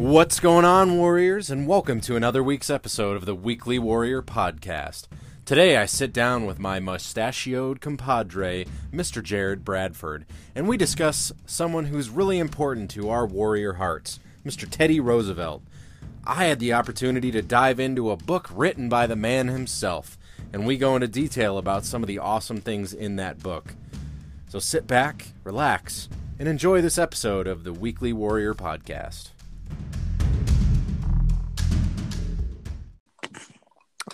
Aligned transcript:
What's 0.00 0.40
going 0.40 0.64
on, 0.64 0.96
Warriors, 0.96 1.50
and 1.50 1.68
welcome 1.68 2.00
to 2.00 2.16
another 2.16 2.42
week's 2.42 2.70
episode 2.70 3.18
of 3.18 3.26
the 3.26 3.34
Weekly 3.34 3.78
Warrior 3.78 4.22
Podcast. 4.22 5.08
Today 5.44 5.76
I 5.76 5.84
sit 5.84 6.10
down 6.10 6.46
with 6.46 6.58
my 6.58 6.80
mustachioed 6.80 7.82
compadre, 7.82 8.64
Mr. 8.90 9.22
Jared 9.22 9.62
Bradford, 9.62 10.24
and 10.54 10.66
we 10.66 10.78
discuss 10.78 11.32
someone 11.44 11.84
who's 11.84 12.08
really 12.08 12.38
important 12.38 12.90
to 12.92 13.10
our 13.10 13.26
warrior 13.26 13.74
hearts, 13.74 14.20
Mr. 14.42 14.66
Teddy 14.68 15.00
Roosevelt. 15.00 15.62
I 16.24 16.46
had 16.46 16.60
the 16.60 16.72
opportunity 16.72 17.30
to 17.32 17.42
dive 17.42 17.78
into 17.78 18.10
a 18.10 18.16
book 18.16 18.48
written 18.50 18.88
by 18.88 19.06
the 19.06 19.16
man 19.16 19.48
himself, 19.48 20.16
and 20.50 20.66
we 20.66 20.78
go 20.78 20.94
into 20.94 21.08
detail 21.08 21.58
about 21.58 21.84
some 21.84 22.02
of 22.02 22.06
the 22.06 22.18
awesome 22.18 22.62
things 22.62 22.94
in 22.94 23.16
that 23.16 23.42
book. 23.42 23.74
So 24.48 24.60
sit 24.60 24.86
back, 24.86 25.26
relax, 25.44 26.08
and 26.38 26.48
enjoy 26.48 26.80
this 26.80 26.96
episode 26.96 27.46
of 27.46 27.64
the 27.64 27.74
Weekly 27.74 28.14
Warrior 28.14 28.54
Podcast. 28.54 29.32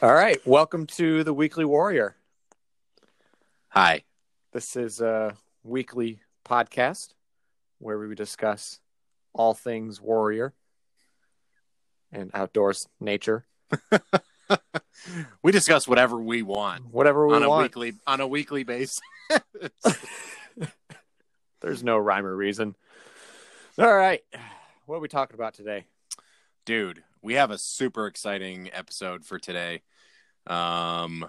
All 0.02 0.12
right, 0.12 0.38
welcome 0.46 0.86
to 0.88 1.24
the 1.24 1.32
Weekly 1.32 1.64
Warrior. 1.64 2.16
Hi. 3.68 4.02
This 4.52 4.76
is 4.76 5.00
a 5.00 5.36
weekly 5.64 6.20
podcast 6.46 7.14
where 7.78 7.98
we 7.98 8.14
discuss 8.14 8.80
all 9.34 9.54
things 9.54 10.00
warrior 10.00 10.54
and 12.12 12.30
outdoors 12.34 12.88
nature, 13.00 13.46
we 15.42 15.52
discuss 15.52 15.86
whatever 15.88 16.18
we 16.18 16.42
want 16.42 16.86
whatever 16.92 17.26
we 17.26 17.34
on 17.34 17.42
a 17.42 17.48
want. 17.48 17.64
weekly 17.64 17.94
on 18.06 18.20
a 18.20 18.26
weekly 18.26 18.64
basis. 18.64 19.00
There's 21.60 21.82
no 21.82 21.98
rhyme 21.98 22.24
or 22.24 22.34
reason. 22.34 22.76
All 23.78 23.94
right, 23.94 24.22
what 24.86 24.96
are 24.96 25.00
we 25.00 25.08
talking 25.08 25.34
about 25.34 25.54
today? 25.54 25.84
Dude, 26.64 27.02
we 27.22 27.34
have 27.34 27.50
a 27.50 27.58
super 27.58 28.06
exciting 28.06 28.70
episode 28.72 29.24
for 29.24 29.38
today. 29.38 29.82
Um 30.46 31.28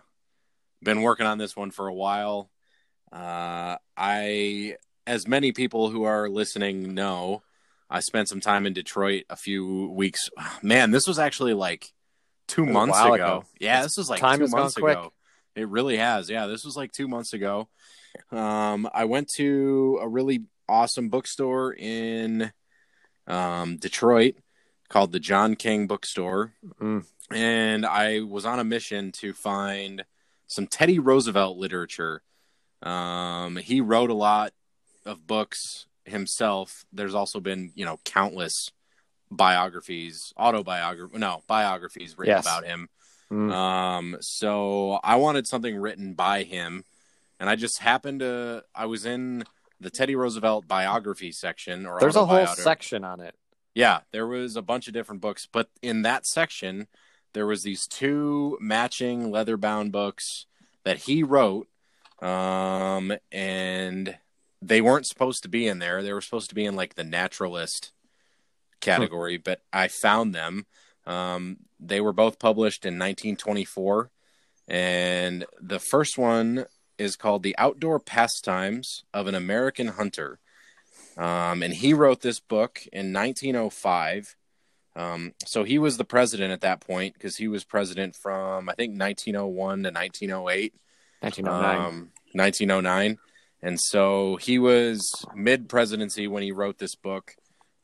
been 0.84 1.02
working 1.02 1.26
on 1.26 1.40
this 1.40 1.56
one 1.56 1.72
for 1.72 1.88
a 1.88 1.94
while. 1.94 2.52
Uh 3.12 3.78
I 3.96 4.76
as 5.08 5.28
many 5.28 5.52
people 5.52 5.90
who 5.90 6.04
are 6.04 6.30
listening 6.30 6.94
know, 6.94 7.42
I 7.90 8.02
spent 8.02 8.30
some 8.30 8.42
time 8.42 8.66
in 8.68 8.74
Detroit 8.74 9.24
a 9.30 9.36
few 9.36 9.92
weeks. 9.92 10.30
Man, 10.62 10.92
this 10.92 11.08
was 11.08 11.18
actually 11.20 11.54
like 11.54 11.92
2 12.50 12.66
months 12.66 13.00
ago. 13.00 13.14
ago. 13.14 13.44
Yeah, 13.60 13.82
this 13.82 13.98
was 13.98 14.10
like 14.10 14.20
time 14.20 14.38
2 14.38 14.44
has 14.44 14.52
gone 14.52 14.62
months 14.62 14.76
quick. 14.76 14.98
ago. 14.98 15.14
It 15.56 15.68
really 15.68 15.98
has. 15.98 16.30
Yeah, 16.30 16.46
this 16.46 16.64
was 16.64 16.78
like 16.78 16.92
2 16.92 17.08
months 17.08 17.34
ago. 17.34 17.70
Um 18.32 18.88
I 18.94 19.06
went 19.06 19.30
to 19.38 19.98
a 20.02 20.08
really 20.08 20.46
awesome 20.70 21.10
bookstore 21.10 21.74
in 21.74 22.52
um 23.28 23.78
Detroit 23.78 24.36
called 24.90 25.12
the 25.12 25.20
John 25.20 25.56
King 25.56 25.86
Bookstore 25.88 26.54
Mm. 26.82 27.06
and 27.32 27.86
I 27.86 28.22
was 28.22 28.46
on 28.46 28.60
a 28.60 28.64
mission 28.64 29.12
to 29.14 29.34
find 29.34 30.06
some 30.48 30.66
Teddy 30.68 30.98
Roosevelt 31.00 31.58
literature. 31.58 32.22
Um, 32.82 33.58
he 33.58 33.82
wrote 33.82 34.10
a 34.10 34.14
lot 34.14 34.54
of 35.06 35.28
books 35.28 35.88
himself. 36.06 36.86
There's 36.94 37.16
also 37.16 37.40
been, 37.42 37.72
you 37.76 37.84
know, 37.84 38.00
countless 38.06 38.72
biographies, 39.30 40.34
autobiography, 40.40 41.18
no, 41.18 41.44
biographies 41.48 42.18
written 42.18 42.36
Yes. 42.36 42.46
about 42.46 42.66
him. 42.66 42.88
Mm. 43.30 43.52
Um, 43.52 44.18
so 44.22 45.00
I 45.04 45.18
wanted 45.18 45.48
something 45.48 45.76
written 45.76 46.14
by 46.14 46.44
him, 46.44 46.86
and 47.42 47.50
I 47.50 47.58
just 47.58 47.80
happened 47.80 48.22
to. 48.22 48.64
I 48.74 48.86
was 48.86 49.06
in 49.06 49.44
the 49.80 49.90
Teddy 49.90 50.16
Roosevelt 50.16 50.68
biography 50.68 51.32
section, 51.32 51.86
or 51.86 52.00
There's 52.00 52.16
a 52.16 52.26
whole 52.26 52.48
section 52.48 53.04
on 53.04 53.20
it. 53.20 53.36
Yeah, 53.76 54.00
there 54.12 54.26
was 54.26 54.56
a 54.56 54.62
bunch 54.62 54.88
of 54.88 54.94
different 54.94 55.22
books, 55.22 55.48
but 55.52 55.70
in 55.82 56.02
that 56.02 56.26
section, 56.26 56.88
there 57.34 57.46
was 57.46 57.62
these 57.62 57.86
two 57.88 58.58
matching 58.60 59.30
leather-bound 59.30 59.92
books 59.92 60.48
that 60.84 60.98
he 60.98 61.22
wrote, 61.22 61.68
um, 62.22 63.14
and 63.32 64.18
they 64.62 64.82
weren't 64.82 65.06
supposed 65.06 65.44
to 65.44 65.50
be 65.50 65.68
in 65.68 65.78
there. 65.78 66.02
They 66.02 66.14
were 66.14 66.22
supposed 66.22 66.50
to 66.50 66.56
be 66.56 66.66
in 66.66 66.76
like 66.76 66.96
the 66.96 67.04
naturalist 67.04 67.92
category, 68.82 69.38
but 69.38 69.62
I 69.72 69.88
found 69.88 70.34
them. 70.34 70.66
Um, 71.06 71.58
they 71.80 72.02
were 72.02 72.14
both 72.14 72.40
published 72.40 72.86
in 72.86 72.96
1924, 72.96 74.10
and 74.68 75.46
the 75.62 75.80
first 75.80 76.18
one 76.18 76.66
is 76.98 77.16
called 77.16 77.44
"The 77.44 77.56
Outdoor 77.58 78.00
Pastimes 78.00 79.04
of 79.14 79.28
an 79.28 79.36
American 79.36 79.90
Hunter." 79.90 80.40
Um, 81.18 81.64
and 81.64 81.74
he 81.74 81.94
wrote 81.94 82.22
this 82.22 82.40
book 82.40 82.82
in 82.94 83.12
1905. 83.12 84.36
Um, 84.96 85.34
so 85.46 85.64
he 85.64 85.80
was 85.80 85.98
the 85.98 86.06
president 86.06 86.52
at 86.52 86.62
that 86.62 86.82
point 86.82 87.14
because 87.14 87.38
he 87.38 87.48
was 87.48 87.64
president 87.64 88.16
from 88.16 88.70
I 88.70 88.74
think 88.74 89.00
1901 89.00 89.84
to 89.84 89.92
1908, 89.92 90.74
1909. 91.22 91.78
um, 91.78 92.12
1909, 92.34 93.18
and 93.62 93.80
so 93.80 94.38
he 94.38 94.60
was 94.60 95.26
mid 95.36 95.70
presidency 95.70 96.28
when 96.28 96.44
he 96.44 96.52
wrote 96.52 96.78
this 96.78 96.96
book. 96.96 97.36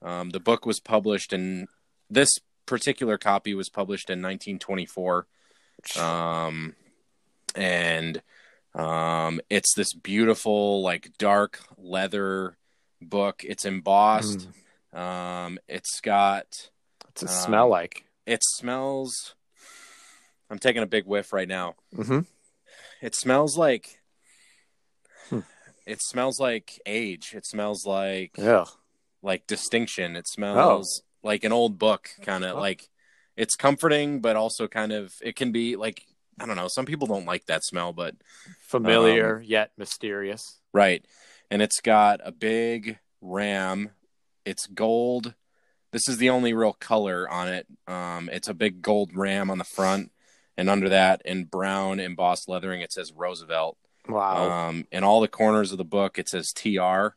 Um, 0.02 0.32
the 0.32 0.40
book 0.40 0.66
was 0.66 0.80
published 0.80 1.34
in 1.34 1.68
this 2.10 2.30
particular 2.66 3.18
copy 3.18 3.54
was 3.54 3.70
published 3.70 4.10
in 4.10 4.22
1924, 4.22 5.28
um, 6.00 6.76
and 7.56 8.22
um, 8.76 9.40
it's 9.50 9.74
this 9.76 9.94
beautiful 9.94 10.82
like 10.82 11.12
dark 11.18 11.60
leather 11.78 12.58
book. 13.02 13.44
It's 13.44 13.66
embossed. 13.66 14.48
Mm. 14.94 15.00
Um, 15.00 15.60
it's 15.68 16.00
got 16.02 16.70
What's 17.06 17.24
it 17.24 17.30
um, 17.30 17.36
smell 17.36 17.68
like? 17.70 18.06
it 18.26 18.40
smells. 18.44 19.36
I'm 20.50 20.60
taking 20.60 20.84
a 20.84 20.88
big 20.88 21.06
whiff 21.06 21.34
right 21.34 21.48
now. 21.48 21.76
hmm 21.96 22.20
It 23.02 23.16
smells 23.16 23.58
like. 23.58 24.00
Hmm. 25.30 25.40
It 25.86 26.00
smells 26.02 26.40
like 26.40 26.80
age. 26.86 27.34
It 27.36 27.46
smells 27.46 27.86
like 27.86 28.32
Yeah. 28.38 28.66
like 29.22 29.48
distinction. 29.48 30.16
It 30.16 30.28
smells 30.28 31.02
like 31.24 31.44
an 31.44 31.52
old 31.52 31.78
book, 31.80 32.10
kind 32.22 32.44
of 32.44 32.58
Oh. 32.58 32.60
like. 32.60 32.90
It's 33.36 33.56
comforting, 33.56 34.22
but 34.22 34.36
also 34.36 34.68
kind 34.68 34.92
of 34.92 35.12
it 35.22 35.36
can 35.36 35.52
be 35.52 35.76
like 35.76 36.06
I 36.40 36.46
don't 36.46 36.56
know. 36.56 36.68
Some 36.68 36.86
people 36.86 37.08
don't 37.08 37.26
like 37.26 37.46
that 37.46 37.64
smell, 37.64 37.94
but 37.94 38.16
Familiar 38.62 39.42
yet 39.46 39.72
mysterious. 39.78 40.60
Right. 40.74 41.06
And 41.52 41.62
it's 41.62 41.82
got 41.82 42.20
a 42.24 42.32
big 42.32 42.98
ram. 43.22 43.92
It's 44.46 44.68
gold. 44.68 45.36
This 45.92 46.10
is 46.10 46.18
the 46.18 46.32
only 46.32 46.54
real 46.54 46.74
color 46.74 47.30
on 47.30 47.48
it. 47.50 47.68
Um, 47.88 48.30
it's 48.32 48.48
a 48.48 48.54
big 48.54 48.82
gold 48.82 49.12
ram 49.16 49.52
on 49.52 49.60
the 49.60 49.64
front. 49.64 50.12
And 50.58 50.70
under 50.70 50.90
that, 50.90 51.22
in 51.26 51.46
brown 51.46 52.00
embossed 52.00 52.50
leathering, 52.50 52.82
it 52.82 52.92
says 52.92 53.12
Roosevelt. 53.16 53.78
Wow. 54.08 54.50
Um, 54.50 54.88
in 54.92 55.04
all 55.04 55.22
the 55.22 55.28
corners 55.28 55.72
of 55.72 55.78
the 55.78 55.86
book, 55.86 56.20
it 56.20 56.30
says 56.30 56.52
TR. 56.52 57.16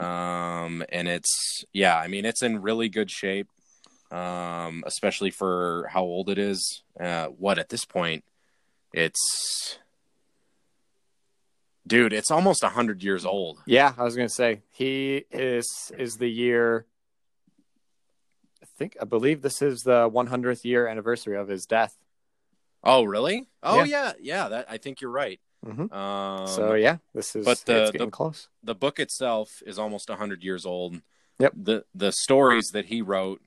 Um, 0.00 0.84
and 0.88 1.08
it's, 1.08 1.64
yeah, 1.72 1.96
I 1.96 2.08
mean, 2.08 2.24
it's 2.24 2.42
in 2.42 2.62
really 2.62 2.88
good 2.88 3.10
shape, 3.10 3.48
um, 4.10 4.84
especially 4.86 5.30
for 5.30 5.86
how 5.90 6.02
old 6.02 6.28
it 6.28 6.38
is. 6.38 6.82
Uh, 6.98 7.26
what, 7.26 7.58
at 7.58 7.68
this 7.68 7.84
point, 7.84 8.24
it's, 8.92 9.78
dude, 11.86 12.12
it's 12.12 12.30
almost 12.30 12.62
100 12.62 13.02
years 13.02 13.24
old. 13.24 13.58
Yeah, 13.66 13.92
I 13.96 14.04
was 14.04 14.16
gonna 14.16 14.28
say 14.28 14.62
he 14.70 15.24
is 15.30 15.92
is 15.98 16.16
the 16.16 16.28
year. 16.28 16.86
I 18.62 18.66
think 18.78 18.96
I 19.00 19.04
believe 19.04 19.42
this 19.42 19.62
is 19.62 19.80
the 19.82 20.08
100th 20.08 20.64
year 20.64 20.86
anniversary 20.86 21.36
of 21.36 21.48
his 21.48 21.66
death. 21.66 21.96
Oh, 22.84 23.04
really? 23.04 23.48
Oh, 23.62 23.84
Yeah. 23.84 23.84
yeah, 23.84 24.12
yeah. 24.20 24.48
That 24.48 24.66
I 24.68 24.76
think 24.78 25.00
you're 25.00 25.10
right. 25.10 25.40
Mm-hmm. 25.64 25.92
Um, 25.94 26.46
so 26.48 26.74
yeah, 26.74 26.96
this 27.14 27.36
is 27.36 27.44
but 27.44 27.58
the- 27.64 27.82
it's 27.82 27.90
getting 27.92 28.08
the- 28.08 28.10
close. 28.10 28.48
the 28.64 28.74
book 28.74 28.98
itself 28.98 29.62
is 29.64 29.78
almost 29.78 30.08
100 30.08 30.42
years 30.42 30.66
old. 30.66 31.00
Yep. 31.38 31.52
The 31.56 31.84
the 31.94 32.12
stories 32.12 32.70
that 32.72 32.86
he 32.86 33.00
wrote, 33.02 33.40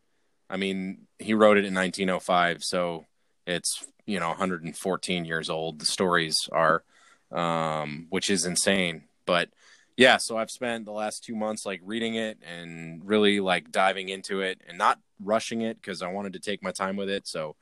I 0.50 0.58
mean, 0.58 1.08
he 1.20 1.34
wrote 1.34 1.58
it 1.58 1.66
in 1.66 1.74
1905, 1.74 2.64
so 2.64 3.06
it's, 3.48 3.86
you 4.06 4.20
know, 4.20 4.30
114 4.30 5.26
years 5.26 5.50
old. 5.50 5.80
The 5.80 5.86
stories 5.86 6.36
are 6.52 6.84
um 7.32 8.08
which 8.10 8.30
is 8.30 8.46
insane. 8.46 9.04
But 9.26 9.50
yeah, 9.98 10.18
so 10.18 10.38
I've 10.38 10.52
spent 10.52 10.86
the 10.86 10.92
last 10.92 11.24
2 11.24 11.36
months 11.36 11.66
like 11.66 11.82
reading 11.84 12.16
it 12.16 12.38
and 12.46 13.02
really 13.08 13.40
like 13.40 13.72
diving 13.72 14.10
into 14.10 14.42
it 14.42 14.62
and 14.68 14.78
not 14.78 15.00
rushing 15.20 15.62
it 15.62 15.82
cuz 15.82 16.02
I 16.02 16.08
wanted 16.08 16.34
to 16.34 16.40
take 16.40 16.62
my 16.62 16.72
time 16.72 16.96
with 16.98 17.10
it. 17.10 17.28
So 17.28 17.56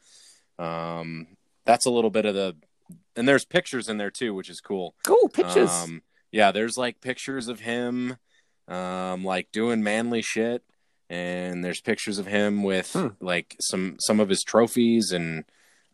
um 0.59 1.27
that's 1.65 1.85
a 1.85 1.91
little 1.91 2.09
bit 2.11 2.25
of 2.25 2.35
the 2.35 2.55
and 3.15 3.27
there's 3.27 3.45
pictures 3.45 3.89
in 3.89 3.97
there 3.97 4.11
too, 4.11 4.33
which 4.33 4.49
is 4.49 4.59
cool. 4.59 4.95
Cool 5.03 5.29
pictures. 5.29 5.69
Um, 5.69 6.01
yeah, 6.31 6.51
there's 6.51 6.77
like 6.77 6.99
pictures 6.99 7.47
of 7.47 7.59
him, 7.59 8.17
um, 8.67 9.23
like 9.23 9.51
doing 9.51 9.83
manly 9.83 10.21
shit, 10.21 10.63
and 11.09 11.63
there's 11.63 11.79
pictures 11.79 12.17
of 12.17 12.25
him 12.25 12.63
with 12.63 12.91
Hmm. 12.93 13.09
like 13.21 13.55
some 13.61 13.97
some 13.99 14.19
of 14.19 14.29
his 14.29 14.43
trophies, 14.43 15.11
and 15.11 15.45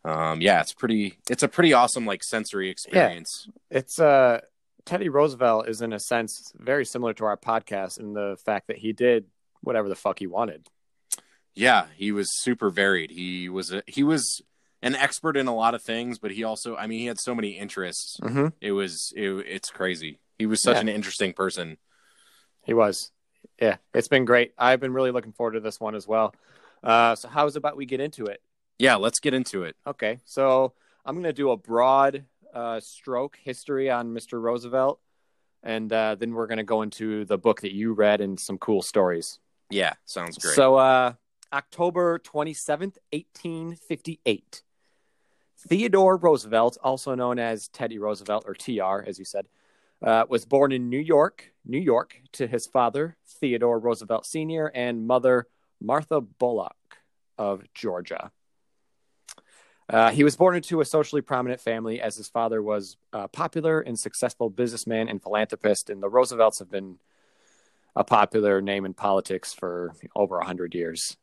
um, 0.04 0.40
yeah, 0.40 0.60
it's 0.60 0.72
pretty. 0.72 1.18
It's 1.28 1.42
a 1.42 1.48
pretty 1.48 1.72
awesome 1.72 2.06
like 2.06 2.22
sensory 2.24 2.70
experience. 2.70 3.48
It's 3.70 3.98
uh 4.00 4.40
Teddy 4.86 5.08
Roosevelt 5.08 5.68
is 5.68 5.82
in 5.82 5.92
a 5.92 6.00
sense 6.00 6.52
very 6.56 6.84
similar 6.86 7.12
to 7.14 7.24
our 7.26 7.36
podcast 7.36 8.00
in 8.00 8.14
the 8.14 8.36
fact 8.44 8.68
that 8.68 8.78
he 8.78 8.92
did 8.92 9.26
whatever 9.62 9.88
the 9.88 9.94
fuck 9.94 10.18
he 10.18 10.26
wanted. 10.26 10.66
Yeah, 11.54 11.86
he 11.96 12.12
was 12.12 12.28
super 12.42 12.70
varied. 12.70 13.10
He 13.10 13.48
was 13.48 13.72
a, 13.72 13.82
he 13.86 14.02
was 14.02 14.40
an 14.82 14.94
expert 14.94 15.36
in 15.36 15.46
a 15.48 15.54
lot 15.54 15.74
of 15.74 15.82
things, 15.82 16.18
but 16.18 16.30
he 16.30 16.44
also, 16.44 16.76
I 16.76 16.86
mean, 16.86 17.00
he 17.00 17.06
had 17.06 17.20
so 17.20 17.34
many 17.34 17.50
interests. 17.58 18.16
Mm-hmm. 18.22 18.46
It 18.62 18.72
was, 18.72 19.12
it, 19.14 19.28
it's 19.46 19.68
crazy. 19.68 20.18
He 20.38 20.46
was 20.46 20.62
such 20.62 20.76
Yeah. 20.76 20.80
an 20.82 20.88
interesting 20.88 21.34
person. 21.34 21.76
He 22.64 22.72
was. 22.72 23.10
Yeah, 23.60 23.76
it's 23.92 24.08
been 24.08 24.24
great. 24.24 24.54
I've 24.56 24.80
been 24.80 24.94
really 24.94 25.10
looking 25.10 25.32
forward 25.32 25.52
to 25.52 25.60
this 25.60 25.78
one 25.78 25.94
as 25.94 26.06
well. 26.08 26.34
Uh, 26.82 27.14
so, 27.16 27.28
how's 27.28 27.56
about 27.56 27.76
we 27.76 27.84
get 27.84 28.00
into 28.00 28.24
it? 28.26 28.40
Yeah, 28.80 28.96
let's 28.96 29.20
get 29.20 29.34
into 29.34 29.64
it. 29.64 29.76
Okay, 29.86 30.20
so 30.24 30.72
I'm 31.04 31.14
going 31.14 31.24
to 31.24 31.34
do 31.34 31.50
a 31.50 31.56
broad 31.56 32.24
uh, 32.54 32.80
stroke 32.80 33.36
history 33.42 33.90
on 33.90 34.14
Mr. 34.14 34.40
Roosevelt, 34.40 35.00
and 35.62 35.92
uh, 35.92 36.14
then 36.14 36.32
we're 36.32 36.46
going 36.46 36.58
to 36.58 36.64
go 36.64 36.80
into 36.80 37.26
the 37.26 37.36
book 37.36 37.60
that 37.60 37.74
you 37.74 37.92
read 37.92 38.22
and 38.22 38.40
some 38.40 38.56
cool 38.56 38.80
stories. 38.80 39.38
Yeah, 39.68 39.92
sounds 40.06 40.38
great. 40.38 40.54
So, 40.54 40.76
uh, 40.76 41.12
October 41.52 42.18
27th, 42.20 42.96
1858. 43.12 44.62
Theodore 45.68 46.16
Roosevelt, 46.16 46.78
also 46.82 47.14
known 47.14 47.38
as 47.38 47.68
Teddy 47.68 47.98
Roosevelt 47.98 48.44
or 48.46 48.54
TR, 48.54 49.06
as 49.06 49.18
you 49.18 49.26
said, 49.26 49.46
uh, 50.02 50.24
was 50.26 50.46
born 50.46 50.72
in 50.72 50.88
New 50.88 50.98
York, 50.98 51.52
New 51.66 51.78
York, 51.78 52.22
to 52.32 52.46
his 52.46 52.66
father, 52.66 53.18
Theodore 53.26 53.78
Roosevelt 53.78 54.24
Sr., 54.24 54.72
and 54.74 55.06
mother, 55.06 55.48
Martha 55.82 56.22
Bulloch 56.22 56.72
of 57.36 57.62
Georgia. 57.74 58.32
Uh, 59.90 60.10
he 60.10 60.22
was 60.22 60.36
born 60.36 60.54
into 60.54 60.80
a 60.80 60.84
socially 60.84 61.20
prominent 61.20 61.60
family 61.60 62.00
as 62.00 62.16
his 62.16 62.28
father 62.28 62.62
was 62.62 62.96
a 63.12 63.26
popular 63.26 63.80
and 63.80 63.98
successful 63.98 64.48
businessman 64.48 65.08
and 65.08 65.20
philanthropist, 65.20 65.90
and 65.90 66.00
the 66.00 66.08
Roosevelts 66.08 66.60
have 66.60 66.70
been 66.70 66.98
a 67.96 68.04
popular 68.04 68.60
name 68.60 68.84
in 68.84 68.94
politics 68.94 69.52
for 69.52 69.92
over 70.14 70.36
100 70.36 70.74
years. 70.76 71.16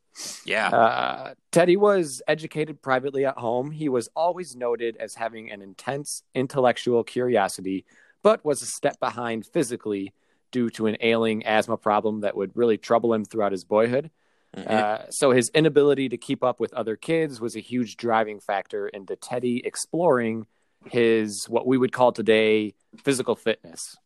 yeah, 0.46 0.68
Uh, 0.70 1.34
Teddy 1.52 1.78
was 1.78 2.22
educated 2.28 2.82
privately 2.82 3.26
at 3.26 3.38
home. 3.38 3.72
He 3.72 3.88
was 3.88 4.10
always 4.16 4.56
noted 4.56 4.98
as 4.98 5.16
having 5.16 5.50
an 5.50 5.62
intense 5.62 6.24
intellectual 6.36 7.06
curiosity, 7.06 7.86
but 8.22 8.44
was 8.44 8.62
a 8.62 8.66
step 8.66 9.00
behind 9.00 9.46
physically 9.46 10.14
due 10.52 10.70
to 10.72 10.88
an 10.88 10.98
ailing 11.00 11.46
asthma 11.46 11.78
problem 11.78 12.22
that 12.22 12.36
would 12.36 12.52
really 12.56 12.78
trouble 12.78 13.14
him 13.14 13.24
throughout 13.24 13.52
his 13.54 13.64
boyhood. 13.64 14.12
Mhm. 14.56 14.70
Uh, 14.70 15.10
so 15.10 15.32
his 15.32 15.50
inability 15.54 16.10
to 16.10 16.18
keep 16.18 16.44
up 16.44 16.60
with 16.60 16.74
other 16.74 16.96
kids 16.96 17.42
was 17.42 17.56
a 17.56 17.60
huge 17.60 17.98
driving 17.98 18.40
factor 18.40 18.88
into 18.88 19.16
Teddy 19.16 19.62
exploring 19.66 20.48
his 20.86 21.46
what 21.50 21.68
we 21.68 21.78
would 21.78 21.92
call 21.92 22.12
today 22.12 22.74
physical 23.04 23.36
fitness. 23.36 23.98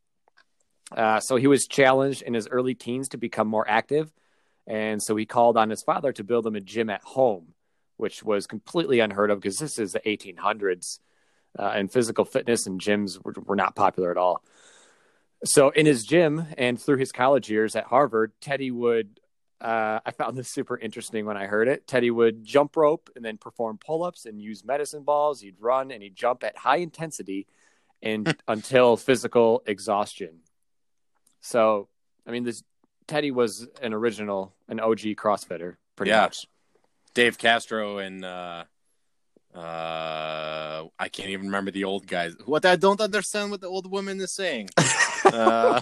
Uh, 0.95 1.19
so 1.19 1.35
he 1.35 1.47
was 1.47 1.67
challenged 1.67 2.21
in 2.21 2.33
his 2.33 2.47
early 2.47 2.73
teens 2.73 3.09
to 3.09 3.17
become 3.17 3.47
more 3.47 3.67
active, 3.67 4.11
and 4.67 5.01
so 5.01 5.15
he 5.15 5.25
called 5.25 5.57
on 5.57 5.69
his 5.69 5.83
father 5.83 6.11
to 6.11 6.23
build 6.23 6.45
him 6.45 6.55
a 6.55 6.59
gym 6.59 6.89
at 6.89 7.01
home, 7.03 7.53
which 7.97 8.23
was 8.23 8.45
completely 8.45 8.99
unheard 8.99 9.31
of 9.31 9.39
because 9.39 9.57
this 9.57 9.79
is 9.79 9.93
the 9.93 10.01
1800s, 10.05 10.99
uh, 11.57 11.71
and 11.75 11.91
physical 11.91 12.25
fitness 12.25 12.67
and 12.67 12.81
gyms 12.81 13.23
were, 13.23 13.33
were 13.45 13.55
not 13.55 13.75
popular 13.75 14.11
at 14.11 14.17
all. 14.17 14.43
So 15.43 15.69
in 15.69 15.85
his 15.85 16.03
gym 16.03 16.45
and 16.57 16.79
through 16.79 16.97
his 16.97 17.11
college 17.11 17.49
years 17.49 17.75
at 17.75 17.85
Harvard, 17.85 18.33
Teddy 18.41 18.69
would 18.69 19.19
uh, 19.62 20.00
I 20.06 20.12
found 20.12 20.36
this 20.38 20.50
super 20.50 20.78
interesting 20.78 21.25
when 21.25 21.38
I 21.38 21.46
heard 21.46 21.68
it. 21.68 21.86
Teddy 21.88 22.10
would 22.12 22.44
jump 22.44 22.75
rope 22.75 23.10
and 23.16 23.24
then 23.24 23.38
perform 23.38 23.78
pull 23.78 24.04
ups 24.04 24.25
and 24.25 24.42
use 24.42 24.66
medicine 24.66 25.04
balls. 25.04 25.42
He'd 25.42 25.56
run 25.60 25.92
and 25.92 26.02
he'd 26.02 26.16
jump 26.16 26.44
at 26.44 26.58
high 26.58 26.78
intensity 26.78 27.48
and 28.02 28.36
until 28.48 28.98
physical 28.98 29.62
exhaustion. 29.68 30.40
So, 31.42 31.88
I 32.28 32.31
mean, 32.31 32.44
this 32.44 32.63
Teddy 33.08 33.31
was 33.31 33.68
an 33.81 33.94
original, 33.94 34.54
an 34.68 34.80
OG 34.80 35.00
CrossFitter, 35.16 35.75
pretty 35.96 36.10
Yeah. 36.12 36.22
much. 36.24 36.48
Dave 37.13 37.38
Castro 37.38 37.98
and 37.98 38.24
uh, 38.24 38.63
uh, 39.54 40.86
I 40.98 41.10
can't 41.10 41.30
even 41.30 41.48
remember 41.48 41.72
the 41.72 41.84
old 41.84 42.08
guys. 42.08 42.36
What 42.46 42.66
I 42.66 42.75
don't 42.78 43.02
understand 43.02 43.52
what 43.52 43.60
the 43.62 43.68
old 43.68 43.90
woman 43.92 44.19
is 44.19 44.31
saying. 44.31 44.69
Uh, 45.24 45.80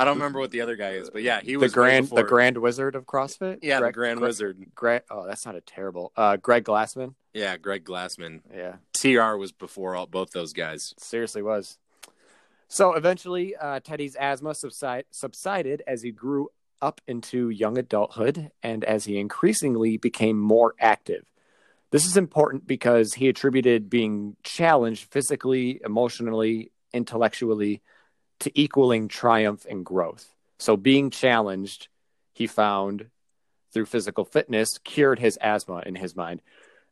I 0.00 0.04
don't 0.04 0.16
remember 0.16 0.38
what 0.38 0.50
the 0.50 0.62
other 0.62 0.76
guy 0.76 0.92
is, 0.92 1.10
but 1.10 1.22
yeah, 1.22 1.40
he 1.42 1.58
was 1.58 1.72
way 1.72 1.74
grand, 1.74 2.08
the 2.08 2.22
Grand 2.22 2.56
Wizard 2.56 2.94
of 2.94 3.04
CrossFit. 3.04 3.58
Yeah, 3.60 3.80
Greg, 3.80 3.92
the 3.92 3.98
Grand 3.98 4.18
Greg- 4.18 4.28
Wizard. 4.28 4.66
Greg, 4.74 5.02
oh, 5.10 5.26
that's 5.26 5.44
not 5.44 5.56
a 5.56 5.60
terrible. 5.60 6.10
Uh, 6.16 6.36
Greg 6.38 6.64
Glassman. 6.64 7.14
Yeah, 7.34 7.58
Greg 7.58 7.84
Glassman. 7.84 8.40
Yeah. 8.54 8.76
TR 8.94 9.36
was 9.36 9.52
before 9.52 9.94
all 9.94 10.06
both 10.06 10.30
those 10.30 10.54
guys. 10.54 10.94
seriously 10.96 11.42
was. 11.42 11.76
So 12.68 12.94
eventually, 12.94 13.54
uh, 13.56 13.80
Teddy's 13.80 14.14
asthma 14.16 14.54
subside, 14.54 15.04
subsided 15.10 15.82
as 15.86 16.00
he 16.00 16.12
grew 16.12 16.48
up 16.80 17.02
into 17.06 17.50
young 17.50 17.76
adulthood 17.76 18.50
and 18.62 18.84
as 18.84 19.04
he 19.04 19.18
increasingly 19.18 19.98
became 19.98 20.38
more 20.40 20.74
active. 20.80 21.26
This 21.90 22.06
is 22.06 22.16
important 22.16 22.66
because 22.66 23.14
he 23.14 23.28
attributed 23.28 23.90
being 23.90 24.36
challenged 24.44 25.12
physically, 25.12 25.80
emotionally, 25.84 26.70
intellectually 26.94 27.82
to 28.40 28.60
equaling 28.60 29.08
triumph 29.08 29.66
and 29.68 29.84
growth. 29.84 30.34
So, 30.58 30.76
being 30.76 31.10
challenged, 31.10 31.88
he 32.34 32.46
found 32.46 33.06
through 33.72 33.86
physical 33.86 34.24
fitness, 34.24 34.78
cured 34.78 35.18
his 35.18 35.38
asthma 35.40 35.82
in 35.86 35.94
his 35.94 36.16
mind 36.16 36.42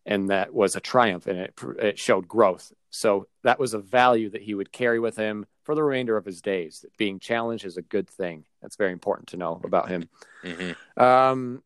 and 0.08 0.30
that 0.30 0.54
was 0.54 0.74
a 0.74 0.80
triumph 0.80 1.26
and 1.26 1.38
it, 1.38 1.54
it 1.78 1.98
showed 1.98 2.26
growth. 2.26 2.72
So 2.90 3.28
that 3.44 3.58
was 3.58 3.74
a 3.74 3.78
value 3.78 4.30
that 4.30 4.40
he 4.40 4.54
would 4.54 4.72
carry 4.72 4.98
with 4.98 5.16
him 5.16 5.44
for 5.64 5.74
the 5.74 5.84
remainder 5.84 6.16
of 6.16 6.24
his 6.24 6.40
days. 6.40 6.80
That 6.80 6.96
being 6.96 7.20
challenged 7.20 7.66
is 7.66 7.76
a 7.76 7.82
good 7.82 8.08
thing. 8.08 8.46
That's 8.62 8.76
very 8.76 8.92
important 8.92 9.28
to 9.28 9.36
know 9.36 9.60
about 9.62 9.90
him. 9.90 10.08
hmm 10.42 11.00
Um, 11.00 11.62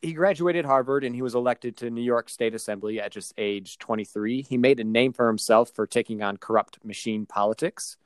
he 0.00 0.12
graduated 0.12 0.64
Harvard 0.64 1.02
and 1.02 1.14
he 1.14 1.22
was 1.22 1.34
elected 1.34 1.78
to 1.78 1.90
New 1.90 2.02
York 2.02 2.28
State 2.28 2.54
Assembly 2.54 3.00
at 3.00 3.10
just 3.10 3.34
age 3.36 3.78
23. 3.78 4.42
He 4.42 4.56
made 4.56 4.78
a 4.78 4.84
name 4.84 5.12
for 5.12 5.26
himself 5.26 5.70
for 5.70 5.88
taking 5.88 6.22
on 6.22 6.36
corrupt 6.36 6.84
machine 6.84 7.26
politics. 7.26 7.96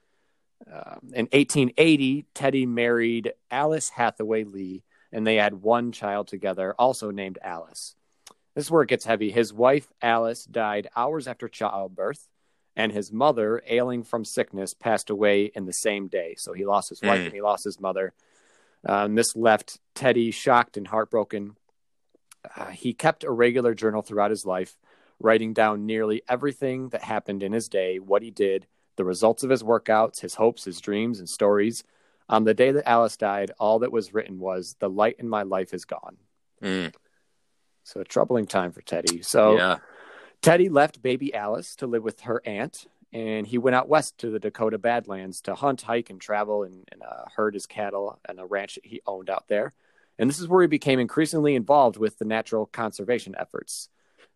Um, 0.66 1.10
in 1.14 1.26
1880, 1.32 2.26
Teddy 2.34 2.66
married 2.66 3.32
Alice 3.50 3.88
Hathaway 3.90 4.44
Lee, 4.44 4.82
and 5.12 5.26
they 5.26 5.36
had 5.36 5.62
one 5.62 5.92
child 5.92 6.28
together, 6.28 6.74
also 6.78 7.10
named 7.10 7.38
Alice. 7.42 7.94
This 8.54 8.66
is 8.66 8.70
where 8.70 8.82
it 8.82 8.88
gets 8.88 9.04
heavy. 9.04 9.30
His 9.30 9.52
wife, 9.52 9.92
Alice, 10.02 10.44
died 10.44 10.88
hours 10.96 11.26
after 11.26 11.48
childbirth, 11.48 12.28
and 12.76 12.92
his 12.92 13.12
mother, 13.12 13.62
ailing 13.66 14.04
from 14.04 14.24
sickness, 14.24 14.74
passed 14.74 15.10
away 15.10 15.44
in 15.54 15.66
the 15.66 15.72
same 15.72 16.08
day. 16.08 16.34
So 16.38 16.52
he 16.52 16.64
lost 16.64 16.88
his 16.88 17.02
wife 17.02 17.20
Mm. 17.20 17.24
and 17.26 17.34
he 17.34 17.42
lost 17.42 17.64
his 17.64 17.80
mother. 17.80 18.12
Um, 18.84 19.14
this 19.14 19.34
left 19.36 19.78
Teddy 19.94 20.30
shocked 20.30 20.76
and 20.76 20.86
heartbroken. 20.88 21.56
Uh, 22.56 22.66
he 22.66 22.94
kept 22.94 23.24
a 23.24 23.30
regular 23.30 23.74
journal 23.74 24.02
throughout 24.02 24.30
his 24.30 24.46
life, 24.46 24.76
writing 25.18 25.52
down 25.52 25.84
nearly 25.84 26.22
everything 26.28 26.88
that 26.90 27.02
happened 27.02 27.42
in 27.42 27.52
his 27.52 27.68
day, 27.68 27.98
what 27.98 28.22
he 28.22 28.30
did, 28.30 28.66
the 29.00 29.04
results 29.04 29.42
of 29.42 29.48
his 29.48 29.62
workouts, 29.62 30.20
his 30.20 30.34
hopes, 30.34 30.64
his 30.64 30.78
dreams, 30.78 31.20
and 31.20 31.28
stories. 31.28 31.84
On 32.28 32.44
the 32.44 32.52
day 32.52 32.70
that 32.70 32.86
Alice 32.86 33.16
died, 33.16 33.50
all 33.58 33.78
that 33.78 33.90
was 33.90 34.12
written 34.12 34.38
was, 34.38 34.76
The 34.78 34.90
light 34.90 35.16
in 35.18 35.26
my 35.26 35.42
life 35.42 35.72
is 35.72 35.86
gone. 35.86 36.18
Mm. 36.62 36.92
So 37.82 38.02
a 38.02 38.04
troubling 38.04 38.46
time 38.46 38.72
for 38.72 38.82
Teddy. 38.82 39.22
So 39.22 39.56
yeah. 39.56 39.78
Teddy 40.42 40.68
left 40.68 41.00
baby 41.00 41.32
Alice 41.32 41.76
to 41.76 41.86
live 41.86 42.02
with 42.02 42.20
her 42.20 42.42
aunt, 42.44 42.86
and 43.10 43.46
he 43.46 43.56
went 43.56 43.74
out 43.74 43.88
west 43.88 44.18
to 44.18 44.30
the 44.30 44.38
Dakota 44.38 44.76
Badlands 44.76 45.40
to 45.42 45.54
hunt, 45.54 45.80
hike, 45.80 46.10
and 46.10 46.20
travel 46.20 46.64
and, 46.64 46.86
and 46.92 47.02
uh, 47.02 47.24
herd 47.34 47.54
his 47.54 47.64
cattle 47.64 48.20
on 48.28 48.38
a 48.38 48.44
ranch 48.44 48.74
that 48.74 48.84
he 48.84 49.00
owned 49.06 49.30
out 49.30 49.48
there. 49.48 49.72
And 50.18 50.28
this 50.28 50.40
is 50.40 50.46
where 50.46 50.60
he 50.60 50.68
became 50.68 51.00
increasingly 51.00 51.54
involved 51.54 51.96
with 51.96 52.18
the 52.18 52.26
natural 52.26 52.66
conservation 52.66 53.34
efforts. 53.38 53.88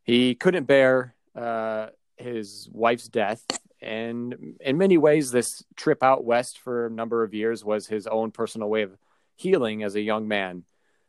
He 0.04 0.34
couldn't 0.34 0.64
bear 0.64 1.14
uh, 1.36 1.88
his 2.16 2.70
wife's 2.72 3.08
death, 3.08 3.44
and 3.84 4.56
in 4.60 4.78
many 4.78 4.98
ways, 4.98 5.30
this 5.30 5.62
trip 5.76 6.02
out 6.02 6.24
west 6.24 6.58
for 6.58 6.86
a 6.86 6.90
number 6.90 7.22
of 7.22 7.34
years 7.34 7.64
was 7.64 7.86
his 7.86 8.06
own 8.06 8.30
personal 8.30 8.68
way 8.68 8.82
of 8.82 8.96
healing 9.36 9.82
as 9.82 9.94
a 9.94 10.00
young 10.00 10.26
man. 10.26 10.64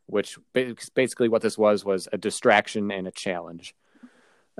Which 0.08 0.38
basically 0.54 1.30
what 1.30 1.42
this 1.42 1.58
was 1.58 1.84
was 1.84 2.08
a 2.14 2.18
distraction 2.18 2.92
and 2.92 3.08
a 3.08 3.12
challenge. 3.12 3.74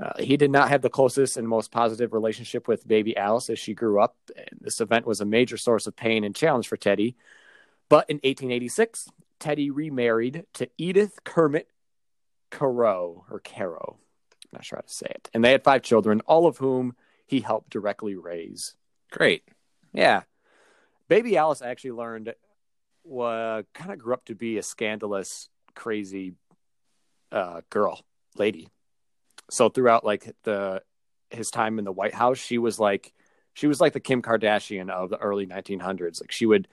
Uh, 0.02 0.12
he 0.18 0.36
did 0.36 0.50
not 0.50 0.70
have 0.70 0.82
the 0.82 0.90
closest 0.90 1.36
and 1.36 1.46
most 1.46 1.70
positive 1.70 2.12
relationship 2.12 2.66
with 2.66 2.86
baby 2.88 3.16
Alice 3.16 3.48
as 3.48 3.58
she 3.58 3.72
grew 3.72 4.00
up. 4.00 4.16
This 4.60 4.80
event 4.80 5.06
was 5.06 5.20
a 5.20 5.24
major 5.24 5.56
source 5.56 5.86
of 5.86 5.94
pain 5.94 6.24
and 6.24 6.34
challenge 6.34 6.66
for 6.66 6.76
Teddy. 6.76 7.16
But 7.88 8.10
in 8.10 8.16
1886, 8.16 9.08
Teddy 9.38 9.70
remarried 9.70 10.44
to 10.54 10.68
Edith 10.76 11.20
Kermit 11.22 11.68
Carow 12.50 13.24
or 13.30 13.38
Carow. 13.38 13.98
I'm 14.32 14.48
not 14.52 14.64
sure 14.64 14.78
how 14.78 14.82
to 14.82 14.92
say 14.92 15.06
it. 15.10 15.30
And 15.32 15.44
they 15.44 15.52
had 15.52 15.64
five 15.64 15.82
children, 15.82 16.20
all 16.26 16.46
of 16.46 16.58
whom 16.58 16.96
he 17.26 17.40
helped 17.40 17.70
directly 17.70 18.14
raise. 18.14 18.74
Great. 19.10 19.42
Yeah. 19.92 20.22
Baby 21.08 21.36
Alice 21.36 21.62
I 21.62 21.68
actually 21.68 21.92
learned 21.92 22.34
uh, 23.08 23.62
kind 23.74 23.92
of 23.92 23.98
grew 23.98 24.14
up 24.14 24.24
to 24.26 24.34
be 24.34 24.58
a 24.58 24.62
scandalous, 24.62 25.48
crazy 25.74 26.34
uh, 27.30 27.60
girl, 27.70 28.04
lady. 28.36 28.68
So 29.50 29.68
throughout 29.68 30.04
like 30.04 30.34
the 30.42 30.82
his 31.30 31.50
time 31.50 31.78
in 31.78 31.84
the 31.84 31.92
White 31.92 32.14
House, 32.14 32.38
she 32.38 32.58
was 32.58 32.78
like 32.78 33.12
she 33.54 33.66
was 33.66 33.80
like 33.80 33.92
the 33.92 34.00
Kim 34.00 34.22
Kardashian 34.22 34.90
of 34.90 35.10
the 35.10 35.18
early 35.18 35.46
1900s. 35.46 36.20
Like 36.20 36.32
she 36.32 36.46
would 36.46 36.68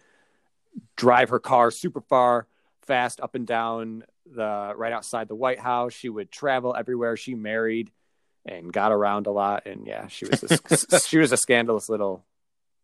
drive 0.95 1.29
her 1.29 1.39
car 1.39 1.71
super 1.71 2.01
far, 2.01 2.47
fast 2.81 3.21
up 3.21 3.35
and 3.35 3.45
down 3.45 4.03
the 4.25 4.73
right 4.75 4.93
outside 4.93 5.27
the 5.27 5.35
White 5.35 5.59
House. 5.59 5.93
She 5.93 6.09
would 6.09 6.31
travel 6.31 6.75
everywhere. 6.75 7.15
She 7.15 7.35
married 7.35 7.91
and 8.45 8.71
got 8.71 8.91
around 8.91 9.27
a 9.27 9.31
lot, 9.31 9.65
and 9.65 9.87
yeah, 9.87 10.07
she 10.07 10.25
was 10.25 10.43
a, 10.43 10.99
she 11.07 11.17
was 11.17 11.31
a 11.31 11.37
scandalous 11.37 11.89
little, 11.89 12.25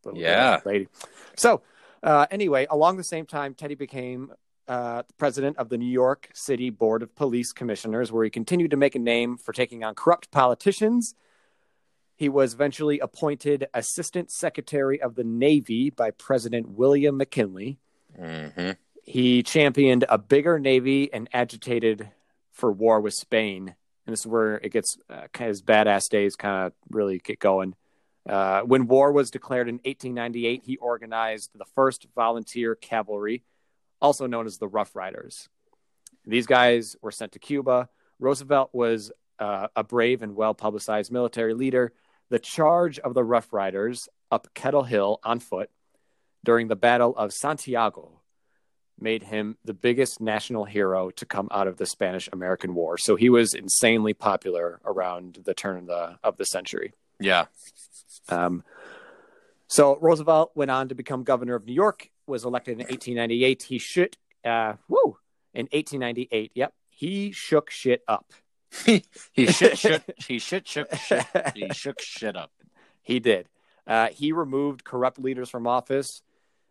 little 0.06 0.20
Yeah. 0.20 0.60
lady. 0.66 0.88
So 1.36 1.62
uh, 2.04 2.28
anyway, 2.32 2.68
along 2.70 2.98
the 2.98 3.04
same 3.04 3.26
time, 3.26 3.54
Teddy 3.54 3.76
became 3.76 4.32
uh, 4.68 5.04
president 5.18 5.58
of 5.58 5.70
the 5.70 5.78
New 5.78 5.92
York 5.92 6.30
City 6.34 6.70
Board 6.70 7.02
of 7.04 7.16
Police 7.16 7.52
Commissioners, 7.52 8.12
where 8.12 8.24
he 8.24 8.30
continued 8.30 8.72
to 8.72 8.78
make 8.78 8.96
a 8.96 9.00
name 9.00 9.38
for 9.38 9.52
taking 9.52 9.84
on 9.84 9.96
corrupt 9.96 10.32
politicians. 10.32 11.16
He 12.16 12.30
was 12.30 12.54
eventually 12.54 13.00
appointed 13.00 13.68
Assistant 13.74 14.30
Secretary 14.30 15.02
of 15.02 15.16
the 15.16 15.24
Navy 15.24 15.90
by 15.90 16.12
President 16.12 16.70
William 16.70 17.18
McKinley. 17.18 17.80
hmm 18.16 18.72
He 19.04 19.42
championed 19.42 20.06
a 20.08 20.18
bigger 20.18 20.60
navy 20.60 21.12
and 21.12 21.30
agitated 21.34 22.10
for 22.52 22.72
war 22.72 23.00
with 23.00 23.14
Spain. 23.14 23.76
And 24.10 24.14
this 24.14 24.22
is 24.22 24.28
where 24.28 24.56
it 24.56 24.72
gets 24.72 24.98
uh, 25.08 25.28
kind 25.32 25.50
of 25.50 25.50
his 25.50 25.62
badass 25.62 26.10
days 26.10 26.36
kind 26.36 26.66
of 26.66 26.74
really 26.90 27.20
get 27.20 27.38
going. 27.38 27.76
Uh, 28.28 28.62
when 28.62 28.88
war 28.88 29.12
was 29.12 29.30
declared 29.30 29.70
in 29.70 29.76
1898, 29.76 30.64
he 30.66 30.78
organized 30.78 31.52
the 31.54 31.66
first 31.76 32.08
volunteer 32.16 32.74
cavalry, 32.74 33.44
also 34.02 34.26
known 34.26 34.48
as 34.48 34.58
the 34.58 34.68
Rough 34.68 34.96
Riders. 34.96 35.48
These 36.26 36.48
guys 36.48 36.96
were 37.04 37.12
sent 37.12 37.34
to 37.34 37.40
Cuba. 37.40 37.88
Roosevelt 38.18 38.72
was 38.74 39.12
uh, 39.38 39.68
a 39.76 39.84
brave 39.84 40.24
and 40.24 40.36
well 40.36 40.56
publicized 40.56 41.12
military 41.12 41.54
leader. 41.54 41.94
The 42.32 42.40
charge 42.40 42.98
of 42.98 43.14
the 43.14 43.24
Rough 43.24 43.54
Riders 43.54 44.10
up 44.32 44.48
Kettle 44.56 44.86
Hill 44.86 45.20
on 45.24 45.40
foot 45.40 45.70
during 46.44 46.68
the 46.68 46.76
Battle 46.76 47.16
of 47.16 47.32
Santiago 47.32 48.19
made 49.02 49.24
him 49.24 49.58
the 49.66 49.74
biggest 49.74 50.22
national 50.22 50.66
hero 50.66 51.10
to 51.12 51.26
come 51.26 51.48
out 51.52 51.68
of 51.68 51.78
the 51.78 51.86
Spanish 51.86 52.30
American 52.32 52.74
War. 52.76 52.98
So 52.98 53.16
he 53.16 53.30
was 53.30 53.54
insanely 53.54 54.14
popular 54.14 54.80
around 54.86 55.40
the 55.44 55.54
turn 55.54 55.78
of 55.78 55.86
the 55.88 56.20
of 56.24 56.38
the 56.38 56.46
century. 56.46 56.94
Yeah. 57.20 57.46
Um, 58.30 58.64
so 59.68 59.98
Roosevelt 59.98 60.52
went 60.56 60.72
on 60.72 60.90
to 60.90 60.96
become 60.96 61.24
governor 61.24 61.56
of 61.56 61.66
New 61.66 61.74
York. 61.74 62.10
Was 62.28 62.46
elected 62.46 62.74
in 62.74 62.80
1898. 62.80 63.64
He 63.64 63.78
shook, 63.80 64.16
uh, 64.46 64.74
woo, 64.88 65.18
in 65.54 65.68
1898. 65.72 66.52
Yep, 66.54 66.74
he 66.90 67.32
shook 67.32 67.70
shit 67.70 68.04
up. 68.08 68.32
he 68.86 69.04
shit 69.48 69.78
shook 69.78 70.04
he 70.18 70.38
shit 70.38 70.68
shook 70.68 70.94
shit 70.96 71.26
he 71.56 71.70
shook 71.74 72.02
shit 72.02 72.36
up. 72.36 72.52
He 73.02 73.20
did. 73.20 73.48
Uh, 73.88 74.10
he 74.10 74.32
removed 74.32 74.84
corrupt 74.84 75.18
leaders 75.18 75.50
from 75.50 75.66
office. 75.66 76.22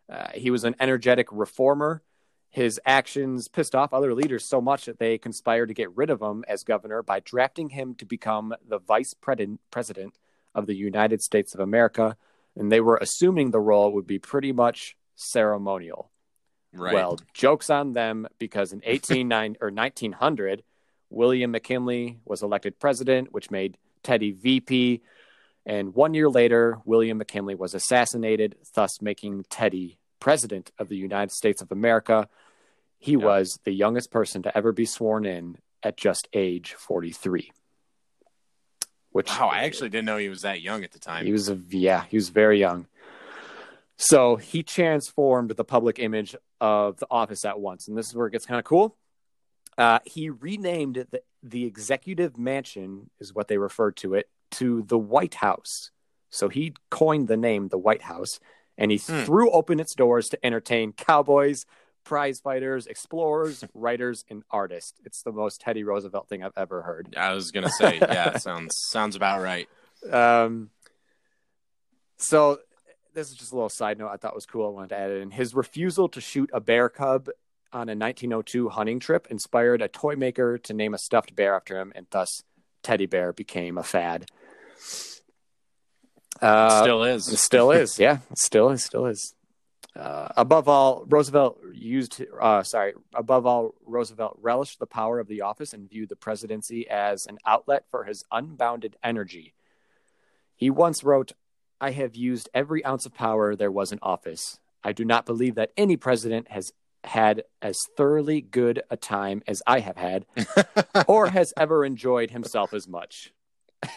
Uh, 0.09 0.29
he 0.33 0.51
was 0.51 0.63
an 0.63 0.75
energetic 0.79 1.27
reformer. 1.31 2.01
His 2.51 2.79
actions 2.85 3.47
pissed 3.47 3.75
off 3.75 3.93
other 3.93 4.13
leaders 4.13 4.45
so 4.45 4.59
much 4.59 4.85
that 4.85 4.97
they 4.97 5.17
conspired 5.17 5.67
to 5.67 5.73
get 5.73 5.95
rid 5.95 6.09
of 6.09 6.21
him 6.21 6.43
as 6.47 6.63
governor 6.63 7.03
by 7.03 7.19
drafting 7.19 7.69
him 7.69 7.93
to 7.95 8.05
become 8.05 8.55
the 8.67 8.79
vice 8.79 9.13
president 9.13 10.17
of 10.55 10.65
the 10.65 10.75
United 10.75 11.21
States 11.21 11.53
of 11.53 11.59
America. 11.59 12.17
And 12.55 12.71
they 12.71 12.81
were 12.81 12.97
assuming 12.97 13.51
the 13.51 13.59
role 13.59 13.93
would 13.93 14.07
be 14.07 14.17
pretty 14.17 14.51
much 14.51 14.97
ceremonial. 15.15 16.09
Right. 16.73 16.93
Well, 16.93 17.19
jokes 17.33 17.69
on 17.69 17.93
them 17.93 18.27
because 18.39 18.73
in 18.73 18.79
189 18.79 19.57
or 19.61 19.69
1900, 19.69 20.63
William 21.11 21.51
McKinley 21.51 22.19
was 22.25 22.41
elected 22.41 22.79
president, 22.79 23.31
which 23.31 23.51
made 23.51 23.77
Teddy 24.03 24.31
VP. 24.31 25.01
And 25.65 25.93
one 25.93 26.13
year 26.13 26.29
later, 26.29 26.79
William 26.85 27.17
McKinley 27.19 27.55
was 27.55 27.73
assassinated, 27.73 28.55
thus 28.73 29.01
making 29.01 29.45
Teddy 29.49 29.99
president 30.19 30.71
of 30.79 30.89
the 30.89 30.97
United 30.97 31.31
States 31.31 31.61
of 31.61 31.71
America. 31.71 32.27
He 32.97 33.15
was 33.15 33.59
the 33.63 33.71
youngest 33.71 34.11
person 34.11 34.43
to 34.43 34.57
ever 34.57 34.71
be 34.71 34.85
sworn 34.85 35.25
in 35.25 35.57
at 35.83 35.95
just 35.95 36.27
age 36.33 36.73
43. 36.73 37.51
Which 39.11 39.29
wow, 39.29 39.47
I 39.47 39.63
actually 39.63 39.89
didn't 39.89 40.05
know 40.05 40.17
he 40.17 40.29
was 40.29 40.43
that 40.43 40.61
young 40.61 40.83
at 40.83 40.91
the 40.91 40.99
time. 40.99 41.25
he 41.25 41.31
was 41.31 41.49
a 41.49 41.59
yeah, 41.69 42.05
he 42.09 42.17
was 42.17 42.29
very 42.29 42.59
young. 42.59 42.87
So 43.97 44.35
he 44.35 44.63
transformed 44.63 45.51
the 45.51 45.63
public 45.63 45.99
image 45.99 46.35
of 46.61 46.97
the 46.97 47.07
office 47.09 47.43
at 47.43 47.59
once, 47.59 47.87
and 47.87 47.97
this 47.97 48.07
is 48.07 48.15
where 48.15 48.27
it 48.27 48.31
gets 48.31 48.45
kind 48.45 48.59
of 48.59 48.65
cool. 48.65 48.95
Uh, 49.77 49.99
he 50.05 50.29
renamed 50.29 51.07
the 51.11 51.21
the 51.41 51.65
executive 51.65 52.37
mansion, 52.37 53.09
is 53.19 53.33
what 53.33 53.47
they 53.47 53.57
referred 53.57 53.95
to 53.97 54.13
it, 54.13 54.29
to 54.51 54.83
the 54.83 54.97
White 54.97 55.35
House. 55.35 55.91
So 56.29 56.49
he 56.49 56.73
coined 56.91 57.27
the 57.27 57.37
name 57.37 57.69
the 57.69 57.77
White 57.77 58.03
House, 58.03 58.39
and 58.79 58.89
he 58.89 58.97
Hmm. 58.97 59.23
threw 59.25 59.51
open 59.51 59.79
its 59.79 59.93
doors 59.93 60.29
to 60.29 60.43
entertain 60.43 60.93
cowboys, 60.93 61.65
prize 62.03 62.39
fighters, 62.39 62.87
explorers, 62.87 63.63
writers, 63.75 64.25
and 64.29 64.43
artists. 64.49 64.93
It's 65.05 65.21
the 65.21 65.31
most 65.31 65.61
Teddy 65.61 65.83
Roosevelt 65.83 66.27
thing 66.29 66.43
I've 66.43 66.57
ever 66.57 66.81
heard. 66.81 67.13
I 67.15 67.33
was 67.33 67.51
gonna 67.51 67.69
say, 67.69 67.97
yeah, 68.01 68.37
sounds 68.37 68.75
sounds 68.89 69.15
about 69.15 69.41
right. 69.41 69.69
Um, 70.11 70.71
so 72.17 72.59
this 73.13 73.29
is 73.29 73.35
just 73.35 73.51
a 73.51 73.55
little 73.55 73.69
side 73.69 73.97
note 73.97 74.09
I 74.09 74.17
thought 74.17 74.33
was 74.35 74.45
cool. 74.45 74.67
I 74.67 74.69
wanted 74.71 74.89
to 74.89 74.97
add 74.97 75.11
it 75.11 75.21
in. 75.21 75.31
His 75.31 75.53
refusal 75.53 76.07
to 76.09 76.21
shoot 76.21 76.49
a 76.53 76.59
bear 76.61 76.89
cub 76.89 77.27
on 77.73 77.89
a 77.89 77.95
1902 77.95 78.69
hunting 78.69 78.99
trip 78.99 79.27
inspired 79.29 79.81
a 79.81 79.87
toy 79.87 80.15
maker 80.15 80.57
to 80.57 80.73
name 80.73 80.93
a 80.93 80.97
stuffed 80.97 81.35
bear 81.35 81.53
after 81.55 81.79
him, 81.79 81.91
and 81.95 82.07
thus 82.11 82.43
teddy 82.81 83.05
bear 83.05 83.33
became 83.33 83.77
a 83.77 83.83
fad. 83.83 84.25
Uh, 86.41 86.81
Still 86.81 87.03
is. 87.03 87.39
still 87.39 87.71
is, 87.83 87.99
yeah, 87.99 88.19
still 88.35 88.69
is, 88.69 88.83
still 88.83 89.05
is. 89.05 89.33
Uh, 89.95 90.29
above 90.37 90.69
all, 90.69 91.03
Roosevelt 91.07 91.59
used, 91.73 92.23
uh, 92.39 92.63
sorry, 92.63 92.93
above 93.13 93.45
all, 93.45 93.73
Roosevelt 93.85 94.37
relished 94.41 94.79
the 94.79 94.85
power 94.85 95.19
of 95.19 95.27
the 95.27 95.41
office 95.41 95.73
and 95.73 95.89
viewed 95.89 96.09
the 96.09 96.15
presidency 96.15 96.89
as 96.89 97.25
an 97.25 97.37
outlet 97.45 97.83
for 97.89 98.05
his 98.05 98.23
unbounded 98.31 98.95
energy. 99.03 99.53
He 100.55 100.69
once 100.69 101.03
wrote, 101.03 101.33
I 101.81 101.91
have 101.91 102.15
used 102.15 102.49
every 102.53 102.83
ounce 102.85 103.05
of 103.05 103.13
power 103.13 103.55
there 103.55 103.71
was 103.71 103.91
in 103.91 103.99
office. 104.01 104.59
I 104.83 104.93
do 104.93 105.03
not 105.03 105.25
believe 105.25 105.55
that 105.55 105.71
any 105.75 105.97
president 105.97 106.49
has 106.51 106.71
had 107.03 107.43
as 107.61 107.77
thoroughly 107.97 108.41
good 108.41 108.81
a 108.89 108.97
time 108.97 109.41
as 109.47 109.61
I 109.65 109.79
have 109.79 109.97
had, 109.97 110.25
or 111.07 111.29
has 111.29 111.53
ever 111.57 111.83
enjoyed 111.83 112.31
himself 112.31 112.73
as 112.73 112.87
much. 112.87 113.33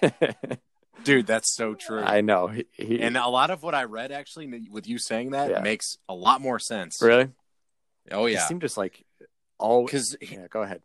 Dude, 1.05 1.27
that's 1.27 1.53
so 1.55 1.75
true. 1.75 2.01
I 2.01 2.21
know. 2.21 2.47
He, 2.49 2.67
he- 2.73 3.01
and 3.01 3.17
a 3.17 3.27
lot 3.29 3.51
of 3.51 3.63
what 3.63 3.75
I 3.75 3.85
read 3.85 4.13
actually 4.13 4.69
with 4.71 4.87
you 4.87 4.99
saying 4.99 5.31
that 5.31 5.51
Yeah. 5.51 5.61
makes 5.61 5.99
a 6.09 6.15
lot 6.15 6.41
more 6.41 6.59
sense. 6.59 7.01
really? 7.03 7.29
Oh 8.11 8.27
He 8.27 8.35
yeah. 8.35 8.47
seemed 8.47 8.61
just 8.61 8.77
like 8.77 9.05
all. 9.59 9.85
Because 9.85 10.17
Yeah, 10.21 10.47
go 10.49 10.63
ahead. 10.63 10.83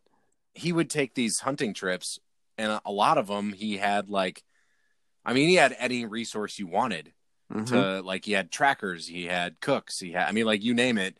he 0.54 0.72
would 0.72 0.90
take 0.90 1.14
these 1.14 1.40
hunting 1.40 1.74
trips 1.74 2.18
and 2.56 2.80
a- 2.84 2.90
lot 2.90 3.18
of 3.18 3.26
them 3.28 3.52
he 3.52 3.76
had 3.76 4.08
like 4.08 4.42
I 5.24 5.32
mean 5.34 5.48
he 5.48 5.56
had 5.56 5.76
any 5.78 6.04
resource 6.04 6.58
you 6.58 6.66
wanted. 6.66 7.12
Mhm. 7.52 7.66
to 7.68 8.02
like 8.02 8.24
he 8.26 8.32
had 8.32 8.50
trackers, 8.50 9.06
he 9.06 9.24
had 9.24 9.58
cooks, 9.60 9.98
he 9.98 10.12
had 10.12 10.28
I 10.28 10.32
mean 10.32 10.44
like 10.46 10.62
you 10.62 10.74
name 10.74 10.98
it. 10.98 11.16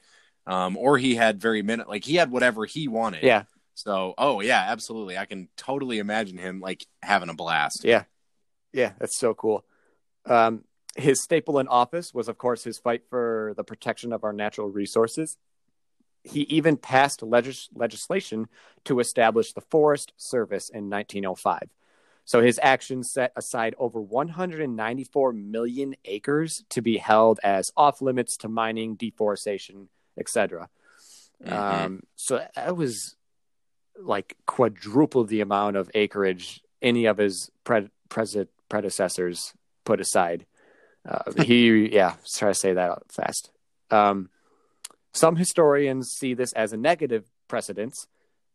Um, 0.46 0.76
or 0.78 0.96
he 0.98 1.14
had 1.14 1.40
very 1.40 1.62
minute 1.62 1.88
like 1.88 2.04
he 2.04 2.16
had 2.16 2.30
whatever 2.30 2.64
he 2.64 2.88
wanted. 2.88 3.22
Yeah, 3.22 3.44
So 3.74 4.14
oh 4.18 4.40
yeah, 4.40 4.64
absolutely. 4.68 5.16
I 5.18 5.24
can 5.26 5.48
totally 5.56 5.98
imagine 5.98 6.36
him 6.38 6.60
like 6.60 6.86
having 7.02 7.28
a 7.28 7.34
blast. 7.34 7.84
yeah, 7.84 8.04
yeah. 8.72 8.92
That's 8.98 9.18
so 9.18 9.34
cool. 9.34 9.64
Um, 10.26 10.64
his 10.96 11.22
staple 11.22 11.58
in 11.58 11.68
office 11.68 12.12
was, 12.12 12.28
of 12.28 12.38
course, 12.38 12.64
his 12.64 12.78
fight 12.78 13.02
for 13.08 13.54
the 13.56 13.64
protection 13.64 14.12
of 14.12 14.24
our 14.24 14.32
natural 14.32 14.68
resources. 14.68 15.36
He 16.24 16.40
even 16.42 16.76
passed 16.76 17.22
legis- 17.22 17.68
legislation 17.74 18.48
to 18.84 19.00
establish 19.00 19.52
the 19.52 19.60
Forest 19.60 20.12
Service 20.16 20.68
in 20.68 20.90
1905. 20.90 21.70
So 22.24 22.42
his 22.42 22.60
actions 22.62 23.10
set 23.10 23.32
aside 23.36 23.74
over 23.78 24.00
194 24.00 25.32
million 25.32 25.94
acres 26.04 26.62
to 26.70 26.82
be 26.82 26.98
held 26.98 27.40
as 27.42 27.72
off 27.76 28.02
limits 28.02 28.36
to 28.38 28.48
mining, 28.48 28.96
deforestation, 28.96 29.88
etc. 30.18 30.68
Mhm. 31.42 31.52
Um, 31.52 32.02
so 32.16 32.44
that 32.54 32.76
was 32.76 33.16
like 33.96 34.36
quadruple 34.46 35.24
the 35.24 35.40
amount 35.40 35.76
of 35.76 35.90
acreage 35.94 36.60
any 36.82 37.06
of 37.06 37.16
his 37.18 37.50
pred- 37.64 37.90
pres- 38.08 38.36
predecessors 38.68 39.52
put 39.84 40.00
aside. 40.00 40.46
Uh, 41.08 41.42
he, 41.42 41.88
yeah, 41.92 42.14
try 42.36 42.50
to 42.50 42.54
say 42.54 42.72
that 42.72 42.98
fast. 43.10 43.50
Um, 43.90 44.30
some 45.12 45.36
historians 45.36 46.14
see 46.16 46.34
this 46.34 46.52
as 46.52 46.72
a 46.72 46.76
negative 46.76 47.24
precedence 47.48 48.06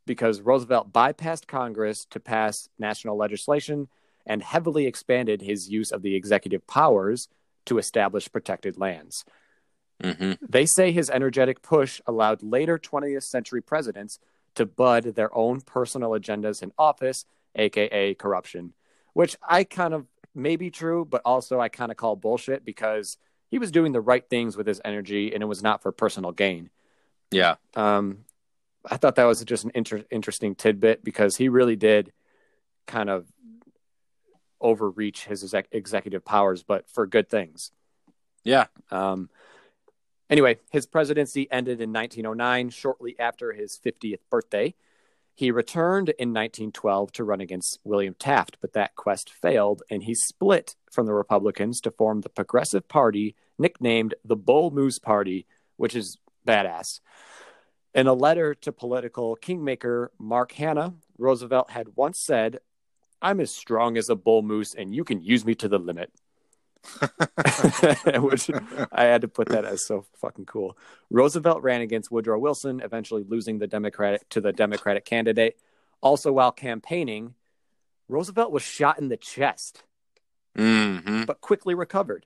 because 0.05 0.41
Roosevelt 0.41 0.91
bypassed 0.91 1.47
Congress 1.47 2.05
to 2.11 2.19
pass 2.19 2.69
national 2.77 3.17
legislation 3.17 3.87
and 4.25 4.43
heavily 4.43 4.85
expanded 4.85 5.41
his 5.41 5.69
use 5.69 5.91
of 5.91 6.01
the 6.01 6.15
executive 6.15 6.65
powers 6.67 7.27
to 7.65 7.77
establish 7.77 8.31
protected 8.31 8.77
lands. 8.77 9.25
Mhm. 10.01 10.37
They 10.41 10.65
say 10.65 10.91
his 10.91 11.09
energetic 11.09 11.61
push 11.61 12.01
allowed 12.05 12.43
later 12.43 12.77
20th 12.77 13.23
century 13.23 13.61
presidents 13.61 14.19
to 14.55 14.65
bud 14.65 15.15
their 15.15 15.35
own 15.35 15.61
personal 15.61 16.11
agendas 16.11 16.61
in 16.61 16.71
office, 16.77 17.25
aka 17.55 18.13
corruption, 18.15 18.73
which 19.13 19.37
I 19.47 19.63
kind 19.63 19.93
of 19.93 20.05
may 20.35 20.55
be 20.55 20.71
true, 20.71 21.05
but 21.05 21.21
also 21.25 21.59
I 21.59 21.69
kind 21.69 21.91
of 21.91 21.97
call 21.97 22.15
bullshit 22.15 22.65
because 22.65 23.17
he 23.49 23.59
was 23.59 23.71
doing 23.71 23.91
the 23.91 24.01
right 24.01 24.27
things 24.27 24.57
with 24.57 24.65
his 24.65 24.81
energy 24.83 25.33
and 25.33 25.43
it 25.43 25.45
was 25.45 25.61
not 25.61 25.81
for 25.81 25.91
personal 25.91 26.31
gain. 26.31 26.69
Yeah. 27.31 27.55
Um, 27.75 28.25
I 28.89 28.97
thought 28.97 29.15
that 29.15 29.25
was 29.25 29.43
just 29.43 29.63
an 29.63 29.71
inter- 29.75 30.05
interesting 30.11 30.55
tidbit 30.55 31.03
because 31.03 31.37
he 31.37 31.49
really 31.49 31.75
did 31.75 32.11
kind 32.87 33.09
of 33.09 33.27
overreach 34.59 35.25
his 35.25 35.43
exec- 35.43 35.67
executive 35.71 36.25
powers, 36.25 36.63
but 36.63 36.89
for 36.89 37.05
good 37.05 37.29
things. 37.29 37.71
Yeah. 38.43 38.65
Um, 38.91 39.29
anyway, 40.29 40.57
his 40.71 40.85
presidency 40.85 41.49
ended 41.51 41.79
in 41.79 41.93
1909, 41.93 42.69
shortly 42.69 43.15
after 43.19 43.53
his 43.53 43.79
50th 43.83 44.19
birthday. 44.29 44.73
He 45.35 45.49
returned 45.49 46.09
in 46.09 46.29
1912 46.29 47.11
to 47.13 47.23
run 47.23 47.41
against 47.41 47.79
William 47.83 48.13
Taft, 48.13 48.57
but 48.61 48.73
that 48.73 48.95
quest 48.95 49.31
failed, 49.31 49.81
and 49.89 50.03
he 50.03 50.13
split 50.13 50.75
from 50.91 51.07
the 51.07 51.13
Republicans 51.13 51.81
to 51.81 51.91
form 51.91 52.21
the 52.21 52.29
Progressive 52.29 52.87
Party, 52.87 53.35
nicknamed 53.57 54.13
the 54.23 54.35
Bull 54.35 54.69
Moose 54.69 54.99
Party, 54.99 55.47
which 55.75 55.95
is 55.95 56.17
badass. 56.47 56.99
In 57.95 58.05
a 58.05 58.13
letter 58.13 58.53
to 58.55 58.71
political 58.71 59.35
kingmaker 59.35 60.11
Mark 60.19 60.51
Hanna, 60.53 60.93
Roosevelt 61.17 61.71
had 61.71 61.95
once 61.95 62.19
said, 62.19 62.59
I'm 63.21 63.39
as 63.39 63.51
strong 63.51 63.97
as 63.97 64.09
a 64.09 64.15
bull 64.15 64.41
moose, 64.41 64.75
and 64.75 64.93
you 64.93 65.03
can 65.03 65.23
use 65.23 65.45
me 65.45 65.55
to 65.55 65.67
the 65.67 65.79
limit. 65.79 66.11
Which 68.21 68.49
I 68.91 69.03
had 69.03 69.21
to 69.21 69.27
put 69.27 69.49
that 69.49 69.65
as 69.65 69.85
so 69.85 70.05
fucking 70.19 70.45
cool. 70.45 70.77
Roosevelt 71.09 71.61
ran 71.63 71.81
against 71.81 72.11
Woodrow 72.11 72.39
Wilson, 72.39 72.81
eventually 72.81 73.23
losing 73.27 73.59
the 73.59 73.67
Democratic 73.67 74.27
to 74.29 74.41
the 74.41 74.51
Democratic 74.51 75.05
candidate. 75.05 75.57
Also, 76.01 76.31
while 76.31 76.51
campaigning, 76.51 77.35
Roosevelt 78.09 78.51
was 78.51 78.63
shot 78.63 78.99
in 78.99 79.07
the 79.07 79.17
chest, 79.17 79.83
hmm 80.55 81.23
but 81.25 81.41
quickly 81.41 81.73
recovered. 81.73 82.25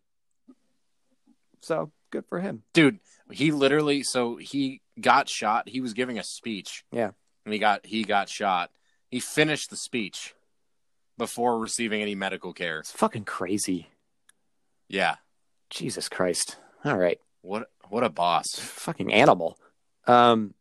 So 1.62 1.92
good 2.10 2.26
for 2.26 2.40
him. 2.40 2.64
Dude, 2.74 3.00
he 3.32 3.52
literally 3.52 4.04
so 4.04 4.38
he 4.38 4.82
got 5.00 5.30
shot. 5.30 5.70
He 5.70 5.82
was 5.82 5.94
giving 5.94 6.18
a 6.18 6.24
speech. 6.24 6.84
Yeah. 6.92 7.12
And 7.46 7.54
he 7.54 7.60
got 7.60 7.86
he 7.86 8.04
got 8.04 8.30
shot. 8.30 8.72
He 9.10 9.20
finished 9.20 9.70
the 9.70 9.78
speech 9.78 10.34
before 11.18 11.60
receiving 11.60 12.02
any 12.02 12.16
medical 12.16 12.54
care. 12.54 12.80
It's 12.80 12.92
fucking 12.92 13.26
crazy. 13.26 13.88
Yeah. 14.90 15.16
Jesus 15.70 16.08
Christ. 16.10 16.58
All 16.86 16.98
right. 16.98 17.20
What 17.42 17.70
what 17.90 18.04
a 18.04 18.10
boss. 18.10 18.48
fucking 18.60 19.14
animal. 19.14 19.58
Um, 20.08 20.54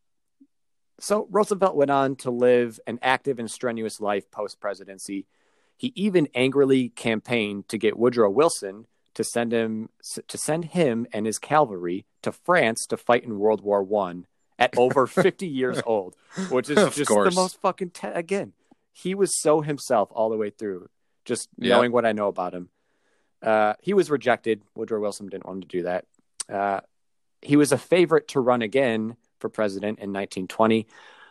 so 0.98 1.26
Roosevelt 1.30 1.76
went 1.76 1.90
on 1.90 2.16
to 2.16 2.30
live 2.30 2.80
an 2.86 2.98
active 3.02 3.38
and 3.38 3.50
strenuous 3.50 4.00
life 4.00 4.30
post 4.30 4.60
presidency. 4.60 5.26
He 5.76 5.92
even 5.94 6.28
angrily 6.34 6.88
campaigned 6.88 7.68
to 7.68 7.78
get 7.78 7.98
Woodrow 7.98 8.30
Wilson 8.30 8.86
to 9.14 9.24
send 9.24 9.52
him 9.52 9.90
to 10.28 10.38
send 10.38 10.66
him 10.66 11.06
and 11.12 11.26
his 11.26 11.38
cavalry 11.38 12.06
to 12.22 12.32
France 12.32 12.86
to 12.86 12.96
fight 12.96 13.24
in 13.24 13.38
World 13.38 13.60
War 13.60 13.82
One 13.82 14.26
at 14.58 14.76
over 14.78 15.06
50 15.06 15.46
years 15.46 15.80
old, 15.84 16.16
which 16.50 16.70
is 16.70 16.78
Of 16.78 16.94
just 16.94 17.08
course. 17.10 17.34
the 17.34 17.40
most 17.40 17.60
fucking 17.60 17.90
te- 17.90 18.08
again. 18.08 18.52
He 18.92 19.14
was 19.14 19.38
so 19.38 19.60
himself 19.60 20.08
all 20.12 20.30
the 20.30 20.36
way 20.38 20.48
through. 20.50 20.88
Just 21.26 21.48
Yep. 21.58 21.68
knowing 21.70 21.92
what 21.92 22.06
I 22.06 22.12
know 22.12 22.28
about 22.28 22.54
him, 22.54 22.70
uh, 23.46 23.74
he 23.80 23.94
was 23.94 24.10
rejected. 24.10 24.60
Woodrow 24.74 25.00
Wilson 25.00 25.28
didn't 25.28 25.46
want 25.46 25.62
to 25.62 25.68
do 25.68 25.82
that. 25.84 26.04
Uh, 26.52 26.80
he 27.40 27.56
was 27.56 27.70
a 27.70 27.78
favorite 27.78 28.28
to 28.28 28.40
run 28.40 28.60
again 28.60 29.16
for 29.38 29.48
president 29.48 30.00
in 30.00 30.12
1920, 30.12 30.88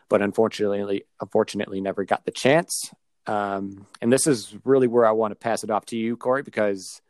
but 0.08 0.22
unfortunately, 0.22 1.04
unfortunately, 1.20 1.82
never 1.82 2.06
got 2.06 2.24
the 2.24 2.32
chance. 2.32 2.90
Um, 3.28 3.86
and 4.02 4.14
this 4.14 4.28
is 4.28 4.56
really 4.64 4.88
where 4.88 5.06
I 5.06 5.12
want 5.12 5.32
to 5.32 5.36
pass 5.36 5.64
it 5.64 5.70
off 5.70 5.88
to 5.88 5.98
you, 5.98 6.16
Cory, 6.16 6.42
because 6.42 7.02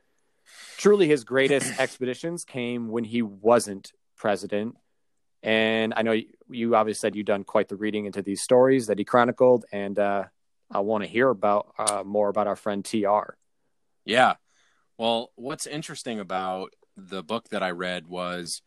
truly 0.78 1.08
his 1.08 1.24
greatest 1.24 1.80
expeditions 1.80 2.44
came 2.44 2.88
when 2.88 3.04
he 3.04 3.22
wasn't 3.22 3.92
president. 4.18 4.76
And 5.44 5.94
I 5.96 6.02
know 6.02 6.14
you, 6.14 6.26
you 6.50 6.76
obviously 6.76 7.00
said 7.00 7.16
you've 7.16 7.28
done 7.28 7.44
quite 7.44 7.68
the 7.68 7.76
reading 7.76 8.06
into 8.06 8.24
these 8.24 8.42
stories 8.42 8.88
that 8.88 8.98
he 8.98 9.06
chronicled, 9.06 9.66
and 9.72 10.00
uh, 10.00 10.24
I 10.72 10.80
want 10.80 11.04
to 11.04 11.10
hear 11.10 11.30
about 11.30 11.74
uh, 11.78 12.04
more 12.04 12.30
about 12.30 12.48
our 12.48 12.56
friend 12.56 12.84
TR. 12.84 13.36
Yeah. 14.04 14.36
Well, 14.98 15.32
what's 15.36 15.68
interesting 15.68 16.20
about 16.20 16.74
the 16.96 17.24
book 17.24 17.50
that 17.50 17.64
I 17.64 17.72
read 17.72 18.08
was 18.08 18.62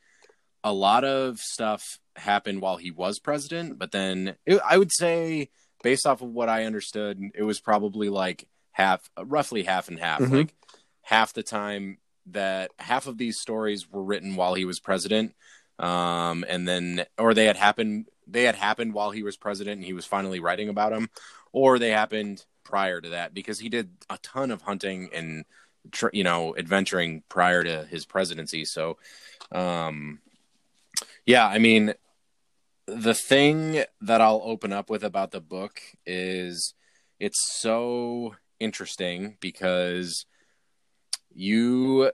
a 0.62 0.72
lot 0.72 1.04
of 1.04 1.38
stuff 1.38 1.98
happened 2.16 2.60
while 2.60 2.76
he 2.76 2.90
was 2.90 3.18
president, 3.18 3.78
but 3.78 3.92
then 3.92 4.36
it, 4.44 4.60
I 4.68 4.76
would 4.76 4.92
say, 4.92 5.50
based 5.82 6.06
off 6.06 6.20
of 6.20 6.30
what 6.30 6.48
I 6.48 6.64
understood, 6.64 7.20
it 7.34 7.42
was 7.42 7.60
probably 7.60 8.08
like 8.08 8.46
half, 8.72 9.08
roughly 9.18 9.62
half 9.62 9.88
and 9.88 9.98
half. 9.98 10.20
Mhm. 10.20 10.32
Like 10.32 10.54
half 11.02 11.32
the 11.32 11.42
time 11.42 11.98
that 12.26 12.70
half 12.78 13.06
of 13.06 13.16
these 13.16 13.40
stories 13.40 13.88
were 13.90 14.02
written 14.02 14.36
while 14.36 14.54
he 14.54 14.66
was 14.66 14.80
president, 14.80 15.34
um, 15.78 16.44
and 16.48 16.68
then 16.68 17.06
or 17.16 17.32
they 17.34 17.46
had 17.46 17.56
happened 17.56 18.06
they 18.26 18.42
had 18.42 18.56
happened 18.56 18.92
while 18.92 19.10
he 19.10 19.22
was 19.22 19.38
president 19.38 19.78
and 19.78 19.84
he 19.84 19.94
was 19.94 20.04
finally 20.04 20.38
writing 20.38 20.68
about 20.68 20.92
them, 20.92 21.08
or 21.52 21.78
they 21.78 21.90
happened 21.90 22.44
prior 22.62 23.00
to 23.00 23.10
that 23.10 23.32
because 23.32 23.58
he 23.58 23.70
did 23.70 23.90
a 24.10 24.18
ton 24.18 24.50
of 24.50 24.60
hunting 24.60 25.08
and 25.14 25.46
tr- 25.92 26.08
you 26.12 26.24
know 26.24 26.56
adventuring 26.56 27.22
prior 27.28 27.62
to 27.64 27.84
his 27.84 28.04
presidency. 28.04 28.64
So, 28.64 28.98
um, 29.52 30.20
yeah, 31.26 31.46
I 31.46 31.58
mean, 31.58 31.94
the 32.86 33.14
thing 33.14 33.84
that 34.00 34.20
I'll 34.20 34.42
open 34.44 34.72
up 34.72 34.90
with 34.90 35.04
about 35.04 35.30
the 35.30 35.40
book 35.40 35.80
is 36.06 36.74
it's 37.20 37.60
so 37.60 38.34
interesting 38.60 39.36
because 39.40 40.26
you 41.30 42.10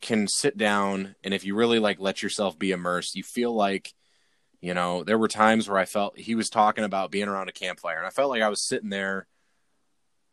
can 0.00 0.28
sit 0.28 0.56
down 0.56 1.14
and 1.24 1.32
if 1.32 1.44
you 1.44 1.54
really 1.54 1.78
like 1.78 1.98
let 2.00 2.22
yourself 2.22 2.58
be 2.58 2.72
immersed, 2.72 3.14
you 3.14 3.22
feel 3.22 3.54
like 3.54 3.92
you 4.60 4.74
know, 4.74 5.04
there 5.04 5.18
were 5.18 5.28
times 5.28 5.68
where 5.68 5.78
I 5.78 5.84
felt 5.84 6.18
he 6.18 6.34
was 6.34 6.50
talking 6.50 6.82
about 6.82 7.10
being 7.10 7.28
around 7.28 7.48
a 7.48 7.52
campfire 7.52 7.98
and 7.98 8.06
I 8.06 8.10
felt 8.10 8.30
like 8.30 8.42
I 8.42 8.48
was 8.48 8.66
sitting 8.66 8.88
there 8.88 9.26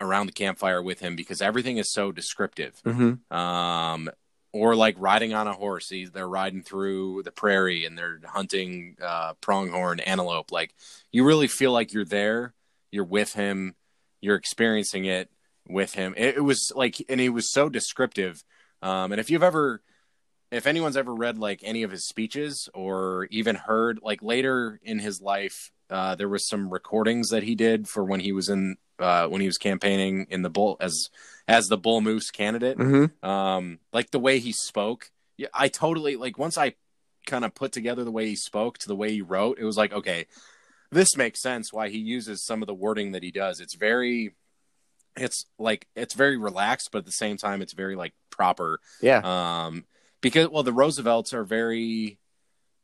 around 0.04 0.28
the 0.28 0.32
campfire 0.34 0.82
with 0.82 1.00
him 1.00 1.16
because 1.16 1.42
everything 1.42 1.78
is 1.78 1.92
so 1.92 2.12
descriptive 2.12 2.82
Mm-hmm. 2.86 3.36
um, 3.36 4.10
or 4.52 4.76
like 4.76 4.96
riding 5.00 5.34
on 5.34 5.48
a 5.48 5.54
horse. 5.54 5.90
He's, 5.90 6.12
they're 6.12 6.30
riding 6.30 6.62
through 6.62 7.24
the 7.24 7.32
prairie 7.32 7.86
and 7.86 7.98
they're 7.98 8.20
hunting 8.24 8.98
uh, 9.02 9.34
pronghorn 9.42 10.00
antelope. 10.00 10.52
Like 10.52 10.76
you 11.12 11.26
really 11.26 11.48
feel 11.48 11.72
like 11.72 11.92
you're 11.92 12.06
there, 12.06 12.54
you're 12.92 13.04
with 13.04 13.34
him, 13.34 13.74
you're 14.22 14.36
experiencing 14.36 15.06
it 15.06 15.32
with 15.68 15.96
him. 15.96 16.14
It, 16.18 16.36
it 16.38 16.42
was 16.42 16.72
like, 16.76 17.04
and 17.10 17.20
he 17.20 17.30
was 17.30 17.52
so 17.52 17.68
descriptive. 17.68 18.44
Um, 18.84 19.12
and 19.12 19.20
if 19.20 19.32
you've 19.32 19.42
ever, 19.42 19.82
if 20.52 20.68
anyone's 20.68 20.98
ever 20.98 21.16
read 21.16 21.40
like 21.40 21.62
any 21.64 21.82
of 21.82 21.90
his 21.90 22.06
speeches 22.08 22.70
or 22.76 23.26
even 23.32 23.56
heard 23.56 24.00
like 24.04 24.22
later 24.22 24.80
in 24.84 25.00
his 25.00 25.20
life, 25.20 25.72
uh, 25.90 26.14
there 26.14 26.30
was 26.30 26.48
some 26.48 26.70
recordings 26.72 27.30
that 27.30 27.42
he 27.44 27.56
did 27.56 27.88
for 27.88 28.04
when 28.04 28.20
he 28.20 28.32
was 28.32 28.50
in 28.50 28.76
uh, 29.00 29.28
when 29.28 29.42
he 29.42 29.48
was 29.48 29.58
campaigning 29.58 30.28
in 30.30 30.42
the 30.42 30.50
bull 30.50 30.78
as 30.80 31.10
as 31.48 31.68
the 31.68 31.78
bull 31.78 32.02
moose 32.02 32.30
candidate 32.32 32.78
Mm-hmm. 32.78 33.26
um 33.28 33.80
like 33.92 34.12
the 34.12 34.20
way 34.20 34.40
he 34.40 34.52
spoke 34.52 35.12
yeah 35.38 35.48
i 35.54 35.68
totally 35.68 36.16
like 36.16 36.38
once 36.38 36.58
i 36.58 36.76
kind 37.26 37.44
of 37.46 37.54
put 37.56 37.72
together 37.72 38.04
the 38.04 38.12
way 38.12 38.28
he 38.28 38.36
spoke 38.36 38.78
to 38.80 38.88
the 38.88 38.96
way 38.96 39.12
he 39.12 39.22
wrote 39.22 39.58
it 39.60 39.66
was 39.66 39.78
like 39.78 39.92
okay 39.94 40.26
this 40.92 41.18
makes 41.18 41.42
sense 41.42 41.74
why 41.74 41.90
he 41.90 41.98
uses 41.98 42.46
some 42.46 42.62
of 42.62 42.68
the 42.68 42.74
wording 42.74 43.12
that 43.14 43.24
he 43.24 43.32
does 43.32 43.60
it's 43.60 43.76
very 43.76 44.36
it's 45.16 45.46
like 45.60 45.88
it's 45.96 46.14
very 46.14 46.38
relaxed 46.38 46.90
but 46.92 47.00
at 47.00 47.06
the 47.06 47.12
same 47.12 47.38
time 47.38 47.62
it's 47.62 47.74
very 47.74 47.96
like 47.96 48.14
proper 48.30 48.80
Yeah. 49.02 49.22
um 49.24 49.86
because 50.22 50.50
well 50.50 50.64
the 50.64 50.74
roosevelts 50.74 51.34
are 51.34 51.44
very 51.44 52.18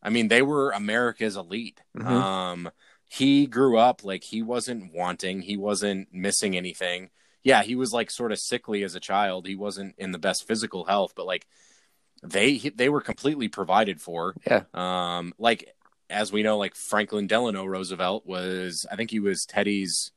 i 0.04 0.10
mean 0.10 0.28
they 0.28 0.42
were 0.42 0.72
america's 0.72 1.36
elite 1.36 1.82
Mhm. 1.98 2.06
um 2.08 2.70
he 3.12 3.46
grew 3.48 3.78
up 3.78 4.04
like 4.04 4.24
he 4.24 4.42
wasn't 4.42 4.94
wanting 4.94 5.42
he 5.42 5.58
wasn't 5.58 6.08
missing 6.14 6.56
anything 6.56 7.10
yeah 7.44 7.64
he 7.64 7.76
was 7.76 7.92
like 7.92 8.10
sort 8.12 8.32
of 8.32 8.38
sickly 8.40 8.84
as 8.84 8.94
a 8.96 9.00
child 9.00 9.48
he 9.48 9.56
wasn't 9.56 9.94
in 9.98 10.12
the 10.12 10.20
best 10.20 10.48
physical 10.48 10.86
health 10.86 11.14
but 11.16 11.26
like 11.26 11.48
they 12.24 12.58
they 12.76 12.88
were 12.88 13.02
completely 13.02 13.48
provided 13.48 14.00
for 14.00 14.36
Yeah. 14.46 14.64
um 14.76 15.34
like 15.40 15.74
as 16.10 16.32
we 16.32 16.44
know 16.44 16.58
like 16.58 16.76
franklin 16.76 17.26
delano 17.28 17.66
roosevelt 17.66 18.26
was 18.28 18.86
i 18.92 18.96
think 18.96 19.10
he 19.10 19.20
was 19.20 19.44
teddy's 19.46 20.12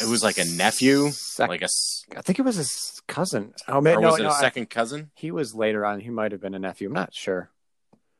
it 0.00 0.08
was 0.08 0.24
like 0.24 0.38
a 0.38 0.44
nephew 0.44 1.10
Sec- 1.12 1.48
like 1.48 1.62
a. 1.62 1.68
I 2.16 2.22
think 2.22 2.40
it 2.40 2.42
was 2.42 2.56
his 2.56 3.00
cousin. 3.06 3.54
Oh 3.68 3.80
man, 3.80 3.98
or 3.98 4.00
no, 4.00 4.08
was 4.10 4.18
it 4.18 4.22
no, 4.24 4.30
a 4.30 4.32
I- 4.32 4.40
second 4.40 4.68
cousin 4.68 5.12
he 5.14 5.30
was 5.30 5.54
later 5.54 5.86
on. 5.86 6.00
He 6.00 6.10
might 6.10 6.32
have 6.32 6.40
been 6.40 6.54
a 6.56 6.58
nephew. 6.58 6.88
I'm 6.88 6.92
not 6.94 7.14
sure. 7.14 7.50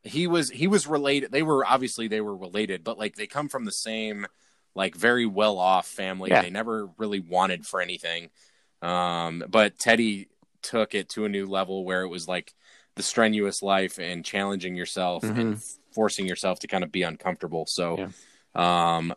He 0.03 0.27
was 0.27 0.49
he 0.49 0.67
was 0.67 0.87
related 0.87 1.31
they 1.31 1.43
were 1.43 1.65
obviously 1.65 2.07
they 2.07 2.21
were 2.21 2.35
related 2.35 2.83
but 2.83 2.97
like 2.97 3.15
they 3.15 3.27
come 3.27 3.47
from 3.47 3.65
the 3.65 3.71
same 3.71 4.25
like 4.73 4.95
very 4.95 5.25
well 5.25 5.57
off 5.57 5.85
family. 5.85 6.29
Yeah. 6.29 6.41
they 6.41 6.49
never 6.49 6.89
really 6.97 7.19
wanted 7.19 7.65
for 7.65 7.81
anything. 7.81 8.29
Um 8.81 9.43
but 9.47 9.77
teddy 9.77 10.29
took 10.61 10.95
it 10.95 11.09
to 11.09 11.25
a 11.25 11.29
new 11.29 11.45
level 11.45 11.83
where 11.85 12.03
it 12.03 12.07
was 12.07 12.27
like 12.27 12.53
the 12.95 13.03
strenuous 13.03 13.61
life 13.61 13.99
and 13.99 14.25
challenging 14.25 14.75
yourself 14.75 15.23
and 15.23 15.61
forcing 15.93 16.25
yourself 16.25 16.59
to 16.59 16.67
kind 16.67 16.83
of 16.83 16.91
be 16.91 17.03
uncomfortable. 17.03 17.65
So 17.67 18.09
um 18.55 19.13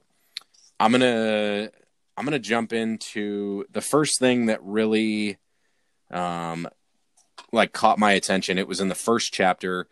i'm 0.81 0.93
gonna 0.93 1.71
i'm 2.17 2.25
gonna 2.25 2.39
jump 2.39 2.73
into 2.73 3.65
the 3.73 3.81
first 3.81 4.19
thing 4.19 4.47
that 4.47 4.63
really 4.63 5.39
um 6.11 6.69
like 7.53 7.73
caught 7.73 7.99
my 7.99 8.13
attention. 8.13 8.59
It 8.59 8.69
was 8.69 8.81
in 8.81 8.89
the 8.89 8.95
first 8.95 9.33
chapter 9.33 9.87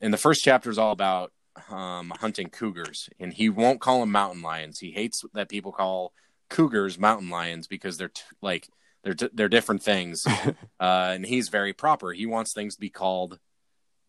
and 0.00 0.12
the 0.12 0.18
first 0.18 0.42
chapter 0.42 0.70
is 0.70 0.78
all 0.78 0.92
about 0.92 1.32
um, 1.70 2.12
hunting 2.20 2.48
cougars, 2.48 3.08
and 3.20 3.32
he 3.32 3.48
won't 3.48 3.80
call 3.80 4.00
them 4.00 4.12
mountain 4.12 4.42
lions. 4.42 4.78
He 4.78 4.90
hates 4.90 5.24
that 5.34 5.48
people 5.48 5.72
call 5.72 6.12
cougars 6.50 6.98
mountain 6.98 7.30
lions 7.30 7.66
because 7.66 7.96
they're 7.96 8.08
t- 8.08 8.22
like 8.42 8.68
they're 9.02 9.14
t- 9.14 9.30
they're 9.32 9.48
different 9.48 9.82
things. 9.82 10.26
uh, 10.80 11.12
and 11.14 11.24
he's 11.24 11.48
very 11.48 11.72
proper. 11.72 12.12
He 12.12 12.26
wants 12.26 12.52
things 12.52 12.74
to 12.74 12.80
be 12.80 12.90
called 12.90 13.38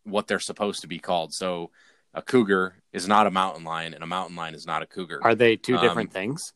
what 0.04 0.28
they're 0.28 0.40
supposed 0.40 0.82
to 0.82 0.88
be 0.88 1.00
called. 1.00 1.34
So 1.34 1.72
a 2.14 2.22
cougar 2.22 2.76
is 2.94 3.08
not 3.08 3.28
a 3.28 3.32
mountain 3.32 3.64
lion, 3.64 3.94
and 3.94 4.04
a 4.04 4.08
mountain 4.08 4.36
lion 4.36 4.56
is 4.56 4.66
not 4.66 4.82
a 4.82 4.88
cougar. 4.88 5.20
Are 5.24 5.36
they 5.36 5.58
two 5.58 5.78
different 5.78 6.10
Um, 6.10 6.14
things? 6.14 6.54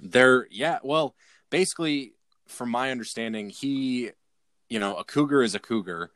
They're 0.00 0.46
yeah. 0.50 0.78
Well, 0.82 1.14
basically, 1.50 2.14
from 2.46 2.70
my 2.70 2.90
understanding, 2.90 3.50
he, 3.50 4.10
you 4.68 4.78
know, 4.78 4.96
a 4.96 5.04
cougar 5.04 5.42
is 5.42 5.54
a 5.54 5.58
cougar, 5.58 6.10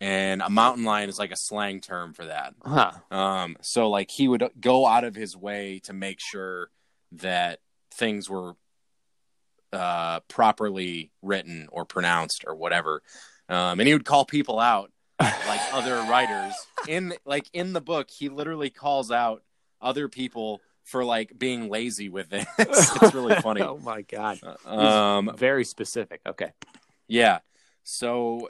and 0.00 0.40
a 0.40 0.48
mountain 0.48 0.84
lion 0.84 1.08
is 1.08 1.18
like 1.18 1.30
a 1.30 1.36
slang 1.36 1.80
term 1.80 2.14
for 2.14 2.26
that. 2.26 2.54
Huh. 2.64 2.92
Um, 3.10 3.56
so 3.60 3.90
like 3.90 4.10
he 4.10 4.28
would 4.28 4.48
go 4.58 4.86
out 4.86 5.04
of 5.04 5.14
his 5.14 5.36
way 5.36 5.80
to 5.84 5.92
make 5.92 6.20
sure 6.20 6.70
that 7.12 7.60
things 7.92 8.30
were 8.30 8.54
uh, 9.72 10.20
properly 10.20 11.12
written 11.22 11.68
or 11.70 11.84
pronounced 11.84 12.44
or 12.46 12.54
whatever. 12.54 13.02
Um, 13.48 13.80
and 13.80 13.86
he 13.86 13.92
would 13.92 14.04
call 14.04 14.24
people 14.24 14.58
out 14.58 14.90
like 15.20 15.60
other 15.72 15.96
writers 16.10 16.54
in 16.88 17.12
like 17.24 17.48
in 17.52 17.72
the 17.72 17.80
book. 17.80 18.10
He 18.10 18.28
literally 18.28 18.70
calls 18.70 19.10
out 19.10 19.42
other 19.80 20.08
people 20.08 20.60
for 20.84 21.04
like 21.04 21.38
being 21.38 21.68
lazy 21.68 22.08
with 22.08 22.32
it. 22.32 22.46
it's 22.58 23.14
really 23.14 23.34
funny. 23.42 23.60
oh 23.62 23.78
my 23.78 24.02
god. 24.02 24.40
Um, 24.64 25.32
Very 25.36 25.64
specific. 25.64 26.20
Okay. 26.26 26.52
yeah. 27.06 27.40
So 27.82 28.48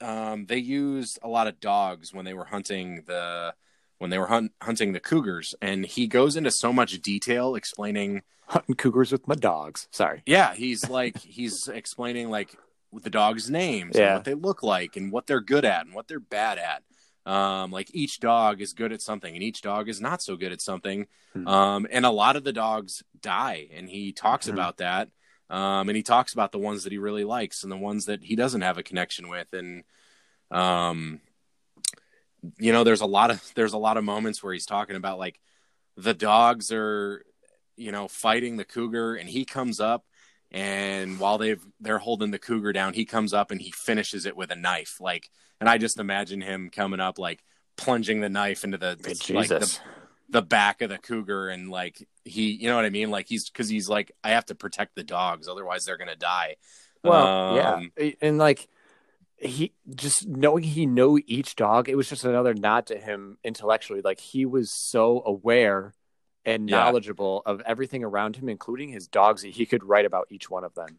um, 0.00 0.46
they 0.46 0.58
used 0.58 1.18
a 1.22 1.28
lot 1.28 1.46
of 1.46 1.60
dogs 1.60 2.12
when 2.12 2.24
they 2.24 2.34
were 2.34 2.44
hunting 2.46 3.02
the 3.06 3.54
when 3.98 4.10
they 4.10 4.18
were 4.18 4.26
hunt, 4.26 4.52
hunting 4.62 4.92
the 4.92 5.00
cougars, 5.00 5.54
and 5.62 5.86
he 5.86 6.06
goes 6.06 6.36
into 6.36 6.50
so 6.50 6.72
much 6.72 7.00
detail 7.00 7.54
explaining. 7.54 8.22
Hunting 8.48 8.76
cougars 8.76 9.10
with 9.10 9.26
my 9.26 9.34
dogs. 9.34 9.88
Sorry. 9.90 10.22
Yeah, 10.26 10.54
he's 10.54 10.88
like 10.88 11.18
he's 11.22 11.66
explaining 11.68 12.30
like 12.30 12.54
the 12.92 13.10
dogs' 13.10 13.50
names 13.50 13.96
Yeah. 13.96 14.04
and 14.06 14.14
what 14.16 14.24
they 14.24 14.34
look 14.34 14.62
like 14.62 14.96
and 14.96 15.10
what 15.10 15.26
they're 15.26 15.40
good 15.40 15.64
at 15.64 15.84
and 15.86 15.94
what 15.94 16.06
they're 16.08 16.20
bad 16.20 16.58
at. 16.58 16.82
Um, 17.30 17.72
like 17.72 17.90
each 17.92 18.20
dog 18.20 18.60
is 18.60 18.72
good 18.72 18.92
at 18.92 19.02
something 19.02 19.34
and 19.34 19.42
each 19.42 19.60
dog 19.62 19.88
is 19.88 20.00
not 20.00 20.22
so 20.22 20.36
good 20.36 20.52
at 20.52 20.60
something. 20.62 21.08
Hmm. 21.32 21.48
Um, 21.48 21.86
and 21.90 22.06
a 22.06 22.10
lot 22.10 22.36
of 22.36 22.44
the 22.44 22.52
dogs 22.52 23.02
die, 23.20 23.66
and 23.74 23.88
he 23.90 24.12
talks 24.12 24.46
Mhm. 24.46 24.52
about 24.52 24.76
that. 24.76 25.08
Um, 25.48 25.88
and 25.88 25.96
he 25.96 26.02
talks 26.02 26.32
about 26.32 26.52
the 26.52 26.58
ones 26.58 26.84
that 26.84 26.92
he 26.92 26.98
really 26.98 27.24
likes 27.24 27.62
and 27.62 27.70
the 27.70 27.76
ones 27.76 28.06
that 28.06 28.22
he 28.22 28.34
doesn't 28.34 28.62
have 28.62 28.78
a 28.78 28.82
connection 28.82 29.28
with. 29.28 29.52
And 29.52 29.84
um, 30.50 31.20
you 32.58 32.72
know, 32.72 32.84
there's 32.84 33.00
a 33.00 33.06
lot 33.06 33.30
of 33.30 33.42
there's 33.54 33.72
a 33.72 33.78
lot 33.78 33.96
of 33.96 34.04
moments 34.04 34.42
where 34.42 34.52
he's 34.52 34.66
talking 34.66 34.96
about 34.96 35.18
like 35.18 35.40
the 35.96 36.14
dogs 36.14 36.72
are, 36.72 37.24
you 37.76 37.92
know, 37.92 38.08
fighting 38.08 38.56
the 38.56 38.64
cougar, 38.64 39.14
and 39.14 39.28
he 39.28 39.44
comes 39.44 39.80
up 39.80 40.04
and 40.52 41.18
while 41.18 41.38
they've 41.38 41.64
they're 41.80 41.98
holding 41.98 42.30
the 42.30 42.38
cougar 42.38 42.72
down, 42.72 42.94
he 42.94 43.04
comes 43.04 43.34
up 43.34 43.50
and 43.50 43.60
he 43.60 43.70
finishes 43.72 44.26
it 44.26 44.36
with 44.36 44.50
a 44.50 44.56
knife. 44.56 45.00
Like, 45.00 45.28
and 45.60 45.68
I 45.68 45.78
just 45.78 45.98
imagine 45.98 46.40
him 46.40 46.70
coming 46.70 47.00
up 47.00 47.18
like 47.18 47.42
plunging 47.76 48.20
the 48.20 48.28
knife 48.28 48.64
into 48.64 48.78
the 48.78 48.96
Jesus. 48.96 49.34
like 49.34 49.48
the 49.48 49.78
the 50.28 50.42
back 50.42 50.82
of 50.82 50.90
the 50.90 50.98
cougar 50.98 51.48
and 51.48 51.70
like 51.70 52.06
he 52.26 52.50
you 52.50 52.68
know 52.68 52.76
what 52.76 52.84
i 52.84 52.90
mean 52.90 53.10
like 53.10 53.26
he's 53.28 53.48
because 53.48 53.68
he's 53.68 53.88
like 53.88 54.10
i 54.24 54.30
have 54.30 54.44
to 54.44 54.54
protect 54.54 54.94
the 54.96 55.04
dogs 55.04 55.46
otherwise 55.48 55.84
they're 55.84 55.96
gonna 55.96 56.16
die 56.16 56.56
Well, 57.04 57.54
yeah, 57.54 57.74
Um, 57.74 57.92
and 58.20 58.36
like 58.38 58.68
he 59.38 59.72
just 59.94 60.26
knowing 60.26 60.64
he 60.64 60.86
knew 60.86 61.20
each 61.26 61.54
dog, 61.56 61.88
it 61.88 61.94
was 61.94 62.08
just 62.08 62.24
another 62.24 62.54
nod 62.54 62.86
to 62.86 62.98
him 62.98 63.38
intellectually. 63.44 64.00
Like 64.00 64.18
he 64.18 64.44
was 64.46 64.72
so 64.72 65.22
aware 65.24 65.94
and 66.44 66.68
Yeah. 66.68 66.84
knowledgeable 66.84 67.42
of 67.46 67.60
everything 67.66 68.02
around 68.02 68.36
him, 68.36 68.48
including 68.48 68.88
his 68.88 69.06
dogs. 69.08 69.42
that 69.42 69.50
He 69.52 69.66
could 69.66 69.84
write 69.84 70.06
about 70.06 70.26
each 70.30 70.48
one 70.50 70.64
of 70.64 70.74
them. 70.74 70.98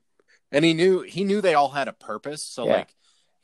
and 0.51 0.63
he 0.63 0.73
knew 0.73 1.01
he 1.01 1.23
knew 1.25 1.41
they 1.41 1.55
all 1.55 1.69
had 1.69 1.87
a 1.89 1.93
purpose 1.93 2.43
so 2.43 2.65
Yeah. 2.65 2.77
like 2.77 2.95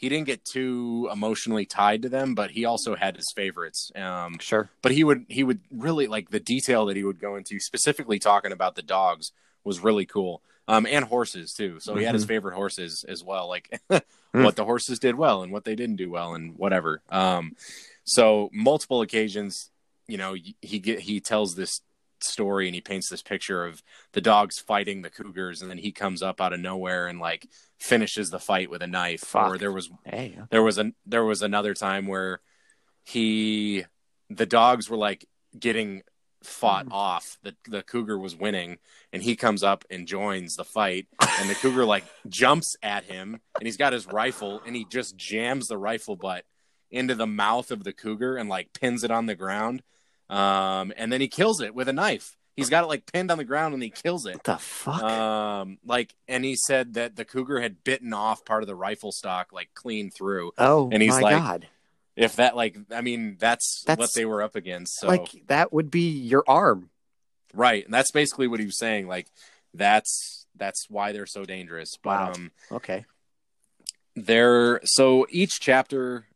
he 0.04 0.10
didn't 0.10 0.28
get 0.28 0.44
too 0.44 1.10
emotionally 1.12 1.66
tied 1.66 2.02
to 2.02 2.10
them 2.10 2.36
but 2.36 2.52
he 2.52 2.66
also 2.66 2.94
had 2.96 3.16
his 3.16 3.32
favorites 3.36 3.92
um 3.96 4.38
Sure. 4.40 4.70
but 4.82 4.92
he 4.92 5.04
would 5.04 5.26
he 5.30 5.44
would 5.44 5.62
really 5.72 6.08
like 6.08 6.30
the 6.30 6.40
detail 6.40 6.86
that 6.88 6.98
he 6.98 7.04
would 7.06 7.20
go 7.20 7.36
into 7.38 7.60
specifically 7.60 8.20
talking 8.20 8.52
about 8.52 8.76
the 8.76 8.82
dogs 8.82 9.32
was 9.64 9.80
really 9.80 10.06
cool. 10.06 10.42
Um 10.68 10.86
and 10.86 11.06
horses 11.06 11.54
too. 11.54 11.80
So 11.80 11.96
he 11.96 12.04
had 12.04 12.16
his 12.16 12.26
favorite 12.26 12.56
horses 12.56 13.06
as 13.08 13.24
well 13.24 13.48
like 13.48 13.66
what 14.32 14.56
the 14.58 14.66
horses 14.66 15.00
did 15.00 15.16
well 15.16 15.42
and 15.44 15.52
what 15.54 15.64
they 15.64 15.76
didn't 15.76 15.96
do 16.04 16.10
well 16.10 16.36
and 16.36 16.58
whatever. 16.58 17.02
Um 17.10 17.56
so 18.04 18.50
multiple 18.52 19.02
occasions 19.02 19.72
you 20.08 20.18
know 20.18 20.36
he 20.62 20.80
get 20.80 21.00
he 21.00 21.22
tells 21.22 21.56
this 21.56 21.80
story 22.24 22.68
and 22.68 22.76
he 22.76 22.82
paints 22.82 23.10
this 23.10 23.22
picture 23.22 23.66
of 23.66 23.82
the 24.14 24.22
dogs 24.22 24.60
fighting 24.60 25.02
the 25.02 25.10
cougars 25.10 25.62
and 25.62 25.70
then 25.70 25.78
he 25.78 25.92
comes 25.92 26.22
up 26.22 26.40
out 26.42 26.54
of 26.54 26.60
nowhere 26.60 27.08
and 27.08 27.20
like 27.20 27.48
finishes 27.80 28.30
the 28.30 28.40
fight 28.40 28.70
with 28.70 28.82
a 28.82 28.88
knife 28.88 29.22
Fuck. 29.22 29.50
or 29.50 29.58
there 29.58 29.72
was 29.72 29.90
Hey, 30.06 30.38
there 30.52 30.64
was 30.64 30.78
an 30.78 30.96
there 31.06 31.26
was 31.26 31.42
another 31.42 31.74
time 31.74 32.08
where 32.08 32.40
he 33.04 33.86
the 34.30 34.46
dogs 34.46 34.90
were 34.90 34.98
like 34.98 35.26
getting 35.58 36.04
fought 36.44 36.88
Mm. 36.88 36.92
off 36.92 37.38
the 37.44 37.56
the 37.70 37.84
cougar 37.84 38.18
was 38.20 38.36
winning 38.36 38.78
and 39.14 39.24
he 39.24 39.36
comes 39.38 39.64
up 39.64 39.86
and 39.90 40.06
joins 40.08 40.58
the 40.58 40.66
fight 40.66 41.08
and 41.40 41.50
the 41.50 41.56
cougar 41.56 41.86
like 41.86 42.04
jumps 42.28 42.76
at 42.84 43.06
him 43.06 43.40
and 43.60 43.66
he's 43.66 43.78
got 43.78 43.94
his 43.94 44.08
rifle 44.08 44.62
and 44.66 44.76
he 44.76 44.84
just 44.84 45.16
jams 45.16 45.68
the 45.68 45.78
rifle 45.78 46.18
butt 46.18 46.44
into 46.92 47.16
the 47.16 47.26
mouth 47.28 47.72
of 47.72 47.86
the 47.86 47.94
cougar 47.94 48.36
and 48.36 48.50
like 48.50 48.74
pins 48.74 49.06
it 49.06 49.12
on 49.12 49.26
the 49.26 49.36
ground 49.36 49.82
um 50.30 50.94
and 50.98 51.12
then 51.12 51.22
he 51.22 51.28
kills 51.28 51.62
it 51.62 51.76
with 51.76 51.88
a 51.90 51.94
knife 51.94 52.36
he's 52.56 52.70
got 52.70 52.84
it 52.84 52.88
like 52.88 53.12
pinned 53.12 53.30
on 53.32 53.38
the 53.38 53.44
ground 53.44 53.74
and 53.74 53.82
he 53.84 53.90
kills 53.90 54.26
it 54.26 54.36
what 54.36 54.44
the 54.44 54.58
fuck? 54.58 55.02
um 55.04 55.78
like 55.86 56.14
and 56.28 56.46
he 56.46 56.56
said 56.56 56.94
that 56.94 57.16
the 57.16 57.26
cougar 57.26 57.60
had 57.62 57.84
bitten 57.84 58.14
off 58.14 58.46
part 58.46 58.64
of 58.64 58.68
the 58.68 58.76
rifle 58.76 59.12
stock 59.12 59.52
like 59.52 59.70
clean 59.74 60.10
through 60.12 60.52
oh, 60.58 60.90
and 60.92 61.02
he's 61.02 61.14
my 61.16 61.22
like, 61.22 61.38
god! 61.38 61.68
if 62.16 62.36
that 62.38 62.56
like 62.56 62.78
i 62.92 63.02
mean 63.02 63.36
that's, 63.40 63.84
That's- 63.86 64.00
what 64.00 64.14
they 64.16 64.26
were 64.26 64.42
up 64.44 64.56
against 64.56 65.00
so 65.00 65.08
Like 65.08 65.30
that 65.48 65.74
would 65.74 65.90
be 65.92 66.10
your 66.12 66.44
arm. 66.48 66.90
right 67.54 67.84
and 67.84 67.94
that's 67.94 68.12
basically 68.12 68.48
what 68.48 68.60
he 68.60 68.66
was 68.66 68.78
saying 68.78 69.08
like 69.08 69.28
that's 69.74 70.46
that's 70.56 70.86
why 70.90 71.12
they're 71.12 71.26
so 71.26 71.44
dangerous 71.46 71.90
but 72.04 72.20
Wow. 72.20 72.32
um 72.34 72.52
Okay. 72.72 73.06
they're 74.16 74.80
so 74.86 75.26
each 75.30 75.60
chapter 75.60 76.28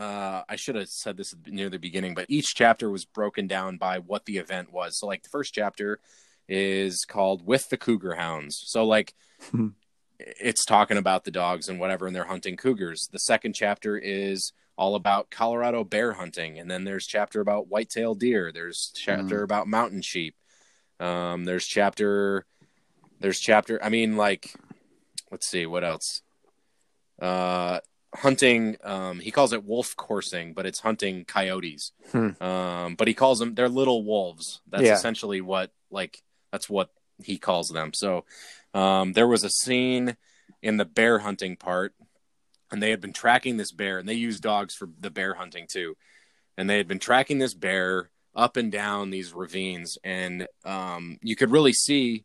uh 0.00 0.42
i 0.48 0.56
should 0.56 0.76
have 0.76 0.88
said 0.88 1.16
this 1.16 1.34
near 1.46 1.68
the 1.68 1.78
beginning 1.78 2.14
but 2.14 2.24
each 2.28 2.54
chapter 2.54 2.90
was 2.90 3.04
broken 3.04 3.46
down 3.46 3.76
by 3.76 3.98
what 3.98 4.24
the 4.24 4.38
event 4.38 4.72
was. 4.72 4.98
So 4.98 5.06
like 5.06 5.22
the 5.22 5.28
first 5.28 5.52
chapter 5.54 6.00
is 6.48 7.04
called 7.06 7.46
with 7.46 7.68
the 7.68 7.76
cougar 7.76 8.14
hounds. 8.14 8.62
So 8.66 8.84
like 8.86 9.14
Hmm. 9.50 9.68
it's 10.18 10.64
talking 10.64 10.96
about 10.96 11.24
the 11.24 11.30
dogs 11.30 11.68
and 11.68 11.78
whatever 11.78 12.06
and 12.06 12.14
they're 12.16 12.24
hunting 12.24 12.56
cougars. 12.56 13.08
The 13.12 13.18
second 13.18 13.54
chapter 13.54 13.96
is 13.96 14.52
all 14.76 14.94
about 14.94 15.30
colorado 15.30 15.84
bear 15.84 16.14
hunting 16.14 16.58
and 16.58 16.70
then 16.70 16.84
there's 16.84 17.06
chapter 17.06 17.40
about 17.40 17.68
whitetail 17.68 18.14
deer. 18.14 18.50
There's 18.52 18.92
chapter 18.96 19.42
about 19.42 19.66
mountain 19.68 20.02
sheep. 20.02 20.34
Um 20.98 21.44
there's 21.44 21.66
chapter 21.66 22.46
there's 23.20 23.38
chapter 23.40 23.78
i 23.84 23.90
mean 23.90 24.16
like 24.16 24.54
let's 25.30 25.46
see 25.46 25.66
what 25.66 25.84
else? 25.84 26.22
Uh 27.20 27.80
hunting 28.14 28.76
um 28.82 29.20
he 29.20 29.30
calls 29.30 29.52
it 29.52 29.64
wolf 29.64 29.94
coursing 29.96 30.52
but 30.52 30.66
it's 30.66 30.80
hunting 30.80 31.24
coyotes 31.24 31.92
Hmm. 32.10 32.30
um 32.42 32.94
but 32.96 33.06
he 33.06 33.14
calls 33.14 33.38
them 33.38 33.54
they're 33.54 33.68
little 33.68 34.02
wolves 34.02 34.60
that's 34.68 34.82
Yeah. 34.82 34.94
essentially 34.94 35.40
what 35.40 35.70
like 35.90 36.22
that's 36.50 36.68
what 36.68 36.90
he 37.22 37.38
calls 37.38 37.68
them 37.68 37.92
so 37.94 38.24
um 38.74 39.12
there 39.12 39.28
was 39.28 39.44
a 39.44 39.50
scene 39.50 40.16
in 40.60 40.76
the 40.76 40.84
bear 40.84 41.20
hunting 41.20 41.54
part 41.56 41.94
and 42.72 42.82
they 42.82 42.90
had 42.90 43.00
been 43.00 43.12
tracking 43.12 43.56
this 43.58 43.70
bear 43.72 43.98
and 43.98 44.08
they 44.08 44.14
use 44.14 44.40
dogs 44.40 44.74
for 44.74 44.88
the 44.98 45.10
bear 45.10 45.34
hunting 45.34 45.66
too 45.70 45.96
and 46.58 46.68
they 46.68 46.78
had 46.78 46.88
been 46.88 46.98
tracking 46.98 47.38
this 47.38 47.54
bear 47.54 48.10
up 48.34 48.56
and 48.56 48.72
down 48.72 49.10
these 49.10 49.32
ravines 49.32 49.98
and 50.02 50.48
um 50.64 51.18
you 51.22 51.36
could 51.36 51.50
really 51.52 51.72
see 51.72 52.24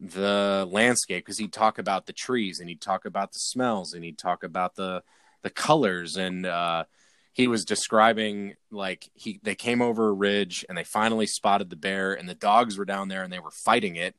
the 0.00 0.66
landscape 0.70 1.24
because 1.24 1.36
he'd 1.38 1.52
talk 1.52 1.78
about 1.78 2.06
the 2.06 2.12
trees 2.12 2.58
and 2.58 2.68
he'd 2.70 2.80
talk 2.80 3.04
about 3.04 3.32
the 3.32 3.38
smells 3.38 3.92
and 3.92 4.02
he'd 4.02 4.16
talk 4.18 4.42
about 4.42 4.74
the 4.74 5.02
the 5.42 5.50
colors 5.50 6.16
and 6.16 6.46
uh 6.46 6.84
he 7.32 7.46
was 7.46 7.64
describing 7.64 8.54
like 8.70 9.10
he 9.14 9.40
they 9.42 9.54
came 9.54 9.82
over 9.82 10.08
a 10.08 10.12
ridge 10.12 10.64
and 10.68 10.76
they 10.76 10.84
finally 10.84 11.26
spotted 11.26 11.68
the 11.70 11.76
bear 11.76 12.14
and 12.14 12.28
the 12.28 12.34
dogs 12.34 12.78
were 12.78 12.84
down 12.86 13.08
there 13.08 13.22
and 13.22 13.32
they 13.32 13.38
were 13.38 13.50
fighting 13.50 13.96
it 13.96 14.14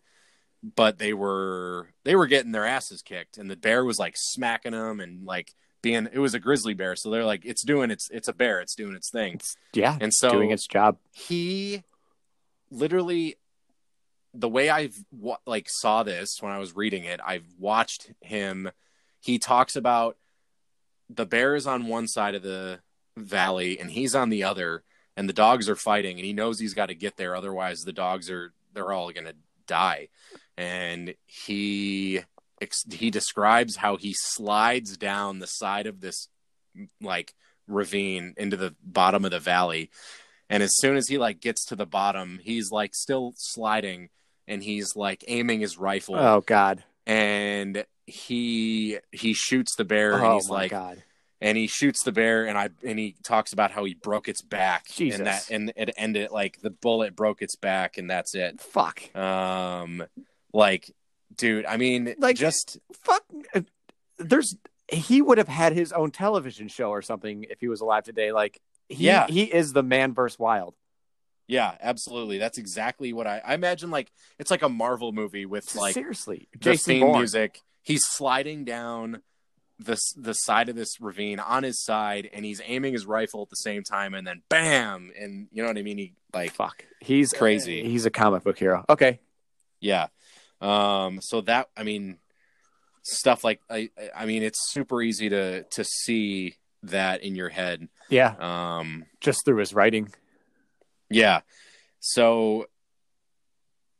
but 0.75 0.99
they 0.99 1.13
were 1.13 1.89
they 2.03 2.15
were 2.15 2.27
getting 2.27 2.51
their 2.51 2.65
asses 2.65 3.01
kicked 3.01 3.37
and 3.39 3.49
the 3.49 3.55
bear 3.55 3.83
was 3.83 3.97
like 3.97 4.13
smacking 4.15 4.73
them 4.73 4.99
and 4.99 5.25
like 5.25 5.55
being 5.81 6.07
it 6.13 6.19
was 6.19 6.35
a 6.35 6.39
grizzly 6.39 6.75
bear 6.75 6.95
so 6.95 7.09
they're 7.09 7.25
like 7.25 7.43
it's 7.43 7.63
doing 7.63 7.89
its 7.89 8.07
it's 8.11 8.27
a 8.27 8.33
bear 8.33 8.61
it's 8.61 8.75
doing 8.75 8.95
its 8.95 9.09
thing 9.09 9.33
It's 9.33 9.57
yeah, 9.73 9.97
and 9.99 10.13
so 10.13 10.29
doing 10.29 10.51
its 10.51 10.67
job. 10.67 10.97
he 11.11 11.81
literally 12.69 13.35
the 14.33 14.49
way 14.49 14.69
I've 14.69 14.95
like 15.45 15.67
saw 15.69 16.03
this 16.03 16.41
when 16.41 16.51
I 16.51 16.59
was 16.59 16.75
reading 16.75 17.03
it, 17.03 17.19
I've 17.25 17.47
watched 17.59 18.11
him. 18.21 18.71
He 19.19 19.39
talks 19.39 19.75
about 19.75 20.17
the 21.09 21.25
bear 21.25 21.55
is 21.55 21.67
on 21.67 21.87
one 21.87 22.07
side 22.07 22.35
of 22.35 22.43
the 22.43 22.79
valley 23.17 23.79
and 23.79 23.91
he's 23.91 24.15
on 24.15 24.29
the 24.29 24.43
other, 24.43 24.83
and 25.17 25.27
the 25.27 25.33
dogs 25.33 25.67
are 25.67 25.75
fighting, 25.75 26.17
and 26.17 26.25
he 26.25 26.33
knows 26.33 26.59
he's 26.59 26.73
got 26.73 26.87
to 26.87 26.95
get 26.95 27.17
there, 27.17 27.35
otherwise 27.35 27.81
the 27.81 27.93
dogs 27.93 28.29
are 28.29 28.53
they're 28.73 28.91
all 28.91 29.11
gonna 29.11 29.33
die. 29.67 30.07
And 30.57 31.15
he 31.25 32.21
he 32.91 33.09
describes 33.09 33.75
how 33.75 33.97
he 33.97 34.13
slides 34.15 34.97
down 34.97 35.39
the 35.39 35.47
side 35.47 35.87
of 35.87 35.99
this 35.99 36.27
like 37.01 37.33
ravine 37.67 38.33
into 38.37 38.57
the 38.57 38.75
bottom 38.83 39.25
of 39.25 39.31
the 39.31 39.39
valley 39.39 39.89
and 40.49 40.61
as 40.61 40.75
soon 40.75 40.97
as 40.97 41.07
he 41.07 41.17
like 41.17 41.39
gets 41.39 41.65
to 41.65 41.75
the 41.75 41.85
bottom 41.85 42.39
he's 42.43 42.71
like 42.71 42.93
still 42.93 43.33
sliding 43.37 44.09
and 44.47 44.63
he's 44.63 44.95
like 44.95 45.23
aiming 45.27 45.59
his 45.59 45.77
rifle 45.77 46.15
oh 46.15 46.41
god 46.41 46.83
and 47.07 47.85
he 48.07 48.97
he 49.11 49.33
shoots 49.33 49.75
the 49.75 49.85
bear 49.85 50.13
and 50.13 50.23
oh 50.25 50.33
he's 50.35 50.49
my 50.49 50.55
like 50.55 50.71
god. 50.71 51.03
and 51.39 51.57
he 51.57 51.67
shoots 51.67 52.03
the 52.03 52.11
bear 52.11 52.45
and 52.45 52.57
I 52.57 52.69
and 52.83 52.99
he 52.99 53.15
talks 53.23 53.53
about 53.53 53.71
how 53.71 53.83
he 53.85 53.93
broke 53.93 54.27
its 54.27 54.41
back 54.41 54.87
Jesus. 54.87 55.17
and 55.19 55.27
that 55.27 55.49
and 55.49 55.73
it 55.75 55.93
ended 55.97 56.31
like 56.31 56.61
the 56.61 56.69
bullet 56.71 57.15
broke 57.15 57.41
its 57.41 57.55
back 57.55 57.97
and 57.97 58.09
that's 58.09 58.35
it 58.35 58.59
Fuck. 58.61 59.15
um 59.15 60.03
like 60.53 60.91
dude 61.35 61.65
I 61.65 61.77
mean 61.77 62.15
Like- 62.17 62.35
just 62.35 62.77
Fuck. 63.03 63.23
uh, 63.55 63.61
There's 64.19 64.55
he 64.91 65.21
would 65.21 65.37
have 65.37 65.47
had 65.47 65.71
his 65.73 65.93
own 65.93 66.11
television 66.11 66.67
show 66.67 66.89
or 66.89 67.01
something 67.01 67.45
if 67.49 67.61
he 67.61 67.69
was 67.69 67.79
alive 67.79 68.03
today. 68.03 68.33
Like 68.33 68.59
he 68.89 69.05
Yeah. 69.05 69.25
he 69.27 69.43
is 69.43 69.71
the 69.71 69.83
man 69.83 70.13
versus 70.13 70.37
wild. 70.37 70.75
Yeah 71.51 71.75
absolutely 71.81 72.37
that's 72.37 72.57
exactly 72.57 73.11
what 73.11 73.27
I 73.27 73.41
I 73.45 73.53
imagine 73.55 73.91
like 73.91 74.09
it's 74.39 74.49
like 74.49 74.61
a 74.61 74.69
Marvel 74.69 75.11
movie 75.11 75.45
with 75.45 75.75
like 75.75 75.93
Seriously. 75.93 76.47
the 76.53 76.59
Jason 76.59 76.93
theme 76.93 77.01
Bourne. 77.01 77.17
music. 77.19 77.59
He's 77.83 78.03
sliding 78.05 78.63
down 78.63 79.21
the 79.79 79.99
the 80.15 80.33
side 80.33 80.69
of 80.69 80.75
this 80.75 81.01
ravine 81.01 81.39
on 81.39 81.63
his 81.63 81.83
side, 81.83 82.29
and 82.31 82.45
he's 82.45 82.61
aiming 82.63 82.93
his 82.93 83.05
rifle 83.05 83.41
at 83.41 83.49
the 83.49 83.55
same 83.55 83.83
time, 83.83 84.13
and 84.13 84.25
then 84.25 84.43
bam, 84.49 85.11
and 85.19 85.47
you 85.51 85.61
know 85.61 85.67
what 85.67 85.77
I 85.77 85.81
mean. 85.81 85.97
He 85.97 86.13
like 86.33 86.51
Fuck. 86.51 86.85
He's 87.01 87.33
Crazy. 87.33 87.83
He's 87.83 88.05
a 88.05 88.11
comic 88.11 88.43
book 88.43 88.57
hero. 88.57 88.85
Okay. 88.89 89.19
yeah. 89.79 90.07
Um. 90.61 91.19
So 91.21 91.41
that 91.41 91.69
I 91.75 91.83
mean, 91.83 92.17
stuff 93.01 93.43
like 93.43 93.59
I 93.69 93.89
I 94.15 94.25
mean, 94.25 94.43
it's 94.43 94.71
super 94.71 95.01
easy 95.01 95.29
to 95.29 95.63
to 95.63 95.83
see 95.83 96.55
that 96.83 97.23
in 97.23 97.35
your 97.35 97.49
head. 97.49 97.87
Yeah. 98.09 98.35
Um. 98.39 99.05
Just 99.19 99.41
through 99.45 99.57
his 99.57 99.73
writing. 99.73 100.13
Yeah. 101.11 101.41
So, 101.99 102.65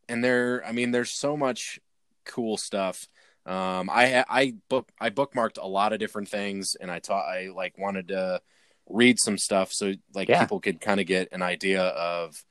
and 0.10 0.24
there, 0.24 0.64
I 0.66 0.72
mean, 0.72 0.92
there's 0.92 1.18
so 1.18 1.38
much 1.38 1.80
cool 2.26 2.58
stuff. 2.58 3.08
Um, 3.46 3.90
I 3.90 4.24
I 4.30 4.54
book 4.70 4.92
I 5.00 5.10
bookmarked 5.10 5.58
a 5.60 5.68
lot 5.68 5.94
of 5.94 6.00
different 6.00 6.30
things, 6.30 6.76
and 6.80 6.92
I 6.92 7.00
taught 7.00 7.26
I 7.28 7.50
like 7.50 7.78
wanted 7.78 8.10
to 8.10 8.42
read 8.90 9.18
some 9.20 9.38
stuff 9.38 9.72
so 9.72 9.94
like 10.14 10.30
Yeah. 10.30 10.42
people 10.42 10.60
could 10.60 10.82
kind 10.82 11.00
of 11.00 11.06
get 11.08 11.30
an 11.32 11.42
idea 11.42 11.82
of, 11.84 12.44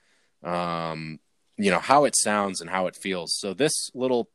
um, 0.42 1.20
you 1.58 1.70
know, 1.70 1.78
how 1.78 2.04
it 2.06 2.16
sounds 2.16 2.60
and 2.60 2.70
how 2.70 2.86
it 2.86 2.96
feels. 2.96 3.36
So 3.38 3.52
this 3.52 3.90
little, 3.94 4.30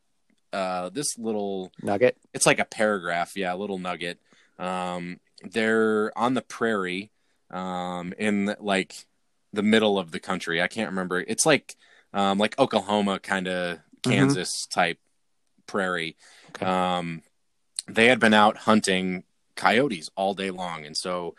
uh, 0.53 0.89
this 0.89 1.17
little 1.17 1.71
Nugget. 1.81 2.15
it's 2.33 2.45
like 2.45 2.59
a 2.59 2.65
paragraph 2.65 3.33
yeah 3.35 3.53
a 3.53 3.57
little 3.57 3.79
nugget 3.79 4.19
um 4.57 5.19
they're 5.51 6.17
on 6.17 6.33
the 6.33 6.41
prairie 6.41 7.11
um 7.51 8.13
in 8.17 8.55
like 8.59 9.05
the 9.55 9.63
middle 9.63 9.97
of 9.97 10.11
the 10.11 10.19
country 10.19 10.61
i 10.61 10.67
can't 10.67 10.89
remember 10.89 11.19
it's 11.19 11.45
like 11.45 11.75
um 12.13 12.37
like 12.37 12.57
oklahoma 12.59 13.19
kind 13.19 13.47
of 13.47 13.79
kansas 14.03 14.67
type 14.67 14.99
prairie 15.67 16.15
Okay. 16.51 16.65
um 16.65 17.21
they 17.87 18.07
had 18.07 18.19
been 18.19 18.33
out 18.33 18.57
hunting 18.57 19.23
coyotes 19.55 20.09
all 20.15 20.33
day 20.33 20.51
long 20.51 20.85
and 20.85 20.95
so 20.95 21.35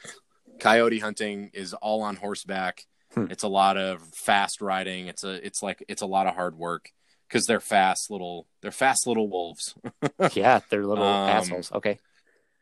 coyote 0.60 0.98
hunting 0.98 1.50
is 1.54 1.74
all 1.74 2.02
on 2.02 2.16
horseback 2.16 2.86
Hmm. 3.14 3.26
it's 3.30 3.44
a 3.44 3.48
lot 3.48 3.76
of 3.78 4.02
fast 4.14 4.60
riding 4.60 5.06
it's 5.06 5.24
a 5.24 5.34
it's 5.46 5.62
like 5.62 5.82
it's 5.88 6.02
a 6.02 6.06
lot 6.06 6.26
of 6.26 6.34
hard 6.34 6.54
work 6.58 6.90
because 7.28 7.46
they're 7.46 7.60
fast 7.60 8.10
little 8.10 8.46
they're 8.60 8.70
fast 8.70 9.06
little 9.06 9.28
wolves 9.30 9.74
yeah, 10.34 10.60
they're 10.68 10.84
little 10.84 11.04
Um, 11.04 11.30
assholes. 11.30 11.72
Okay. 11.72 11.98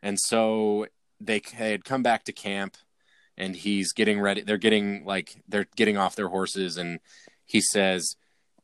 and 0.03 0.17
so 0.21 0.87
they 1.21 1.41
had 1.55 1.85
come 1.85 2.03
back 2.05 2.25
to 2.25 2.33
camp 2.33 2.77
and 3.37 3.57
he's 3.57 3.93
getting 3.93 4.21
ready 4.21 4.43
they're 4.43 4.57
getting 4.57 5.05
like 5.05 5.43
they're 5.49 5.67
getting 5.77 5.97
off 5.97 6.17
their 6.17 6.29
horses 6.29 6.77
and 6.77 7.01
he 7.45 7.61
says 7.61 8.17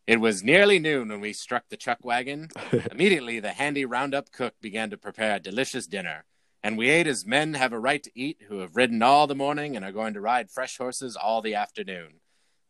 it 0.07 0.21
was 0.21 0.43
nearly 0.43 0.79
noon 0.79 1.09
when 1.09 1.21
we 1.21 1.33
struck 1.33 1.69
the 1.69 1.77
chuck 1.77 1.99
wagon. 2.03 2.49
Immediately 2.91 3.39
the 3.41 3.53
handy 3.53 3.85
roundup 3.85 4.33
cook 4.33 4.55
began 4.61 4.91
to 4.91 4.97
prepare 4.97 5.37
a 5.37 5.41
delicious 5.41 5.87
dinner 5.87 6.25
and 6.63 6.77
we 6.77 6.89
ate 6.89 7.07
as 7.07 7.25
men 7.25 7.55
have 7.55 7.73
a 7.73 7.79
right 7.79 8.03
to 8.03 8.11
eat 8.15 8.43
who 8.49 8.59
have 8.59 8.77
ridden 8.77 9.03
all 9.03 9.27
the 9.27 9.35
morning 9.35 9.77
and 9.77 9.85
are 9.85 9.93
going 9.93 10.15
to 10.15 10.21
ride 10.21 10.51
fresh 10.51 10.77
horses 10.77 11.17
all 11.17 11.43
the 11.43 11.55
afternoon. 11.55 12.15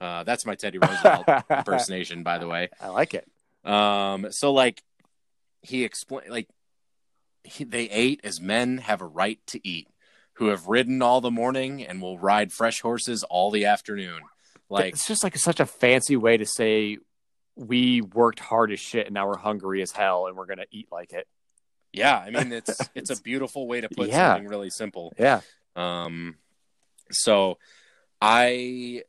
Uh, 0.00 0.22
that's 0.24 0.46
my 0.46 0.54
teddy 0.54 0.78
roosevelt 0.78 1.26
impersonation 1.50 2.22
by 2.22 2.38
the 2.38 2.46
way. 2.46 2.68
I 2.80 2.88
like 2.88 3.14
it. 3.14 3.26
um, 3.64 4.30
so 4.30 4.52
like 4.52 4.82
he 5.62 5.84
explained, 5.84 6.30
like 6.30 6.48
he, 7.44 7.64
they 7.64 7.88
ate 7.88 8.20
as 8.24 8.40
men 8.40 8.78
have 8.78 9.00
a 9.00 9.06
right 9.06 9.38
to 9.48 9.66
eat, 9.66 9.88
who 10.40 10.46
have 10.48 10.66
ridden 10.66 11.02
all 11.02 11.20
the 11.20 11.30
morning 11.30 11.84
and 11.86 12.00
will 12.02 12.18
ride 12.18 12.50
fresh 12.50 12.80
horses 12.80 13.22
all 13.24 13.50
the 13.50 13.66
afternoon. 13.66 14.22
Like, 14.70 14.94
it's 14.94 15.06
just 15.06 15.22
like 15.22 15.36
such 15.36 15.60
a 15.60 15.66
fancy 15.66 16.16
way 16.16 16.38
to 16.38 16.46
say 16.46 16.96
we 17.56 18.00
worked 18.00 18.40
hard 18.40 18.72
as 18.72 18.80
shit 18.80 19.06
and 19.06 19.12
now 19.14 19.28
we're 19.28 19.36
hungry 19.36 19.82
as 19.82 19.92
hell 19.92 20.26
and 20.28 20.36
we're 20.36 20.46
gonna 20.46 20.64
eat 20.70 20.88
like 20.90 21.12
it. 21.12 21.28
yeah, 21.92 22.16
I 22.18 22.30
mean, 22.30 22.50
it's 22.52 22.80
it's 22.94 23.10
a 23.10 23.20
beautiful 23.20 23.68
way 23.68 23.82
to 23.82 23.88
put 23.90 24.08
Yeah. 24.08 24.32
something 24.34 24.48
really 24.48 24.70
simple. 24.70 25.12
Yeah. 25.18 25.42
Um, 25.76 26.36
so 27.10 27.58
I, 28.22 29.02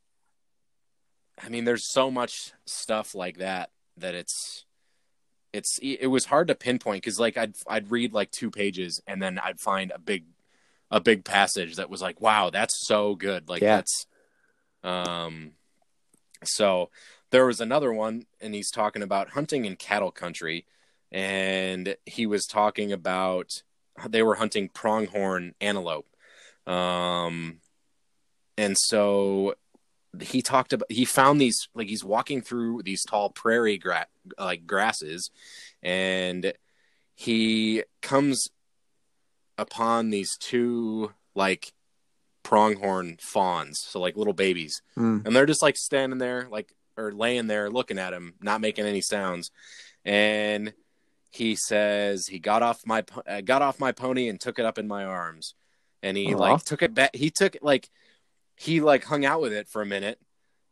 I 1.41 1.49
mean, 1.49 1.63
there's 1.63 1.91
so 1.91 2.11
much 2.11 2.51
stuff 2.65 3.15
like 3.15 3.37
that 3.37 3.69
that 3.97 4.15
it's, 4.15 4.65
it's, 5.53 5.77
it 5.81 6.07
was 6.07 6.25
hard 6.25 6.47
to 6.47 6.55
pinpoint 6.55 7.03
because 7.03 7.19
like 7.19 7.37
I'd, 7.37 7.55
I'd 7.67 7.91
read 7.91 8.13
like 8.13 8.31
two 8.31 8.51
pages 8.51 9.01
and 9.07 9.21
then 9.21 9.39
I'd 9.39 9.59
find 9.59 9.91
a 9.93 9.99
big, 9.99 10.25
a 10.91 10.99
big 10.99 11.23
passage 11.23 11.77
that 11.77 11.89
was 11.89 12.01
like, 12.01 12.21
wow, 12.21 12.49
that's 12.49 12.85
so 12.85 13.15
good. 13.15 13.49
Like 13.49 13.61
Yeah. 13.61 13.77
that's, 13.77 14.05
um, 14.83 15.53
so 16.43 16.89
there 17.31 17.45
was 17.45 17.61
another 17.61 17.93
one 17.93 18.25
and 18.39 18.53
he's 18.53 18.69
talking 18.69 19.01
about 19.01 19.29
hunting 19.29 19.65
in 19.65 19.75
cattle 19.75 20.11
country 20.11 20.65
and 21.11 21.95
he 22.05 22.25
was 22.25 22.45
talking 22.45 22.91
about 22.91 23.63
they 24.09 24.23
were 24.23 24.35
hunting 24.35 24.69
pronghorn 24.69 25.53
antelope 25.61 26.07
um 26.67 27.59
and 28.57 28.75
so 28.77 29.55
he 30.19 30.41
talked 30.41 30.73
about 30.73 30.91
he 30.91 31.05
found 31.05 31.39
these 31.39 31.69
like 31.73 31.87
he's 31.87 32.03
walking 32.03 32.41
through 32.41 32.81
these 32.83 33.03
tall 33.03 33.29
prairie 33.29 33.77
gra- 33.77 34.07
like 34.37 34.67
grasses 34.67 35.29
and 35.81 36.53
he 37.15 37.83
comes 38.01 38.49
upon 39.61 40.09
these 40.09 40.35
two 40.37 41.11
like 41.35 41.73
pronghorn 42.43 43.17
fawns 43.21 43.79
so 43.79 43.99
like 43.99 44.17
little 44.17 44.33
babies. 44.33 44.81
Mm. 44.97 45.25
and 45.25 45.35
they're 45.35 45.45
just 45.45 45.61
like 45.61 45.77
standing 45.77 46.17
there 46.19 46.47
like 46.51 46.73
or 46.97 47.11
laying 47.11 47.47
there 47.47 47.69
looking 47.69 47.99
at 47.99 48.13
him 48.13 48.33
not 48.41 48.61
making 48.61 48.85
any 48.85 49.01
sounds. 49.01 49.51
And 50.03 50.73
he 51.29 51.55
says 51.55 52.27
he 52.27 52.39
got 52.39 52.61
off 52.63 52.81
my 52.85 53.03
uh, 53.27 53.41
got 53.41 53.61
off 53.61 53.79
my 53.79 53.91
pony 53.91 54.27
and 54.27 54.39
took 54.39 54.59
it 54.59 54.65
up 54.65 54.77
in 54.77 54.87
my 54.87 55.05
arms. 55.05 55.53
And 56.03 56.17
he 56.17 56.33
like 56.35 56.63
took 56.65 56.81
it 56.81 56.93
back 56.93 57.15
he 57.15 57.29
took 57.29 57.55
it 57.55 57.63
like 57.63 57.89
he 58.57 58.81
like 58.81 59.03
hung 59.05 59.23
out 59.23 59.41
with 59.41 59.53
it 59.53 59.67
for 59.69 59.81
a 59.81 59.85
minute. 59.85 60.19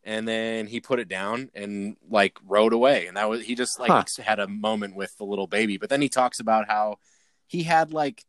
And 0.02 0.26
then 0.26 0.66
he 0.66 0.80
put 0.80 0.98
it 0.98 1.08
down 1.08 1.50
and 1.54 1.96
like 2.08 2.38
rode 2.46 2.72
away. 2.72 3.06
And 3.06 3.16
that 3.16 3.28
was 3.30 3.42
he 3.42 3.54
just 3.54 3.78
like 3.78 3.90
Huh. 3.90 4.22
had 4.22 4.40
a 4.40 4.48
moment 4.48 4.96
with 4.96 5.16
the 5.18 5.24
little 5.24 5.46
baby. 5.46 5.76
But 5.78 5.88
then 5.90 6.02
he 6.02 6.08
talks 6.08 6.40
about 6.40 6.68
how 6.68 6.98
he 7.46 7.62
had 7.62 7.92
like 7.92 8.24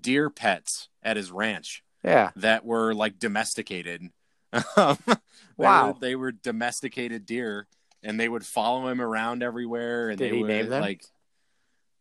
deer 0.00 0.30
pets 0.30 0.88
at 1.02 1.16
his 1.16 1.30
ranch 1.30 1.82
Yeah. 2.02 2.30
that 2.36 2.64
were 2.64 2.94
like 2.94 3.18
domesticated. 3.18 4.02
Um, 4.76 4.98
they 5.06 5.14
Wow. 5.56 5.86
were, 5.88 5.94
they 6.00 6.14
were 6.16 6.32
domesticated 6.32 7.26
deer, 7.26 7.66
and 8.02 8.18
they 8.18 8.28
would 8.28 8.46
follow 8.46 8.88
him 8.88 9.00
around 9.00 9.42
everywhere. 9.42 10.08
And 10.08 10.18
Did 10.18 10.30
they 10.30 10.36
he 10.36 10.40
would, 10.40 10.48
name 10.48 10.68
them? 10.68 10.80
Like, 10.80 11.02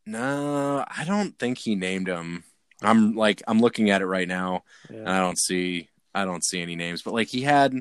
no, 0.05 0.85
I 0.87 1.03
don't 1.03 1.37
think 1.37 1.57
he 1.57 1.75
named 1.75 2.07
them. 2.07 2.43
I'm 2.81 3.15
like 3.15 3.41
I'm 3.47 3.59
looking 3.59 3.89
at 3.89 4.01
it 4.01 4.05
right 4.05 4.27
now, 4.27 4.63
and. 4.89 5.09
I 5.09 5.19
don't 5.19 5.37
see 5.37 5.89
I 6.13 6.25
don't 6.25 6.43
see 6.43 6.61
any 6.61 6.75
names. 6.75 7.01
But 7.01 7.13
like 7.13 7.27
he 7.27 7.41
had, 7.41 7.73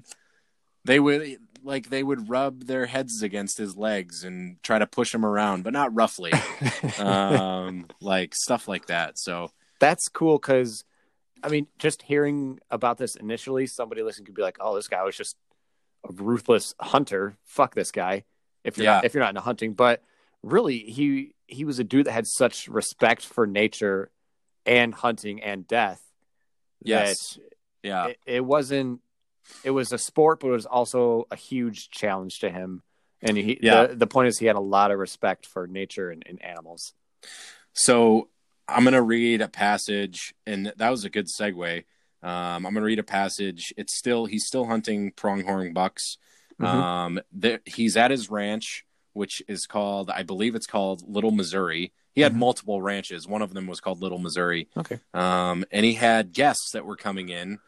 they 0.85 0.99
would 0.99 1.37
like 1.62 1.90
they 1.90 2.03
would 2.03 2.29
rub 2.29 2.64
their 2.64 2.87
heads 2.87 3.23
against 3.23 3.59
his 3.59 3.77
legs 3.77 4.25
and 4.25 4.57
try 4.62 4.79
to 4.79 4.87
push 4.87 5.14
him 5.14 5.25
around, 5.25 5.62
but 5.64 5.73
not 5.75 5.95
roughly, 5.95 6.33
um, 6.99 7.87
like 8.01 8.35
stuff 8.35 8.66
like 8.69 8.87
that. 8.87 9.19
So 9.19 9.53
That's 9.78 10.08
cool 10.08 10.38
because, 10.38 10.84
I 11.42 11.48
mean, 11.48 11.66
just 11.78 12.02
hearing 12.02 12.60
about 12.70 12.98
this 12.98 13.14
initially, 13.16 13.66
somebody 13.66 14.02
listening 14.02 14.26
could 14.26 14.34
be 14.34 14.42
like, 14.42 14.56
"Oh, 14.60 14.74
this 14.74 14.88
guy 14.88 15.02
was 15.04 15.16
just 15.16 15.36
a 16.08 16.12
ruthless 16.12 16.74
hunter. 16.80 17.36
Fuck 17.44 17.74
this 17.74 17.90
guy." 17.90 18.24
If 18.64 18.76
you're 18.78 18.84
Yeah. 18.84 18.94
not, 18.94 19.04
if 19.04 19.14
you're 19.14 19.22
not 19.22 19.30
into 19.30 19.40
hunting, 19.42 19.74
but 19.74 20.02
really, 20.42 20.78
he 20.78 21.34
he 21.46 21.64
was 21.64 21.78
a 21.78 21.84
dude 21.84 22.06
that 22.06 22.12
had 22.12 22.26
such 22.26 22.66
respect 22.68 23.24
for 23.24 23.46
nature 23.46 24.10
and 24.64 24.92
hunting 24.94 25.42
and 25.42 25.66
death. 25.66 26.00
Yes. 26.82 27.38
yeah, 27.82 28.06
it, 28.08 28.18
it 28.26 28.44
wasn't 28.44 29.00
it 29.62 29.70
was 29.70 29.92
a 29.92 29.98
sport, 29.98 30.40
but 30.40 30.48
it 30.48 30.52
was 30.52 30.66
also 30.66 31.26
a 31.30 31.36
huge 31.36 31.90
challenge 31.90 32.40
to 32.40 32.50
him. 32.50 32.82
And 33.22 33.36
he, 33.36 33.58
Yeah. 33.62 33.86
the, 33.86 33.94
the 33.96 34.06
point 34.06 34.28
is, 34.28 34.38
he 34.38 34.46
had 34.46 34.56
a 34.56 34.60
lot 34.60 34.90
of 34.90 34.98
respect 34.98 35.46
for 35.46 35.66
nature 35.68 36.10
and, 36.10 36.22
and 36.26 36.42
animals. 36.44 36.92
So 37.72 38.28
I'm 38.68 38.83
going 38.85 38.94
to 38.94 39.02
read 39.02 39.40
a 39.40 39.48
passage, 39.48 40.35
and 40.46 40.72
that 40.76 40.90
was 40.90 41.05
a 41.05 41.11
good 41.11 41.26
segue. 41.26 41.85
Um, 42.22 42.33
I'm 42.33 42.62
going 42.62 42.74
to 42.76 42.81
read 42.83 42.98
a 42.98 43.05
passage. 43.05 43.72
It's 43.76 43.96
still 43.96 44.26
he's 44.26 44.46
still 44.46 44.66
hunting 44.66 45.12
pronghorn 45.12 45.72
bucks. 45.72 46.18
Mhm. 46.61 46.64
Um, 46.66 47.20
there, 47.33 47.61
he's 47.66 47.96
at 47.96 48.11
his 48.11 48.31
ranch, 48.31 48.85
which 49.12 49.42
is 49.46 49.66
called, 49.66 50.11
I 50.11 50.22
believe 50.22 50.55
it's 50.55 50.66
called 50.66 51.02
Little 51.07 51.31
Missouri. 51.31 51.92
He 52.14 52.22
had 52.22 52.33
Mhm. 52.33 52.37
multiple 52.38 52.81
ranches. 52.83 53.29
One 53.29 53.42
of 53.42 53.52
them 53.52 53.66
was 53.66 53.81
called 53.81 54.00
Little 54.00 54.18
Missouri. 54.18 54.68
Okay. 54.76 54.98
Um, 55.12 55.64
and 55.70 55.85
he 55.85 55.94
had 55.94 56.33
guests 56.33 56.70
that 56.72 56.87
were 56.87 56.96
coming 56.96 57.29
in. 57.29 57.59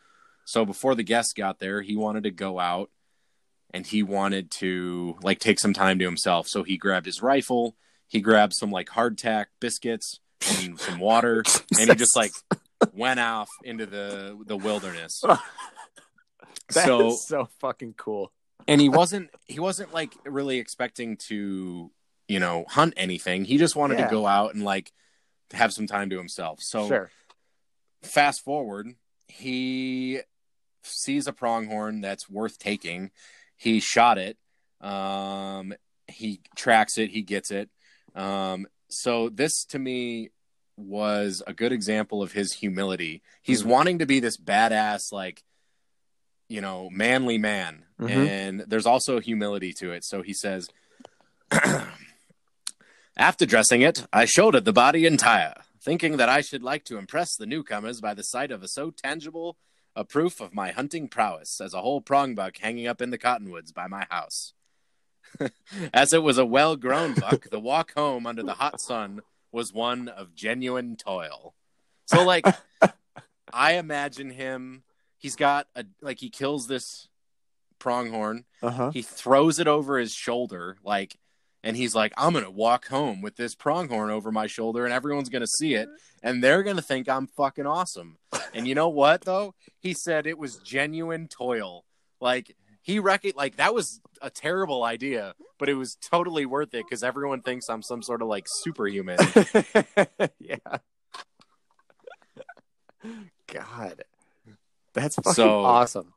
So 0.47 0.65
before 0.65 0.95
the 0.95 1.03
guests 1.03 1.35
got 1.35 1.59
there, 1.59 1.83
he 1.83 1.95
wanted 1.97 2.25
to 2.25 2.31
go 2.31 2.59
out 2.59 2.91
and 3.75 3.87
he 3.87 4.03
wanted 4.03 4.51
to 4.53 5.19
like 5.23 5.39
take 5.39 5.61
some 5.61 5.75
time 5.75 5.99
to 5.99 6.07
himself. 6.07 6.49
So 6.49 6.63
he 6.63 6.79
grabbed 6.79 7.05
his 7.07 7.21
rifle, 7.23 7.77
he 8.09 8.23
grabbed 8.23 8.55
some 8.55 8.71
like 8.71 8.89
hardtack 8.89 9.47
biscuits 9.61 10.19
and 10.63 10.79
some 10.79 10.99
water, 11.01 11.43
and 11.79 11.89
he 11.91 11.95
just 11.97 12.17
like 12.17 12.33
went 12.93 13.21
off 13.21 13.49
into 13.65 13.87
the 13.87 14.39
the 14.47 14.57
wilderness. 14.57 15.23
That 16.75 16.85
so 16.85 17.09
is 17.09 17.27
so 17.27 17.49
fucking 17.61 17.95
cool. 17.97 18.31
and 18.67 18.79
he 18.79 18.91
wasn't 18.91 19.31
he 19.47 19.59
wasn't 19.59 19.95
like 19.95 20.13
really 20.27 20.59
expecting 20.59 21.17
to 21.29 21.91
you 22.29 22.41
know 22.41 22.67
hunt 22.69 22.93
anything. 22.99 23.47
He 23.47 23.57
just 23.57 23.75
wanted 23.75 23.99
Yeah. 23.99 24.05
to 24.07 24.11
go 24.11 24.27
out 24.27 24.53
and 24.55 24.63
like 24.63 24.93
have 25.55 25.73
some 25.73 25.87
time 25.87 26.11
to 26.11 26.19
himself. 26.19 26.59
So 26.61 26.87
sure. 26.87 27.11
fast 28.03 28.45
forward, 28.45 28.89
he 29.29 30.21
sees 30.83 31.27
a 31.27 31.33
pronghorn 31.33 32.03
that's 32.03 32.29
worth 32.29 32.59
taking. 32.59 33.13
He 33.57 33.81
shot 33.81 34.19
it. 34.19 34.37
Um, 34.87 35.73
he 36.07 36.41
tracks 36.55 36.99
it. 36.99 37.09
He 37.11 37.23
gets 37.23 37.51
it. 37.51 37.71
Um, 38.15 38.67
so 38.89 39.29
this 39.29 39.65
to 39.67 39.79
me 39.79 40.31
was 40.77 41.43
a 41.47 41.53
good 41.53 41.73
example 41.73 42.23
of 42.23 42.33
his 42.33 42.53
humility. 42.53 43.23
He's 43.43 43.63
Mhm. 43.63 43.67
wanting 43.67 43.99
to 43.99 44.07
be 44.07 44.21
this 44.21 44.37
badass, 44.37 45.13
like 45.13 45.43
you 46.49 46.61
know, 46.63 46.89
manly 46.91 47.37
man, 47.37 47.85
Mhm. 48.01 48.27
and 48.27 48.61
there's 48.61 48.87
also 48.87 49.21
humility 49.21 49.73
to 49.75 49.93
it. 49.93 50.05
So 50.05 50.23
he 50.23 50.33
says. 50.33 50.69
After 53.17 53.47
dressing 53.47 53.83
it, 53.83 54.07
I 54.13 54.25
showed 54.27 54.55
it 54.55 54.65
the 54.65 54.73
body 54.73 55.05
entire, 55.05 55.63
thinking 55.83 56.19
that 56.19 56.29
I 56.29 56.41
should 56.41 56.63
like 56.63 56.85
to 56.85 56.99
impress 56.99 57.35
the 57.37 57.47
newcomers 57.47 58.01
by 58.01 58.15
the 58.15 58.23
sight 58.23 58.51
of 58.53 58.63
a 58.63 58.69
so 58.69 58.91
tangible 58.93 59.59
a 59.97 60.05
proof 60.05 60.41
of 60.41 60.55
my 60.55 60.71
hunting 60.71 61.09
prowess 61.09 61.61
as 61.61 61.75
a 61.75 61.81
whole 61.81 62.01
prongbuck 62.01 62.59
hanging 62.59 62.87
up 62.87 63.03
in 63.03 63.11
the 63.11 63.19
cottonwoods 63.19 63.73
by 63.73 63.89
my 63.89 64.07
house. 64.09 64.53
As 65.93 66.13
it 66.13 66.23
was 66.23 66.39
a 66.39 66.47
well 66.47 66.77
grown 66.77 67.15
buck, 67.15 67.49
the 67.51 67.61
walk 67.61 67.95
home 67.95 68.27
under 68.27 68.43
the 68.43 68.55
hot 68.55 68.81
sun 68.81 69.21
was 69.53 69.73
one 69.73 70.09
of 70.09 70.35
genuine 70.35 70.97
toil. 70.97 71.55
So, 72.07 72.25
like, 72.25 72.47
I 73.53 73.75
imagine 73.75 74.31
him, 74.31 74.83
he's 75.17 75.37
got 75.37 75.67
a, 75.75 75.85
like, 76.01 76.19
he 76.19 76.31
kills 76.31 76.67
this 76.67 77.09
pronghorn, 77.79 78.45
Uh 78.63 78.71
huh. 78.71 78.91
he 78.91 79.03
throws 79.03 79.59
it 79.59 79.69
over 79.69 79.99
his 79.99 80.13
shoulder 80.13 80.77
like 80.83 81.17
and 81.63 81.77
he's 81.77 81.95
like 81.95 82.13
i'm 82.17 82.33
gonna 82.33 82.51
walk 82.51 82.89
home 82.89 83.21
with 83.23 83.37
this 83.37 83.55
pronghorn 83.55 84.11
over 84.11 84.33
my 84.33 84.49
shoulder 84.49 84.85
and 84.85 84.93
everyone's 84.93 85.29
gonna 85.29 85.47
see 85.47 85.75
it 85.75 85.89
and 86.21 86.43
they're 86.43 86.65
gonna 86.65 86.83
think 86.83 87.09
i'm 87.09 87.29
fucking 87.29 87.67
awesome. 87.67 88.17
And 88.53 88.67
you 88.67 88.75
know 88.75 88.89
what 88.89 89.21
though? 89.23 89.55
He 89.79 89.93
said 89.93 90.27
it 90.27 90.39
was 90.39 90.57
genuine 90.57 91.29
toil. 91.29 91.85
Like 92.21 92.57
he 92.89 92.99
reckon 92.99 93.33
like 93.37 93.57
that 93.57 93.73
was 93.75 94.01
a 94.23 94.31
terrible 94.31 94.83
idea 94.83 95.35
but 95.59 95.69
it 95.69 95.75
was 95.75 95.97
totally 96.01 96.47
worth 96.47 96.73
it 96.75 96.85
because 96.89 97.05
everyone 97.05 97.41
thinks 97.43 97.69
i'm 97.69 97.83
some 97.83 98.03
sort 98.03 98.23
of 98.23 98.29
like 98.29 98.47
superhuman 98.49 99.19
yeah. 100.41 100.57
God, 103.47 104.03
that's 104.93 105.15
fucking 105.17 105.33
So- 105.35 105.65
awesome. 105.65 106.13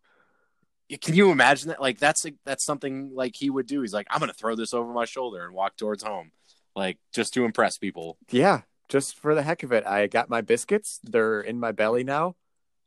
can 1.02 1.16
you 1.16 1.32
imagine 1.32 1.70
that 1.70 1.80
like 1.82 2.00
that's 2.00 2.26
that's 2.46 2.66
something 2.66 3.12
like 3.14 3.36
he 3.36 3.50
would 3.50 3.66
do 3.68 3.82
he's 3.82 3.94
like 3.94 4.08
i'm 4.10 4.20
gonna 4.20 4.34
throw 4.34 4.56
this 4.56 4.74
over 4.74 4.92
my 4.92 5.06
shoulder 5.06 5.46
and 5.46 5.54
walk 5.54 5.78
towards 5.78 6.04
home 6.04 6.32
like 6.76 6.98
just 7.14 7.34
to 7.36 7.46
impress 7.46 7.78
people 7.78 8.18
Yeah, 8.30 8.62
just 8.90 9.18
for 9.18 9.36
the 9.36 9.44
heck 9.44 9.64
of 9.64 9.72
it, 9.72 9.86
I 9.86 10.08
got 10.08 10.30
my 10.30 10.42
biscuits. 10.42 11.00
They're 11.04 11.40
in 11.42 11.60
my 11.60 11.72
belly 11.74 12.04
now, 12.06 12.36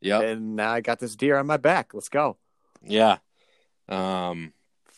Yeah, 0.01 0.21
and 0.21 0.55
now 0.55 0.71
I 0.71 0.81
got 0.81 0.99
this 0.99 1.15
deer 1.15 1.37
on 1.37 1.45
my 1.47 1.57
back. 1.57 1.93
Let's 1.93 2.09
go. 2.09 2.37
yeah 2.83 3.17
um 3.89 4.53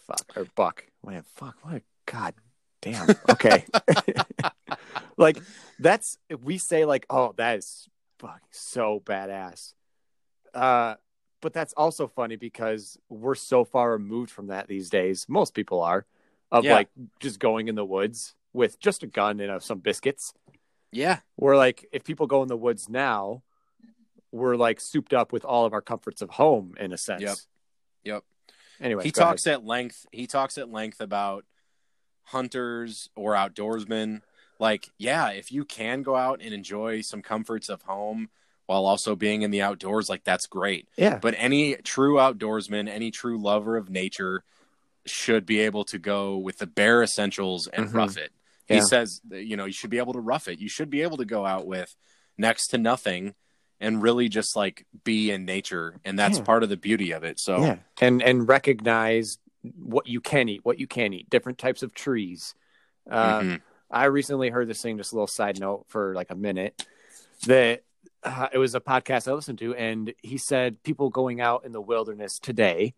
Fuck 0.07 0.37
or 0.37 0.45
buck. 0.55 0.85
Man, 1.05 1.23
fuck. 1.35 1.55
What? 1.63 1.75
A, 1.75 1.81
God 2.05 2.33
damn. 2.81 3.07
Okay. 3.29 3.65
like 5.17 5.37
that's 5.79 6.17
we 6.41 6.57
say 6.57 6.85
like, 6.85 7.05
oh, 7.09 7.33
that 7.37 7.57
is 7.57 7.87
fucking 8.19 8.39
so 8.51 9.01
badass. 9.05 9.73
Uh, 10.53 10.95
but 11.41 11.53
that's 11.53 11.73
also 11.73 12.07
funny 12.07 12.35
because 12.35 12.97
we're 13.09 13.35
so 13.35 13.63
far 13.65 13.91
removed 13.91 14.31
from 14.31 14.47
that 14.47 14.67
these 14.67 14.89
days. 14.89 15.25
Most 15.27 15.53
people 15.53 15.81
are 15.81 16.05
of 16.51 16.63
Yeah. 16.63 16.75
like 16.75 16.89
just 17.19 17.39
going 17.39 17.67
in 17.67 17.75
the 17.75 17.85
woods 17.85 18.33
with 18.53 18.79
just 18.79 19.03
a 19.03 19.07
gun 19.07 19.39
and 19.41 19.51
uh, 19.51 19.59
some 19.59 19.79
biscuits. 19.79 20.33
yeah 20.91 21.19
We're 21.35 21.57
like, 21.57 21.85
if 21.91 22.03
people 22.05 22.27
go 22.27 22.41
in 22.41 22.47
the 22.47 22.57
woods 22.57 22.87
now, 22.89 23.43
we're 24.31 24.55
like 24.55 24.79
souped 24.79 25.13
up 25.13 25.31
with 25.33 25.43
all 25.45 25.65
of 25.65 25.73
our 25.73 25.81
comforts 25.81 26.21
of 26.21 26.29
home 26.29 26.75
in 26.79 26.91
a 26.93 26.97
sense. 26.97 27.21
Yep. 27.21 27.37
Yep. 28.05 28.23
Anyway, 28.81 29.03
he 29.03 29.11
go 29.11 29.21
ahead. 29.21 29.29
talks 29.31 29.47
at 29.47 29.65
length 29.65 30.05
he 30.11 30.27
talks 30.27 30.57
at 30.57 30.69
length 30.69 30.99
about 31.01 31.45
hunters 32.23 33.09
or 33.15 33.33
outdoorsmen 33.33 34.21
like 34.59 34.89
yeah 34.97 35.29
if 35.29 35.51
you 35.51 35.63
can 35.63 36.03
go 36.03 36.15
out 36.15 36.41
and 36.41 36.53
enjoy 36.53 37.01
some 37.01 37.21
comforts 37.21 37.69
of 37.69 37.81
home 37.83 38.29
while 38.65 38.85
also 38.85 39.15
being 39.15 39.43
in 39.43 39.51
the 39.51 39.61
outdoors 39.61 40.09
like 40.09 40.23
that's 40.25 40.45
great 40.47 40.87
Yeah. 40.97 41.19
but 41.19 41.35
any 41.37 41.75
true 41.75 42.15
outdoorsman 42.15 42.89
any 42.89 43.11
true 43.11 43.41
lover 43.41 43.77
of 43.77 43.89
nature 43.89 44.43
should 45.05 45.45
be 45.45 45.59
able 45.61 45.85
to 45.85 45.97
go 45.97 46.35
with 46.37 46.57
the 46.57 46.67
bare 46.67 47.01
essentials 47.01 47.67
and 47.67 47.87
Mhm. 47.87 47.93
rough 47.93 48.17
it 48.17 48.31
Yeah. 48.69 48.75
he 48.77 48.81
says 48.81 49.21
you 49.31 49.55
know 49.55 49.65
you 49.65 49.71
should 49.73 49.89
be 49.89 49.99
able 49.99 50.13
to 50.13 50.19
rough 50.19 50.49
it 50.49 50.59
you 50.59 50.67
should 50.67 50.89
be 50.89 51.01
able 51.01 51.17
to 51.17 51.25
go 51.25 51.45
out 51.45 51.65
with 51.65 51.95
next 52.37 52.67
to 52.67 52.77
nothing 52.77 53.35
and 53.79 54.01
really 54.01 54.27
just 54.29 54.55
like 54.55 54.85
be 55.03 55.31
in 55.31 55.45
nature 55.45 55.99
and 56.03 56.17
that's 56.17 56.39
Yeah. 56.39 56.43
part 56.45 56.63
of 56.63 56.69
the 56.69 56.77
beauty 56.77 57.11
of 57.11 57.23
it 57.23 57.39
so 57.39 57.61
Yeah, 57.61 57.77
and 58.01 58.21
and 58.21 58.47
recognize 58.47 59.37
what 59.75 60.07
you 60.07 60.21
can 60.21 60.47
eat, 60.49 60.61
what 60.63 60.79
you 60.79 60.87
can't 60.87 61.13
eat, 61.13 61.29
different 61.29 61.57
types 61.57 61.83
of 61.83 61.93
trees. 61.93 62.55
Uh, 63.09 63.39
mhm. 63.39 63.61
I 63.91 64.05
recently 64.05 64.49
heard 64.49 64.67
this 64.67 64.81
thing. 64.81 64.97
Just 64.97 65.11
a 65.11 65.15
little 65.15 65.27
side 65.27 65.59
note 65.59 65.85
for 65.87 66.13
like 66.13 66.29
a 66.29 66.35
minute. 66.35 66.85
That 67.47 67.83
uh, 68.23 68.47
it 68.51 68.57
was 68.57 68.75
a 68.75 68.79
podcast 68.79 69.27
I 69.27 69.33
listened 69.33 69.59
to, 69.59 69.75
and 69.75 70.13
he 70.21 70.37
said 70.37 70.81
people 70.83 71.09
going 71.09 71.39
out 71.41 71.65
in 71.65 71.71
the 71.71 71.81
wilderness 71.81 72.39
today, 72.39 72.93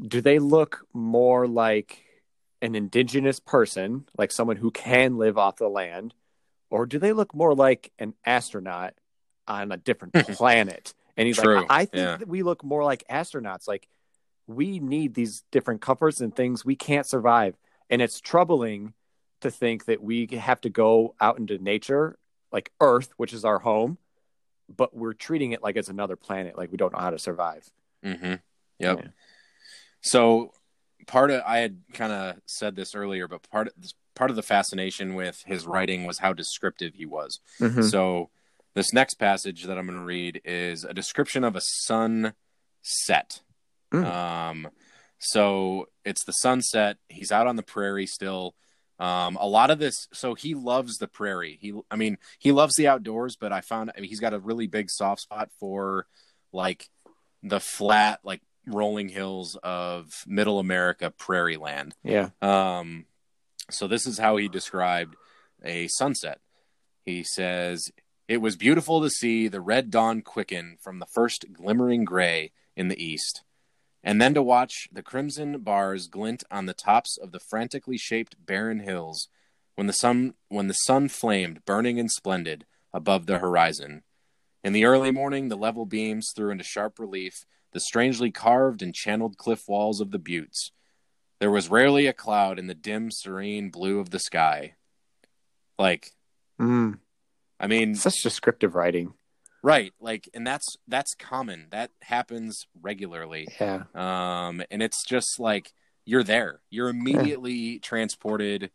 do 0.00 0.20
they 0.20 0.38
look 0.38 0.86
more 0.92 1.46
like 1.46 2.04
an 2.62 2.74
indigenous 2.74 3.38
person, 3.40 4.06
like 4.16 4.32
someone 4.32 4.56
who 4.56 4.70
can 4.70 5.18
live 5.18 5.36
off 5.38 5.56
the 5.56 5.68
land, 5.68 6.14
or 6.70 6.86
do 6.86 6.98
they 6.98 7.12
look 7.12 7.34
more 7.34 7.54
like 7.54 7.92
an 7.98 8.14
astronaut 8.24 8.94
on 9.46 9.72
a 9.72 9.76
different 9.76 10.14
planet? 10.14 10.94
And 11.16 11.26
he's 11.26 11.38
True, 11.38 11.60
like, 11.60 11.66
I 11.70 11.84
think 11.84 12.04
yeah. 12.04 12.16
that 12.16 12.28
we 12.28 12.42
look 12.42 12.64
more 12.64 12.84
like 12.84 13.04
astronauts. 13.08 13.68
Like 13.68 13.88
we 14.46 14.80
need 14.80 15.14
these 15.14 15.44
different 15.50 15.80
comforts 15.80 16.20
and 16.20 16.34
things 16.34 16.64
we 16.64 16.76
can't 16.76 17.06
survive. 17.06 17.56
And 17.90 18.02
it's 18.02 18.20
troubling 18.20 18.94
to 19.40 19.50
think 19.50 19.84
that 19.86 20.02
we 20.02 20.26
have 20.26 20.60
to 20.62 20.70
go 20.70 21.14
out 21.20 21.38
into 21.38 21.58
nature, 21.58 22.18
like 22.50 22.72
Earth, 22.80 23.10
which 23.16 23.32
is 23.32 23.44
our 23.44 23.58
home, 23.58 23.98
but 24.74 24.96
we're 24.96 25.12
treating 25.12 25.52
it 25.52 25.62
like 25.62 25.76
it's 25.76 25.88
another 25.88 26.16
planet, 26.16 26.56
like 26.56 26.70
we 26.70 26.76
don't 26.76 26.92
know 26.92 26.98
how 26.98 27.10
to 27.10 27.18
survive. 27.18 27.68
Mm-hmm. 28.04 28.34
Yep. 28.78 28.98
Yeah. 29.00 29.08
So 30.00 30.52
part 31.06 31.30
of 31.30 31.42
I 31.46 31.58
had 31.58 31.78
kind 31.92 32.12
of 32.12 32.36
said 32.46 32.74
this 32.76 32.94
earlier, 32.94 33.28
but 33.28 33.48
part 33.50 33.68
of 33.68 33.72
part 34.14 34.30
of 34.30 34.36
the 34.36 34.42
fascination 34.42 35.14
with 35.14 35.42
his 35.46 35.66
writing 35.66 36.04
was 36.04 36.18
how 36.18 36.32
descriptive 36.32 36.94
he 36.94 37.06
was. 37.06 37.40
Mm-hmm. 37.60 37.82
So 37.82 38.30
this 38.74 38.92
next 38.92 39.14
passage 39.14 39.64
that 39.64 39.78
I'm 39.78 39.86
going 39.86 39.98
to 39.98 40.04
read 40.04 40.40
is 40.44 40.84
a 40.84 40.94
description 40.94 41.44
of 41.44 41.56
a 41.56 41.60
sunset. 41.62 43.40
Mm. 43.92 44.04
Um, 44.04 44.68
so 45.18 45.88
it's 46.04 46.24
the 46.24 46.32
sunset. 46.32 46.98
He's 47.08 47.32
out 47.32 47.46
on 47.46 47.56
the 47.56 47.62
prairie 47.62 48.06
still. 48.06 48.54
Um, 48.98 49.36
a 49.40 49.46
lot 49.46 49.70
of 49.70 49.78
this, 49.78 50.08
so 50.12 50.34
he 50.34 50.54
loves 50.54 50.98
the 50.98 51.08
prairie. 51.08 51.58
He, 51.60 51.72
I 51.90 51.96
mean, 51.96 52.18
he 52.38 52.52
loves 52.52 52.76
the 52.76 52.88
outdoors, 52.88 53.36
but 53.36 53.52
I 53.52 53.60
found 53.60 53.90
I 53.96 54.00
mean, 54.00 54.08
he's 54.08 54.20
got 54.20 54.34
a 54.34 54.38
really 54.38 54.66
big 54.66 54.90
soft 54.90 55.22
spot 55.22 55.50
for 55.58 56.06
like 56.52 56.88
the 57.42 57.60
flat, 57.60 58.20
like 58.22 58.40
rolling 58.66 59.08
hills 59.08 59.56
of 59.62 60.08
middle 60.26 60.58
America 60.58 61.10
prairie 61.10 61.56
land. 61.56 61.94
Yeah. 62.04 62.30
Um, 62.40 63.06
so 63.70 63.88
this 63.88 64.06
is 64.06 64.18
how 64.18 64.36
he 64.36 64.48
described 64.48 65.16
a 65.64 65.88
sunset. 65.88 66.38
He 67.04 67.24
says, 67.24 67.90
It 68.26 68.38
was 68.38 68.56
beautiful 68.56 69.02
to 69.02 69.10
see 69.10 69.48
the 69.48 69.60
red 69.60 69.90
dawn 69.90 70.22
quicken 70.22 70.76
from 70.80 70.98
the 70.98 71.06
first 71.06 71.52
glimmering 71.52 72.04
gray 72.04 72.52
in 72.76 72.88
the 72.88 73.02
east. 73.02 73.42
and 74.06 74.20
then 74.20 74.34
to 74.34 74.42
watch 74.42 74.86
the 74.92 75.02
crimson 75.02 75.60
bars 75.60 76.08
glint 76.08 76.44
on 76.50 76.66
the 76.66 76.74
tops 76.74 77.16
of 77.16 77.32
the 77.32 77.40
frantically 77.40 77.96
shaped 77.96 78.36
barren 78.44 78.80
hills 78.80 79.28
when 79.76 79.86
the 79.86 79.94
sun 79.94 80.34
when 80.48 80.68
the 80.68 80.74
sun 80.74 81.08
flamed 81.08 81.64
burning 81.64 81.98
and 81.98 82.10
splendid 82.10 82.66
above 82.92 83.24
the 83.24 83.38
horizon. 83.38 84.02
In 84.62 84.74
the 84.74 84.84
early 84.84 85.10
morning, 85.10 85.48
the 85.48 85.56
level 85.56 85.86
beams 85.86 86.32
threw 86.36 86.50
into 86.50 86.64
sharp 86.64 86.98
relief 86.98 87.46
the 87.72 87.80
strangely 87.80 88.30
carved 88.30 88.82
and 88.82 88.94
channeled 88.94 89.36
cliff 89.38 89.62
walls 89.68 90.00
of 90.00 90.10
the 90.10 90.18
buttes. 90.18 90.70
There 91.40 91.50
was 91.50 91.70
rarely 91.70 92.06
a 92.06 92.12
cloud 92.12 92.58
in 92.58 92.66
the 92.66 92.74
dim, 92.74 93.10
serene 93.10 93.70
blue 93.70 93.98
of 94.00 94.10
the 94.10 94.18
sky. 94.18 94.74
Like, 95.78 96.12
Mm, 96.60 96.98
I 97.64 97.66
mean, 97.66 97.94
such 97.94 98.22
descriptive 98.22 98.74
writing. 98.74 99.14
right? 99.62 99.92
Like, 99.98 100.28
and 100.34 100.46
that's 100.46 100.76
that's 100.86 101.14
common. 101.14 101.68
That 101.70 101.90
happens 102.02 102.66
regularly. 102.82 103.48
Yeah. 103.58 103.84
Um, 103.94 104.62
and 104.70 104.82
it's 104.82 105.02
just 105.06 105.40
like 105.40 105.72
you're 106.04 106.22
there. 106.22 106.60
You're 106.68 106.90
immediately 106.90 107.78
transported 107.78 108.70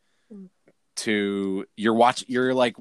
to 0.97 1.65
you're 1.77 1.93
watch. 1.93 2.23
You're 2.27 2.55
like, 2.55 2.75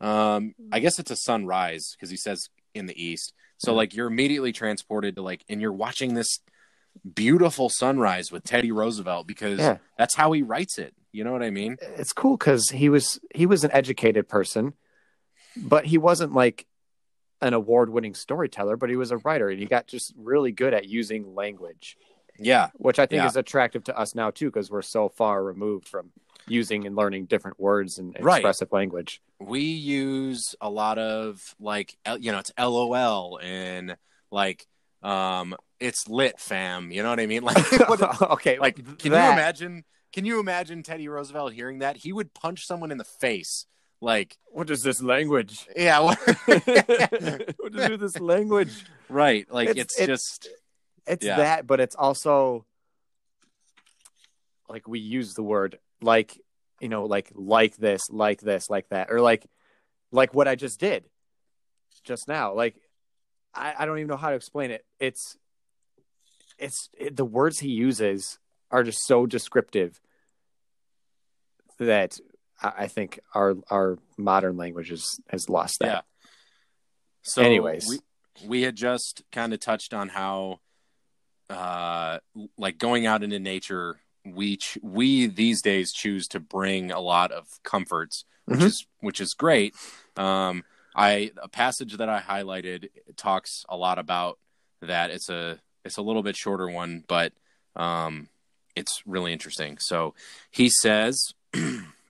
um, 0.00 0.54
I 0.70 0.78
guess 0.78 1.00
it's 1.00 1.10
a 1.10 1.16
sunrise 1.16 1.90
because 1.96 2.10
he 2.10 2.16
says 2.16 2.48
in 2.74 2.86
the 2.86 3.02
east. 3.02 3.32
So 3.58 3.72
Yeah. 3.72 3.76
like 3.78 3.94
you're 3.94 4.06
immediately 4.06 4.52
transported 4.52 5.16
to 5.16 5.22
like, 5.22 5.44
and 5.48 5.60
you're 5.60 5.72
watching 5.72 6.14
this 6.14 6.38
beautiful 7.14 7.68
sunrise 7.68 8.30
with 8.30 8.44
Teddy 8.44 8.70
Roosevelt 8.70 9.26
because 9.26 9.58
Yeah. 9.58 9.78
that's 9.98 10.14
how 10.14 10.30
he 10.32 10.42
writes 10.42 10.78
it. 10.78 10.94
You 11.10 11.24
know 11.24 11.32
what 11.32 11.42
I 11.42 11.50
mean? 11.50 11.76
It's 11.98 12.12
cool 12.12 12.36
because 12.36 12.70
he 12.70 12.88
was 12.88 13.18
he 13.34 13.46
was 13.46 13.64
an 13.64 13.70
educated 13.72 14.28
person, 14.28 14.74
but 15.56 15.86
he 15.86 15.98
wasn't 15.98 16.32
like 16.32 16.66
an 17.40 17.54
award-winning 17.54 18.14
storyteller. 18.14 18.76
But 18.76 18.90
he 18.90 18.96
was 18.96 19.10
a 19.10 19.18
writer, 19.18 19.48
and 19.48 19.58
he 19.58 19.66
got 19.66 19.86
just 19.86 20.12
really 20.16 20.52
good 20.52 20.74
at 20.74 20.88
using 20.88 21.34
language, 21.34 21.96
Yeah, 22.38 22.70
which 22.74 22.98
I 22.98 23.06
think 23.06 23.20
Yeah. 23.22 23.26
is 23.26 23.36
attractive 23.36 23.84
to 23.84 23.98
us 23.98 24.14
now 24.14 24.30
too, 24.30 24.46
because 24.46 24.70
we're 24.70 24.82
so 24.82 25.08
far 25.08 25.42
removed 25.44 25.86
from 25.88 26.12
using 26.46 26.86
and 26.86 26.96
learning 26.96 27.26
different 27.26 27.60
words 27.60 27.98
and 27.98 28.16
Right. 28.18 28.38
expressive 28.38 28.72
language. 28.72 29.20
we 29.38 29.60
use 29.60 30.54
a 30.60 30.70
lot 30.70 30.98
of 30.98 31.54
like 31.58 31.96
you 32.20 32.30
know 32.32 32.38
it's 32.38 32.52
lol 32.58 33.40
and 33.42 33.96
like 34.30 34.66
um 35.02 35.56
it's 35.80 36.08
lit 36.08 36.38
fam 36.38 36.92
you 36.92 37.02
know 37.02 37.10
what 37.10 37.18
i 37.18 37.26
mean 37.26 37.42
like 37.50 37.56
what, 37.88 38.20
okay, 38.32 38.58
like 38.60 38.76
can 38.98 39.10
that- 39.12 39.24
you 39.26 39.32
imagine 39.32 39.84
can 40.12 40.24
you 40.24 40.38
imagine 40.40 40.82
teddy 40.84 41.08
roosevelt 41.08 41.52
hearing 41.52 41.80
that 41.80 41.96
he 41.96 42.12
would 42.12 42.32
punch 42.34 42.66
someone 42.66 42.92
in 42.92 42.98
the 42.98 43.04
face 43.04 43.66
like 44.02 44.36
What 44.50 44.68
is 44.68 44.82
this 44.82 45.00
language? 45.00 45.64
yeah 45.76 46.00
what- 46.00 46.18
what 47.58 47.74
is 47.92 47.98
this 48.00 48.18
language? 48.20 48.84
right 49.08 49.46
like 49.50 49.70
It's- 49.70 49.84
it's, 49.86 50.00
it- 50.00 50.06
just 50.06 50.48
It's 51.06 51.24
Yeah. 51.24 51.36
that, 51.38 51.66
but 51.66 51.80
it's 51.80 51.94
also 51.96 52.66
like 54.68 54.86
we 54.88 54.98
use 55.00 55.34
the 55.34 55.42
word 55.42 55.78
like 56.00 56.38
you 56.80 56.88
know, 56.88 57.04
like 57.06 57.30
like 57.34 57.76
this, 57.76 58.02
like 58.10 58.40
this, 58.40 58.68
like 58.68 58.88
that, 58.88 59.10
or 59.12 59.20
like 59.20 59.46
like 60.10 60.34
what 60.34 60.48
I 60.48 60.56
just 60.56 60.80
did 60.80 61.04
just 62.02 62.26
now. 62.26 62.54
Like 62.54 62.74
I, 63.54 63.74
I 63.78 63.86
don't 63.86 63.98
even 63.98 64.08
know 64.08 64.16
how 64.16 64.30
to 64.30 64.36
explain 64.36 64.70
it. 64.72 64.84
It's 64.98 65.36
it's 66.58 66.88
it, 66.98 67.16
the 67.16 67.24
words 67.24 67.60
he 67.60 67.68
uses 67.68 68.38
are 68.70 68.82
just 68.82 69.06
so 69.06 69.26
descriptive 69.26 70.00
that 71.78 72.18
I, 72.62 72.86
think 72.88 73.20
our 73.34 73.54
our 73.70 73.98
modern 74.16 74.56
language 74.56 74.90
has, 74.90 75.16
has 75.28 75.48
lost 75.48 75.78
that. 75.80 75.86
Yeah. 75.86 76.00
So 77.22 77.42
Anyways. 77.42 77.86
we 77.88 77.98
we 78.48 78.62
had 78.62 78.76
just 78.76 79.22
kind 79.32 79.52
of 79.52 79.60
touched 79.60 79.92
on 79.94 80.08
how 80.08 80.60
uh 81.50 82.18
like 82.56 82.78
going 82.78 83.06
out 83.06 83.22
into 83.22 83.38
nature 83.38 84.00
we 84.24 84.56
ch- 84.56 84.78
we 84.82 85.26
these 85.26 85.60
days 85.60 85.92
choose 85.92 86.26
to 86.28 86.40
bring 86.40 86.90
a 86.90 87.00
lot 87.00 87.30
of 87.32 87.46
comforts 87.64 88.24
which 88.46 88.60
Mhm. 88.60 88.64
is 88.66 88.86
which 89.00 89.20
is 89.20 89.34
great 89.34 89.74
um 90.16 90.64
i 90.94 91.30
a 91.42 91.48
passage 91.48 91.96
that 91.98 92.08
i 92.08 92.20
highlighted 92.20 92.88
talks 93.16 93.64
a 93.68 93.76
lot 93.76 93.98
about 93.98 94.38
that 94.80 95.10
it's 95.10 95.28
a 95.28 95.58
it's 95.84 95.96
a 95.98 96.02
little 96.02 96.22
bit 96.22 96.36
shorter 96.36 96.68
one 96.70 97.04
but 97.06 97.32
um 97.76 98.28
it's 98.74 99.02
really 99.04 99.32
interesting 99.32 99.76
so 99.78 100.14
he 100.50 100.70
says 100.70 101.34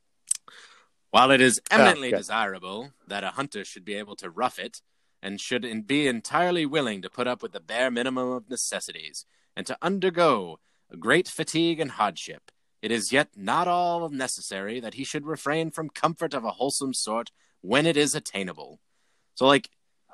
while 1.12 1.30
it 1.30 1.40
is 1.40 1.60
eminently 1.70 2.10
good. 2.10 2.16
desirable 2.16 2.92
that 3.06 3.22
a 3.22 3.28
hunter 3.28 3.64
should 3.64 3.84
be 3.84 3.94
able 3.94 4.16
to 4.16 4.28
rough 4.28 4.58
it 4.58 4.80
and 5.22 5.40
should 5.40 5.86
be 5.86 6.08
entirely 6.08 6.66
willing 6.66 7.00
to 7.02 7.08
put 7.08 7.28
up 7.28 7.42
with 7.42 7.52
the 7.52 7.60
bare 7.60 7.90
minimum 7.90 8.30
of 8.30 8.50
necessities 8.50 9.24
and 9.54 9.64
to 9.66 9.76
undergo 9.80 10.58
great 10.98 11.28
fatigue 11.28 11.78
and 11.78 11.92
hardship. 11.92 12.50
It 12.80 12.90
is 12.90 13.12
yet 13.12 13.28
not 13.36 13.68
all 13.68 14.08
necessary 14.08 14.80
that 14.80 14.94
he 14.94 15.04
should 15.04 15.24
refrain 15.26 15.70
from 15.70 15.90
comfort 15.90 16.34
of 16.34 16.44
a 16.44 16.52
wholesome 16.52 16.94
sort 16.94 17.30
when 17.60 17.86
it 17.86 17.96
is 17.96 18.14
attainable. 18.16 18.80
So, 19.34 19.46
like 19.46 19.68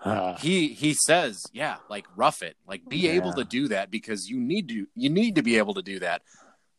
Ah, 0.05 0.36
he 0.36 0.68
he 0.68 0.94
says, 0.94 1.44
yeah, 1.53 1.78
like 1.90 2.07
rough 2.14 2.40
it, 2.42 2.57
like 2.68 2.88
be 2.88 3.09
able 3.09 3.32
to 3.32 3.42
do 3.44 3.66
that 3.68 3.90
because 3.90 4.28
you 4.28 4.38
need 4.38 4.68
to 4.68 4.86
you 4.94 5.11
need 5.11 5.34
to 5.34 5.42
be 5.42 5.59
able 5.59 5.74
to 5.74 5.82
do 5.82 5.99
that. 5.99 6.22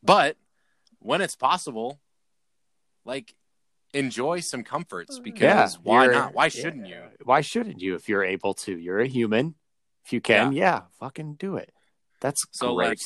But 0.02 0.36
when 1.00 1.20
it's 1.20 1.36
possible, 1.36 2.00
like 3.04 3.34
enjoy 3.94 4.40
some 4.40 4.62
comforts 4.62 5.18
because 5.18 5.78
why 5.82 6.06
not? 6.06 6.34
Why 6.34 6.48
shouldn't 6.48 6.86
you? 6.86 7.02
Why 7.24 7.40
shouldn't 7.40 7.80
you 7.80 7.94
if 7.94 8.08
you're 8.08 8.24
able 8.24 8.54
to? 8.54 8.76
You're 8.76 9.00
a 9.00 9.08
human. 9.08 9.54
If 10.04 10.12
you 10.12 10.20
can, 10.20 10.52
yeah, 10.52 10.82
fucking 10.98 11.34
do 11.34 11.56
it. 11.56 11.72
That's 12.20 12.40
So, 12.52 12.74
great. 12.74 12.88
like, 12.88 12.98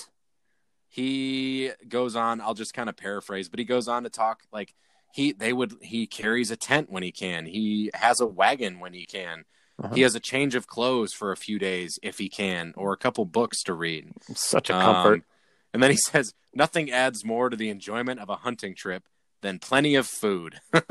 he 0.88 1.70
goes 1.88 2.14
on 2.14 2.40
i'll 2.40 2.54
just 2.54 2.72
kind 2.72 2.88
of 2.88 2.96
paraphrase 2.96 3.48
but 3.48 3.58
he 3.58 3.64
goes 3.64 3.88
on 3.88 4.04
to 4.04 4.08
talk 4.10 4.42
like 4.52 4.74
he 5.12 5.32
they 5.32 5.52
would 5.52 5.74
he 5.82 6.06
carries 6.06 6.52
a 6.52 6.56
tent 6.56 6.88
when 6.88 7.02
he 7.02 7.10
can 7.10 7.46
he 7.46 7.90
has 7.94 8.20
a 8.20 8.26
wagon 8.26 8.78
when 8.78 8.92
he 8.92 9.04
can 9.04 9.44
Uh-huh. 9.82 9.92
he 9.92 10.02
has 10.02 10.14
a 10.14 10.20
change 10.20 10.54
of 10.54 10.68
clothes 10.68 11.12
for 11.12 11.32
a 11.32 11.36
few 11.36 11.58
days 11.58 11.98
if 12.02 12.18
he 12.18 12.28
can 12.28 12.72
or 12.76 12.92
a 12.92 12.96
couple 12.96 13.24
books 13.24 13.62
to 13.64 13.74
read 13.74 14.12
Such 14.34 14.70
a 14.70 14.74
comfort. 14.74 15.14
Um, 15.14 15.24
and 15.72 15.82
then 15.82 15.90
he 15.90 15.96
says 16.10 16.32
nothing 16.54 16.92
adds 16.92 17.24
more 17.24 17.50
to 17.50 17.56
the 17.56 17.70
enjoyment 17.70 18.20
of 18.20 18.28
a 18.28 18.36
hunting 18.36 18.76
trip 18.76 19.02
than 19.44 19.58
plenty 19.60 19.94
of 19.94 20.06
food 20.08 20.58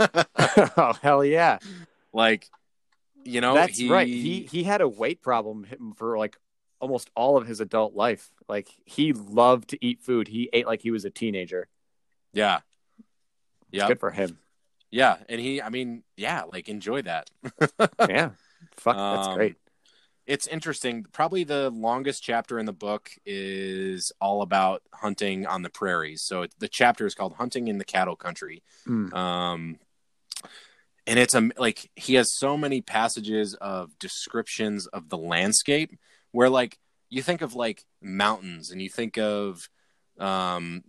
oh 0.77 0.93
hell 1.01 1.25
yeah! 1.25 1.57
like 2.13 2.47
you 3.25 3.41
know 3.41 3.53
That's 3.55 3.77
he, 3.77 3.89
right. 3.89 4.07
He 4.07 4.43
he 4.49 4.63
had 4.63 4.81
a 4.81 4.87
weight 4.87 5.21
problem 5.21 5.65
for 5.97 6.17
like 6.17 6.37
almost 6.79 7.09
all 7.15 7.35
of 7.37 7.47
his 7.47 7.59
adult 7.61 7.95
life. 7.95 8.29
Like 8.47 8.67
he 8.85 9.11
loved 9.13 9.69
to 9.69 9.77
eat 9.85 10.01
food. 10.01 10.27
He 10.27 10.49
ate 10.53 10.67
like 10.67 10.81
he 10.81 10.91
was 10.91 11.03
a 11.05 11.09
teenager. 11.09 11.67
yeah 12.33 12.59
yeah 13.71 13.87
good 13.87 13.99
for 13.99 14.11
him. 14.11 14.37
yeah 14.91 15.17
and 15.27 15.41
he 15.41 15.59
i 15.61 15.69
mean 15.69 16.03
yeah 16.15 16.43
like 16.51 16.69
enjoy 16.69 17.01
that 17.01 17.29
yeah. 18.07 18.29
Fuck, 18.77 18.95
that's 18.97 19.27
Um, 19.29 19.35
great. 19.35 19.55
It's 20.25 20.47
interesting. 20.47 21.05
Probably 21.11 21.43
the 21.43 21.69
longest 21.69 22.23
chapter 22.23 22.57
in 22.59 22.65
the 22.65 22.73
book 22.73 23.11
is 23.25 24.11
all 24.21 24.41
about 24.41 24.81
hunting 24.93 25.45
on 25.45 25.61
the 25.63 25.69
prairies. 25.69 26.21
So 26.21 26.43
it, 26.43 26.53
the 26.59 26.67
chapter 26.67 27.05
is 27.05 27.15
called 27.15 27.33
"Hunting 27.33 27.67
in 27.67 27.77
the 27.77 27.85
Cattle 27.85 28.15
Country," 28.15 28.63
Mm. 28.87 29.13
um, 29.13 29.79
and 31.05 31.19
it's 31.19 31.35
a 31.35 31.49
like 31.57 31.89
he 31.95 32.13
has 32.15 32.31
so 32.31 32.57
many 32.57 32.81
passages 32.81 33.53
of 33.55 33.97
descriptions 33.99 34.87
of 34.87 35.09
the 35.09 35.17
landscape 35.17 35.91
where 36.31 36.49
like 36.49 36.77
you 37.09 37.21
think 37.21 37.41
of 37.41 37.53
like 37.53 37.85
mountains 38.01 38.71
and 38.71 38.81
you 38.81 38.89
think 38.89 39.17
of 39.17 39.69
um 40.19 40.83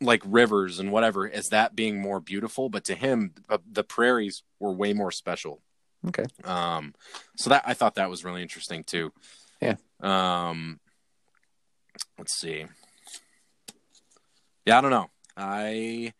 like 0.00 0.22
rivers 0.24 0.80
and 0.80 0.90
whatever 0.90 1.28
as 1.30 1.48
that 1.48 1.74
being 1.76 2.00
more 2.00 2.20
beautiful 2.20 2.68
but 2.68 2.84
to 2.84 2.94
him 2.94 3.32
the, 3.48 3.60
the 3.70 3.84
prairies 3.84 4.42
were 4.58 4.72
way 4.72 4.92
more 4.92 5.10
special 5.10 5.62
Okay. 6.08 6.24
um, 6.44 6.94
so 7.36 7.50
that 7.50 7.62
I 7.66 7.74
thought 7.74 7.94
that 7.94 8.10
was 8.10 8.24
really 8.24 8.42
interesting 8.42 8.84
too. 8.84 9.12
Yeah. 9.60 9.76
Um, 10.00 10.80
let's 12.18 12.34
see. 12.34 12.66
Yeah, 14.66 14.78
I 14.78 14.80
don't 14.80 14.90
know. 14.90 15.10
I, 15.36 16.12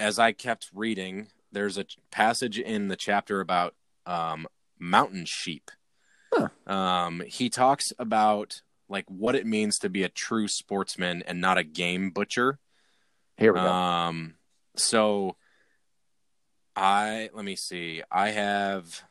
as 0.00 0.18
I 0.18 0.32
kept 0.32 0.70
reading, 0.74 1.28
there's 1.52 1.78
a 1.78 1.86
passage 2.10 2.58
in 2.58 2.88
the 2.88 2.96
chapter 2.96 3.40
about 3.40 3.74
um, 4.06 4.46
mountain 4.78 5.24
sheep. 5.26 5.70
Huh. 6.32 6.48
Um, 6.66 7.22
he 7.26 7.48
talks 7.48 7.92
about 7.98 8.62
like 8.88 9.04
what 9.08 9.34
it 9.34 9.46
means 9.46 9.78
to 9.78 9.88
be 9.88 10.02
a 10.02 10.08
true 10.08 10.48
sportsman 10.48 11.22
and 11.26 11.40
not 11.40 11.58
a 11.58 11.64
game 11.64 12.10
butcher. 12.10 12.58
Here 13.36 13.52
we 13.52 13.60
go. 13.60 13.66
Um, 13.66 14.34
so 14.76 15.36
I 16.78 17.28
let 17.34 17.44
me 17.44 17.56
see. 17.56 18.02
I 18.10 18.30
have, 18.30 19.02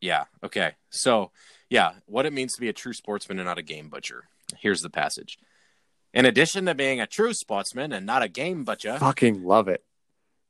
yeah, 0.00 0.24
okay. 0.42 0.72
So 0.90 1.30
yeah, 1.70 1.92
what 2.06 2.26
it 2.26 2.32
means 2.32 2.54
to 2.54 2.60
be 2.60 2.68
a 2.68 2.72
true 2.72 2.92
sportsman 2.92 3.38
and 3.38 3.46
not 3.46 3.58
a 3.58 3.62
game 3.62 3.88
butcher. 3.88 4.24
Here's 4.58 4.80
the 4.80 4.90
passage. 4.90 5.38
In 6.12 6.24
addition 6.24 6.66
to 6.66 6.74
being 6.74 7.00
a 7.00 7.06
true 7.06 7.32
sportsman 7.32 7.92
and 7.92 8.04
not 8.04 8.22
a 8.22 8.28
game 8.28 8.64
butcher, 8.64 8.98
Fucking 8.98 9.44
love 9.44 9.68
it. 9.68 9.84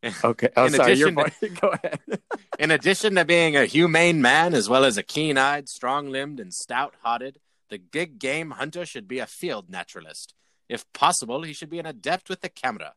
Okay. 0.24 0.48
Oh, 0.56 0.66
In 0.66 0.72
sorry. 0.72 0.92
Addition 0.92 1.14
point. 1.16 1.34
Go 1.60 1.70
ahead. 1.70 1.98
in 2.58 2.70
addition 2.70 3.16
to 3.16 3.24
being 3.24 3.56
a 3.56 3.66
humane 3.66 4.22
man 4.22 4.54
as 4.54 4.68
well 4.68 4.84
as 4.84 4.96
a 4.96 5.02
keen-eyed, 5.02 5.68
strong-limbed, 5.68 6.38
and 6.38 6.54
stout-hearted, 6.54 7.38
the 7.68 7.78
big 7.78 8.20
game 8.20 8.52
hunter 8.52 8.86
should 8.86 9.08
be 9.08 9.18
a 9.18 9.26
field 9.26 9.68
naturalist. 9.68 10.34
If 10.68 10.90
possible, 10.92 11.42
he 11.42 11.52
should 11.52 11.68
be 11.68 11.80
an 11.80 11.86
adept 11.86 12.28
with 12.30 12.42
the 12.42 12.48
camera. 12.48 12.94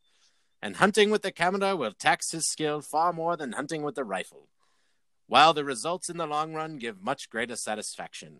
And 0.62 0.76
hunting 0.76 1.10
with 1.10 1.24
the 1.24 1.32
camera 1.32 1.76
will 1.76 1.94
tax 1.94 2.32
his 2.32 2.48
skill 2.50 2.82
far 2.82 3.12
more 3.14 3.36
than 3.36 3.54
hunting 3.54 3.82
with 3.82 3.96
the 3.96 4.04
rifle. 4.04 4.48
While 5.28 5.54
the 5.54 5.64
results 5.66 6.10
in 6.10 6.18
the 6.18 6.28
long 6.28 6.54
run 6.54 6.78
give 6.78 7.02
much 7.02 7.30
greater 7.30 7.56
satisfaction. 7.56 8.40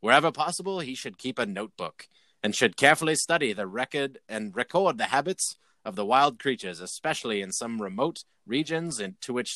Wherever 0.00 0.30
possible, 0.32 0.80
he 0.80 0.94
should 0.94 1.16
keep 1.16 1.38
a 1.38 1.46
notebook 1.46 2.08
and 2.42 2.54
should 2.54 2.76
carefully 2.76 3.14
study 3.14 3.52
the 3.52 3.66
record 3.68 4.18
and 4.28 4.54
record 4.54 4.98
the 4.98 5.04
habits 5.04 5.56
of 5.84 5.94
the 5.96 6.04
wild 6.04 6.38
creatures, 6.38 6.80
especially 6.80 7.40
in 7.40 7.52
some 7.52 7.80
remote 7.80 8.24
regions 8.46 8.98
into 8.98 9.32
which 9.32 9.54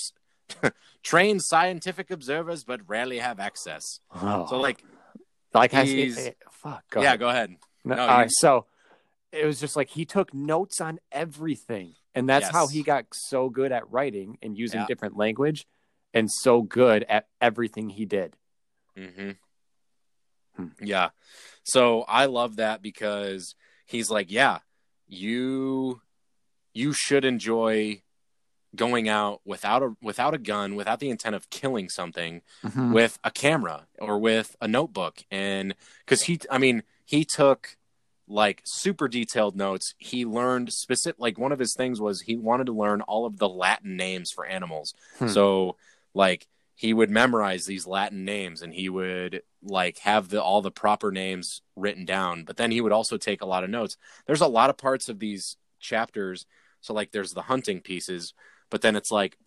trained 1.02 1.42
scientific 1.42 2.10
observers 2.10 2.64
but 2.64 2.80
rarely 2.88 3.18
have 3.18 3.40
access. 3.40 4.00
Oh. 4.14 4.46
So, 4.48 4.58
like, 4.60 4.82
like 5.52 5.74
I 5.74 5.84
see, 5.84 6.12
eh, 6.12 6.20
it- 6.28 6.38
fuck. 6.50 6.84
Go 6.90 7.00
yeah, 7.00 7.08
ahead. 7.08 7.20
go 7.20 7.28
ahead. 7.28 7.56
No, 7.84 7.96
No, 7.96 8.06
all 8.06 8.24
so 8.28 8.66
it 9.32 9.44
was 9.44 9.60
just 9.60 9.76
like 9.76 9.90
he 9.90 10.04
took 10.04 10.32
notes 10.34 10.80
on 10.80 10.98
everything, 11.12 11.94
and 12.14 12.28
that's 12.28 12.46
how 12.52 12.66
he 12.68 12.82
got 12.82 13.06
so 13.12 13.48
good 13.50 13.72
at 13.72 13.90
writing 13.90 14.38
and 14.42 14.56
using 14.56 14.80
Yeah. 14.80 14.86
different 14.86 15.16
language, 15.16 15.66
and 16.14 16.30
so 16.30 16.62
good 16.62 17.04
at 17.08 17.26
everything 17.40 17.90
he 17.90 18.04
did. 18.06 18.36
hmm 18.96 19.32
Hmm. 20.56 20.68
Yeah. 20.80 21.10
So 21.64 22.02
I 22.08 22.24
love 22.26 22.56
that 22.56 22.80
because 22.80 23.54
he's 23.84 24.10
like, 24.10 24.30
yeah, 24.30 24.60
you 25.06 26.00
you 26.72 26.92
should 26.94 27.24
enjoy 27.26 28.02
going 28.74 29.08
out 29.08 29.40
without 29.44 29.82
a 29.82 29.96
without 30.02 30.32
a 30.34 30.38
gun, 30.38 30.74
without 30.74 30.98
the 31.00 31.10
intent 31.10 31.34
of 31.34 31.50
killing 31.50 31.88
something, 31.90 32.40
Mm-hmm. 32.64 32.92
with 32.92 33.18
a 33.22 33.30
camera 33.30 33.86
or 33.98 34.18
with 34.18 34.56
a 34.60 34.68
notebook, 34.68 35.24
and 35.30 35.74
because 36.04 36.22
he, 36.22 36.40
I 36.50 36.56
mean, 36.58 36.82
he 37.04 37.24
took 37.24 37.76
like 38.28 38.60
super 38.64 39.08
detailed 39.08 39.56
notes. 39.56 39.94
He 39.98 40.24
learned 40.24 40.72
specific, 40.72 41.20
like 41.20 41.38
one 41.38 41.52
of 41.52 41.58
his 41.58 41.74
things 41.74 42.00
was 42.00 42.20
he 42.22 42.36
wanted 42.36 42.66
to 42.66 42.72
learn 42.72 43.00
all 43.02 43.24
of 43.26 43.38
the 43.38 43.48
Latin 43.48 43.96
names 43.96 44.30
for 44.30 44.44
animals. 44.46 44.94
Hmm. 45.18 45.28
So 45.28 45.76
like 46.14 46.46
he 46.74 46.92
would 46.92 47.08
memorize 47.10 47.66
these 47.66 47.86
Latin 47.86 48.24
names 48.24 48.62
and 48.62 48.74
he 48.74 48.88
would 48.88 49.42
like 49.62 49.98
have 49.98 50.28
the 50.28 50.42
all 50.42 50.60
the 50.60 50.70
proper 50.70 51.10
names 51.12 51.62
written 51.76 52.04
down. 52.04 52.44
But 52.44 52.56
then 52.56 52.70
he 52.70 52.80
would 52.80 52.92
also 52.92 53.16
take 53.16 53.42
a 53.42 53.46
lot 53.46 53.64
of 53.64 53.70
notes. 53.70 53.96
There's 54.26 54.40
a 54.40 54.46
lot 54.48 54.70
of 54.70 54.76
parts 54.76 55.08
of 55.08 55.18
these 55.20 55.56
chapters. 55.78 56.46
So 56.80 56.92
like 56.94 57.12
there's 57.12 57.32
the 57.32 57.42
hunting 57.42 57.80
pieces, 57.80 58.34
but 58.70 58.82
then 58.82 58.96
it's 58.96 59.10
like 59.12 59.38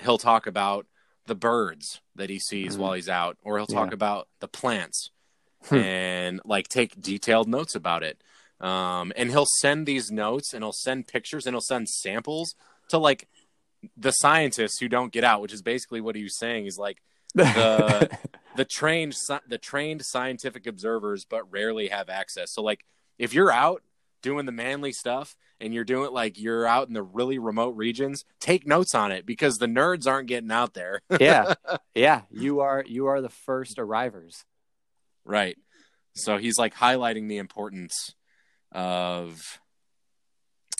he'll 0.00 0.18
talk 0.18 0.46
about 0.46 0.86
the 1.26 1.34
birds 1.34 2.00
that 2.16 2.30
he 2.30 2.38
sees 2.38 2.76
Mhm. 2.76 2.78
while 2.80 2.92
he's 2.94 3.08
out, 3.08 3.36
or 3.42 3.56
he'll 3.58 3.66
talk 3.66 3.90
Yeah. 3.90 3.94
about 3.94 4.28
the 4.40 4.48
plants 4.48 5.10
Hmm. 5.68 5.74
and 5.76 6.40
like 6.44 6.68
take 6.68 7.00
detailed 7.00 7.48
notes 7.48 7.74
about 7.74 8.02
it. 8.02 8.22
Um, 8.60 9.12
and 9.16 9.30
he'll 9.30 9.46
send 9.60 9.86
these 9.86 10.10
notes 10.10 10.52
and 10.54 10.62
he'll 10.64 10.72
send 10.72 11.06
pictures 11.06 11.46
and 11.46 11.54
he'll 11.54 11.60
send 11.60 11.88
samples 11.88 12.54
to 12.88 12.98
like 12.98 13.28
the 13.96 14.10
scientists 14.10 14.78
who 14.78 14.88
don't 14.88 15.12
get 15.12 15.24
out, 15.24 15.40
which 15.40 15.52
is 15.52 15.62
basically 15.62 16.00
what 16.00 16.16
he 16.16 16.22
was 16.22 16.38
saying. 16.38 16.64
He's 16.64 16.78
like 16.78 17.02
the- 17.34 18.10
the 18.56 18.64
trained 18.64 19.14
the 19.48 19.58
trained 19.58 20.02
scientific 20.04 20.66
observers, 20.66 21.24
but 21.24 21.50
rarely 21.50 21.88
have 21.88 22.08
access. 22.08 22.52
So 22.52 22.62
like 22.62 22.84
if 23.18 23.32
you're 23.34 23.52
out 23.52 23.82
doing 24.22 24.44
the 24.44 24.52
manly 24.52 24.92
stuff 24.92 25.36
and 25.60 25.72
you're 25.72 25.84
doing 25.84 26.12
like 26.12 26.38
you're 26.38 26.66
out 26.66 26.88
in 26.88 26.94
the 26.94 27.02
really 27.02 27.38
remote 27.38 27.76
regions, 27.76 28.24
take 28.38 28.66
notes 28.66 28.94
on 28.94 29.12
it 29.12 29.24
because 29.24 29.56
the 29.58 29.66
nerds 29.66 30.06
aren't 30.06 30.28
getting 30.28 30.50
out 30.50 30.74
there. 30.74 31.00
yeah, 31.18 31.54
yeah. 31.94 32.22
You 32.30 32.60
are 32.60 32.84
you 32.86 33.06
are 33.06 33.20
the 33.20 33.28
first 33.30 33.78
arrivers. 33.78 34.44
Right. 35.24 35.56
So 36.14 36.38
he's 36.38 36.58
like 36.58 36.74
highlighting 36.74 37.28
the 37.28 37.38
importance 37.38 38.14
of, 38.72 39.60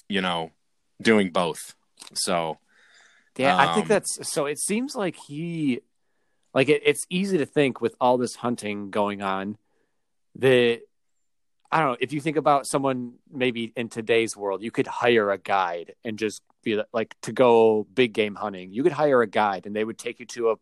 you 0.08 0.20
know, 0.20 0.50
doing 1.00 1.30
both. 1.30 1.74
So, 2.14 2.58
Yeah, 3.36 3.56
I 3.56 3.74
think 3.74 3.86
Um, 3.86 3.88
that's 3.88 4.28
so. 4.32 4.46
It 4.46 4.58
seems 4.58 4.94
like 4.94 5.16
he, 5.16 5.80
like 6.52 6.68
it, 6.68 6.82
it's 6.84 7.06
easy 7.08 7.38
to 7.38 7.46
think 7.46 7.80
with 7.80 7.94
all 8.00 8.18
this 8.18 8.34
hunting 8.34 8.90
going 8.90 9.22
on, 9.22 9.56
that 10.36 10.80
I 11.72 11.80
don't 11.80 11.92
know. 11.92 11.96
If 12.00 12.12
you 12.12 12.20
think 12.20 12.36
about 12.36 12.66
someone 12.66 13.14
maybe 13.30 13.72
in 13.76 13.88
today's 13.88 14.36
world, 14.36 14.62
you 14.62 14.70
could 14.70 14.86
hire 14.86 15.30
a 15.30 15.38
guide 15.38 15.94
and 16.04 16.18
just 16.18 16.42
be 16.62 16.82
like 16.92 17.14
to 17.22 17.32
go 17.32 17.86
big 17.94 18.12
game 18.12 18.34
hunting. 18.34 18.72
You 18.72 18.82
could 18.82 18.92
hire 18.92 19.22
a 19.22 19.26
guide 19.26 19.66
and 19.66 19.74
they 19.74 19.84
would 19.84 19.98
take 19.98 20.18
you 20.20 20.26
to 20.26 20.50
a 20.50 20.54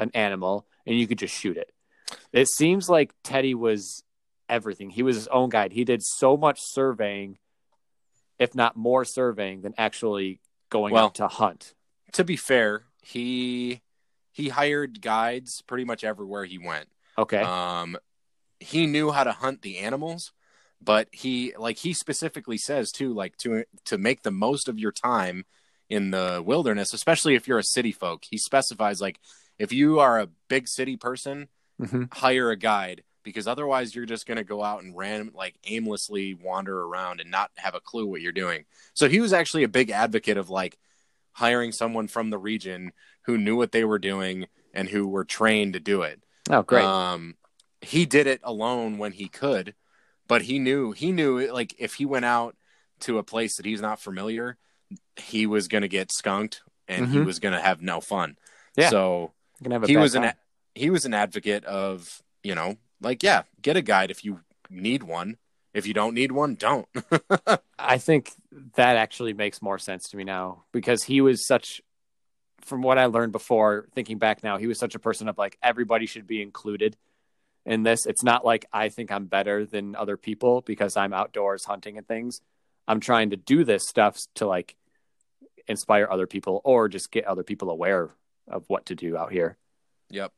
an 0.00 0.10
animal 0.14 0.66
and 0.86 0.98
you 0.98 1.06
could 1.06 1.18
just 1.18 1.34
shoot 1.34 1.56
it. 1.56 1.72
It 2.32 2.48
seems 2.48 2.88
like 2.88 3.12
Teddy 3.24 3.54
was 3.54 4.02
everything. 4.48 4.90
He 4.90 5.02
was 5.02 5.16
his 5.16 5.28
own 5.28 5.48
guide. 5.48 5.72
He 5.72 5.84
did 5.84 6.02
so 6.02 6.36
much 6.36 6.58
surveying, 6.60 7.38
if 8.38 8.54
not 8.54 8.76
more 8.76 9.04
surveying 9.04 9.62
than 9.62 9.74
actually 9.78 10.40
going 10.70 10.92
Well, 10.94 11.06
out 11.06 11.14
to 11.16 11.28
hunt. 11.28 11.74
to 12.12 12.24
be 12.24 12.36
fair, 12.36 12.84
he 13.02 13.82
he 14.32 14.50
hired 14.50 15.00
guides 15.00 15.62
pretty 15.66 15.84
much 15.84 16.04
everywhere 16.04 16.44
he 16.44 16.58
went. 16.58 16.88
Okay. 17.16 17.40
Um 17.40 17.96
he 18.60 18.86
knew 18.86 19.10
how 19.12 19.24
to 19.24 19.32
hunt 19.32 19.62
the 19.62 19.78
animals, 19.78 20.32
but 20.80 21.08
he 21.12 21.52
like 21.58 21.78
he 21.78 21.92
specifically 21.92 22.58
says 22.58 22.90
too 22.90 23.12
like 23.12 23.36
to 23.38 23.64
to 23.86 23.98
make 23.98 24.22
the 24.22 24.30
most 24.30 24.68
of 24.68 24.78
your 24.78 24.92
time 24.92 25.44
in 25.90 26.10
the 26.10 26.42
wilderness, 26.44 26.92
especially 26.92 27.34
if 27.34 27.48
you're 27.48 27.58
a 27.58 27.64
city 27.64 27.92
folk. 27.92 28.24
He 28.30 28.36
specifies 28.38 29.00
like 29.00 29.18
if 29.58 29.72
you 29.72 29.98
are 30.00 30.20
a 30.20 30.28
big 30.48 30.68
city 30.68 30.96
person, 30.96 31.48
hmm 31.78 32.04
hire 32.12 32.50
a 32.50 32.56
guide 32.56 33.02
because 33.22 33.46
otherwise 33.46 33.94
you're 33.94 34.06
just 34.06 34.26
going 34.26 34.38
to 34.38 34.44
go 34.44 34.62
out 34.62 34.82
and 34.82 34.96
random 34.96 35.30
like 35.34 35.56
aimlessly 35.64 36.34
wander 36.34 36.82
around 36.82 37.20
and 37.20 37.30
not 37.30 37.50
have 37.56 37.74
a 37.74 37.80
clue 37.80 38.06
what 38.06 38.22
you're 38.22 38.32
doing. 38.32 38.64
So 38.94 39.08
he 39.08 39.20
was 39.20 39.32
actually 39.32 39.64
a 39.64 39.68
big 39.68 39.90
advocate 39.90 40.38
of 40.38 40.48
like 40.48 40.78
hiring 41.32 41.72
someone 41.72 42.08
from 42.08 42.30
the 42.30 42.38
region 42.38 42.92
who 43.22 43.36
knew 43.36 43.56
what 43.56 43.72
they 43.72 43.84
were 43.84 43.98
doing 43.98 44.46
and 44.72 44.88
who 44.88 45.06
were 45.06 45.24
trained 45.24 45.74
to 45.74 45.80
do 45.80 46.02
it. 46.02 46.22
Oh, 46.50 46.62
great. 46.62 46.84
Um 46.84 47.36
he 47.80 48.06
did 48.06 48.26
it 48.26 48.40
alone 48.42 48.98
when 48.98 49.12
he 49.12 49.28
could, 49.28 49.74
but 50.26 50.42
he 50.42 50.58
knew 50.58 50.92
he 50.92 51.12
knew 51.12 51.52
like 51.52 51.74
if 51.78 51.94
he 51.94 52.06
went 52.06 52.24
out 52.24 52.56
to 53.00 53.18
a 53.18 53.22
place 53.22 53.56
that 53.56 53.66
he's 53.66 53.80
not 53.82 54.00
familiar, 54.00 54.56
he 55.16 55.46
was 55.46 55.68
going 55.68 55.82
to 55.82 55.88
get 55.88 56.10
skunked 56.10 56.62
and 56.88 57.06
he 57.06 57.18
Mhm. 57.18 57.26
was 57.26 57.38
going 57.38 57.54
to 57.54 57.60
have 57.60 57.82
no 57.82 58.00
fun. 58.00 58.36
Yeah. 58.74 58.88
So 58.90 59.34
he 59.86 59.96
was 59.96 60.14
an 60.14 60.22
time. 60.22 60.32
He 60.78 60.90
was 60.90 61.04
an 61.04 61.14
advocate 61.14 61.64
of 61.64 62.22
you 62.42 62.54
know 62.54 62.76
like 63.00 63.22
yeah 63.22 63.42
get 63.62 63.76
a 63.76 63.82
guide 63.82 64.10
if 64.10 64.24
you 64.24 64.40
need 64.70 65.02
one 65.02 65.36
if 65.74 65.86
you 65.86 65.94
don't 65.94 66.14
need 66.14 66.32
one 66.32 66.54
don't 66.54 66.88
I 67.78 67.98
think 67.98 68.32
that 68.74 68.96
actually 68.96 69.32
makes 69.32 69.62
more 69.62 69.78
sense 69.78 70.08
to 70.10 70.16
me 70.16 70.24
now 70.24 70.64
because 70.72 71.04
he 71.04 71.20
was 71.20 71.46
such, 71.46 71.80
from 72.60 72.82
what 72.82 72.98
I 72.98 73.06
learned 73.06 73.32
before, 73.32 73.86
thinking 73.94 74.18
back 74.18 74.42
now, 74.42 74.58
he 74.58 74.66
was 74.66 74.78
such 74.78 74.94
a 74.94 74.98
person 74.98 75.28
of 75.28 75.38
like 75.38 75.56
everybody 75.62 76.06
should 76.06 76.26
be 76.26 76.42
included 76.42 76.96
in 77.64 77.84
this. 77.84 78.04
It's 78.04 78.24
not 78.24 78.44
like 78.44 78.66
I 78.72 78.88
think 78.88 79.12
I'm 79.12 79.26
better 79.26 79.64
than 79.64 79.94
other 79.94 80.16
people 80.16 80.62
because 80.62 80.96
I'm 80.96 81.12
outdoors 81.12 81.64
hunting 81.64 81.96
and 81.96 82.06
things. 82.06 82.40
I'm 82.86 83.00
trying 83.00 83.30
to 83.30 83.36
do 83.36 83.64
this 83.64 83.86
stuff 83.86 84.18
to 84.36 84.46
like 84.46 84.74
inspire 85.68 86.08
other 86.10 86.26
people 86.26 86.60
or 86.64 86.88
just 86.88 87.10
get 87.12 87.26
other 87.26 87.44
people 87.44 87.70
aware 87.70 88.10
of 88.48 88.64
what 88.68 88.86
to 88.86 88.94
do 88.94 89.16
out 89.16 89.30
here. 89.30 89.56
yep 90.10 90.32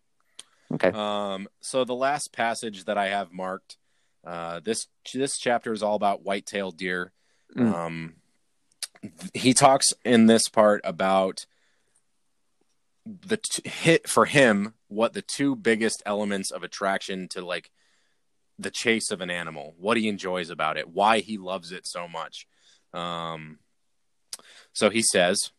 Okay. 0.73 0.89
um 0.93 1.49
so 1.61 1.85
the 1.85 1.95
last 1.95 2.33
passage 2.33 2.85
that 2.85 2.97
i 2.99 3.09
have 3.09 3.33
marked 3.33 3.77
uh 4.25 4.61
this 4.61 4.87
this 5.15 5.37
chapter 5.39 5.73
is 5.73 5.83
all 5.83 5.95
about 5.97 6.23
white-tailed 6.25 6.77
deer 6.77 7.13
Mm. 7.57 7.75
um 7.75 8.15
he 9.35 9.55
talks 9.55 9.89
in 10.05 10.27
this 10.27 10.49
part 10.49 10.81
about 10.85 11.47
the 13.05 13.39
t- 13.39 13.69
hit 13.69 14.09
for 14.09 14.27
him 14.27 14.75
what 14.89 15.15
the 15.15 15.23
two 15.23 15.57
biggest 15.57 16.01
elements 16.07 16.51
of 16.53 16.63
attraction 16.63 17.27
to 17.29 17.45
like 17.45 17.71
the 18.59 18.71
chase 18.71 19.11
of 19.11 19.21
an 19.21 19.31
animal 19.31 19.75
what 19.79 19.97
he 19.97 20.07
enjoys 20.07 20.51
about 20.51 20.77
it 20.77 20.89
why 20.91 21.19
he 21.21 21.39
loves 21.39 21.73
it 21.73 21.87
so 21.89 22.07
much 22.07 22.47
um 22.95 23.59
so 24.73 24.91
he 24.91 25.03
says 25.03 25.51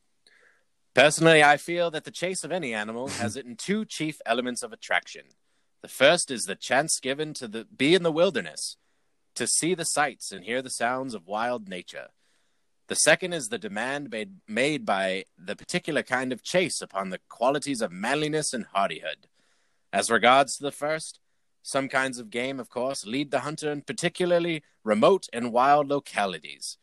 personally 0.93 1.43
i 1.43 1.57
feel 1.57 1.91
that 1.91 2.03
the 2.03 2.11
chase 2.11 2.43
of 2.43 2.51
any 2.51 2.73
animal 2.73 3.07
has 3.21 3.35
it 3.35 3.45
in 3.45 3.55
two 3.55 3.85
chief 3.85 4.19
elements 4.25 4.63
of 4.63 4.73
attraction 4.73 5.23
the 5.81 5.87
first 5.87 6.29
is 6.29 6.43
the 6.43 6.55
chance 6.55 6.99
given 6.99 7.33
to 7.33 7.47
the 7.47 7.65
be 7.65 7.95
in 7.95 8.03
the 8.03 8.11
wilderness 8.11 8.77
to 9.33 9.47
see 9.47 9.73
the 9.73 9.85
sights 9.85 10.31
and 10.31 10.43
hear 10.43 10.61
the 10.61 10.69
sounds 10.69 11.13
of 11.13 11.27
wild 11.27 11.67
nature 11.67 12.09
the 12.91 12.95
second 12.95 13.31
is 13.31 13.47
the 13.47 13.57
demand 13.57 14.09
made, 14.09 14.41
made 14.49 14.85
by 14.85 15.23
the 15.37 15.55
particular 15.55 16.03
kind 16.03 16.33
of 16.33 16.43
chase 16.43 16.81
upon 16.81 17.09
the 17.09 17.21
qualities 17.29 17.79
of 17.81 17.89
manliness 17.89 18.51
and 18.51 18.65
hardihood. 18.73 19.27
As 19.93 20.11
regards 20.11 20.57
to 20.57 20.63
the 20.63 20.73
first, 20.73 21.21
some 21.63 21.87
kinds 21.87 22.19
of 22.19 22.29
game, 22.29 22.59
of 22.59 22.69
course, 22.69 23.05
lead 23.05 23.31
the 23.31 23.39
hunter 23.39 23.71
in 23.71 23.83
particularly 23.83 24.61
remote 24.83 25.27
and 25.31 25.53
wild 25.53 25.87
localities. 25.87 26.79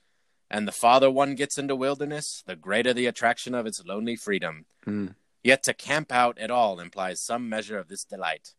And 0.51 0.67
the 0.67 0.73
farther 0.73 1.11
one 1.11 1.35
gets 1.35 1.59
into 1.59 1.77
wilderness, 1.77 2.43
the 2.47 2.57
greater 2.57 2.95
the 2.95 3.07
attraction 3.07 3.55
of 3.55 3.67
its 3.67 3.85
lonely 3.85 4.17
freedom. 4.17 4.65
Mm. 4.87 5.15
Yet 5.45 5.63
to 5.65 5.75
camp 5.75 6.11
out 6.11 6.39
at 6.39 6.51
all 6.51 6.81
implies 6.81 7.23
some 7.23 7.49
measure 7.49 7.79
of 7.79 7.89
this 7.89 8.05
delight. 8.05 8.55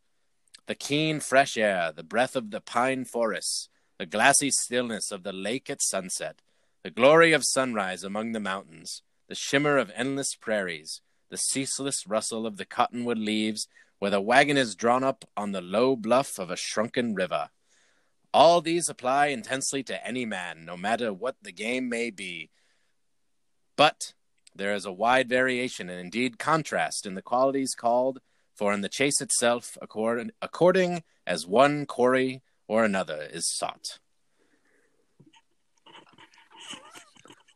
the 0.66 0.74
keen 0.76 1.18
fresh 1.18 1.56
air, 1.56 1.90
the 1.90 2.04
breath 2.04 2.36
of 2.36 2.52
the 2.52 2.60
pine 2.60 3.04
forests, 3.04 3.68
the 3.98 4.06
glassy 4.06 4.52
stillness 4.52 5.10
of 5.10 5.24
the 5.24 5.32
lake 5.32 5.68
at 5.68 5.82
sunset, 5.82 6.42
the 6.84 6.90
glory 6.90 7.32
of 7.32 7.42
sunrise 7.44 8.04
among 8.04 8.30
the 8.30 8.38
mountains, 8.38 9.02
the 9.28 9.34
shimmer 9.34 9.78
of 9.78 9.90
endless 9.96 10.36
prairies, 10.36 11.00
the 11.28 11.36
ceaseless 11.36 12.06
rustle 12.06 12.46
of 12.46 12.56
the 12.56 12.64
cottonwood 12.64 13.18
leaves 13.18 13.66
where 13.98 14.12
the 14.12 14.20
wagon 14.20 14.56
is 14.56 14.76
drawn 14.76 15.02
up 15.02 15.24
on 15.36 15.50
the 15.50 15.60
low 15.60 15.96
bluff 15.96 16.38
of 16.38 16.50
a 16.52 16.56
shrunken 16.56 17.14
river. 17.16 17.50
All 18.32 18.60
these 18.60 18.88
apply 18.88 19.26
intensely 19.26 19.82
to 19.84 20.06
any 20.06 20.24
man, 20.24 20.64
no 20.64 20.76
matter 20.76 21.12
what 21.12 21.36
the 21.42 21.52
game 21.52 21.88
may 21.88 22.10
be. 22.10 22.50
But 23.76 24.14
there 24.54 24.74
is 24.74 24.84
a 24.84 24.92
wide 24.92 25.28
variation 25.28 25.88
and 25.88 26.00
indeed 26.00 26.38
contrast 26.38 27.06
in 27.06 27.14
the 27.14 27.22
qualities 27.22 27.74
called 27.74 28.20
for 28.54 28.72
in 28.72 28.82
the 28.82 28.88
chase 28.88 29.20
itself, 29.20 29.78
according, 29.80 30.32
according 30.42 31.02
as 31.26 31.46
one 31.46 31.86
quarry 31.86 32.42
or 32.68 32.84
another 32.84 33.26
is 33.32 33.50
sought. 33.50 33.98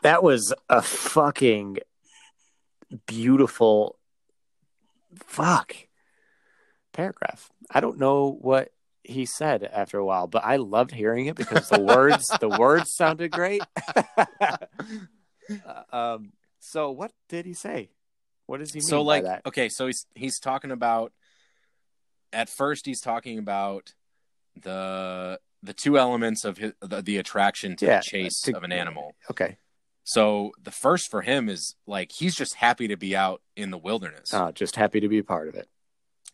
That 0.03 0.23
was 0.23 0.53
a 0.69 0.83
fucking 0.83 1.79
beautiful 3.07 3.99
fuck 5.25 5.75
paragraph. 6.93 7.51
I 7.71 7.81
don't 7.81 7.99
know 7.99 8.39
what 8.41 8.71
he 9.05 9.27
said 9.27 9.63
after 9.65 9.99
a 9.99 10.05
while, 10.05 10.27
but 10.27 10.45
I 10.45 10.57
loved 10.57 10.91
hearing 10.91 11.27
it 11.27 11.37
because 11.37 11.69
the 11.69 11.81
words 11.81 12.25
the 12.41 12.49
words 12.59 12.93
sounded 12.95 13.31
great. 13.31 13.63
Uh, 15.67 15.83
um, 15.95 16.33
so 16.59 16.91
what 16.91 17.13
did 17.29 17.45
he 17.45 17.53
say? 17.53 17.91
What 18.47 18.61
does 18.61 18.73
he 18.73 18.79
mean 18.79 18.89
so 18.89 18.99
by 19.01 19.05
like 19.17 19.25
that? 19.25 19.43
okay 19.47 19.69
so 19.69 19.87
he's 19.87 20.07
he's 20.15 20.39
talking 20.39 20.71
about 20.71 21.13
at 22.33 22.49
first 22.49 22.87
he's 22.87 23.01
talking 23.03 23.39
about 23.39 23.93
the 24.63 25.39
the 25.63 25.75
two 25.75 25.99
elements 25.99 26.45
of 26.47 26.57
his, 26.59 26.73
the, 26.81 27.03
the 27.03 27.19
attraction 27.19 27.77
to 27.77 27.85
Yeah, 27.87 27.99
the 27.99 28.05
chase 28.05 28.41
to- 28.43 28.57
of 28.57 28.63
an 28.65 28.73
animal 28.73 29.15
Okay. 29.31 29.59
so 30.05 30.53
the 30.63 30.71
first 30.71 31.11
for 31.11 31.21
him 31.23 31.49
is 31.51 31.75
like 31.87 32.13
he's 32.13 32.35
just 32.35 32.55
happy 32.55 32.89
to 32.89 32.97
be 32.97 33.15
out 33.15 33.43
in 33.57 33.71
the 33.71 33.79
wilderness 33.79 34.33
Oh, 34.33 34.51
just 34.51 34.77
happy 34.77 35.01
to 35.01 35.09
be 35.09 35.19
a 35.19 35.25
part 35.25 35.49
of 35.49 35.55
it. 35.55 35.69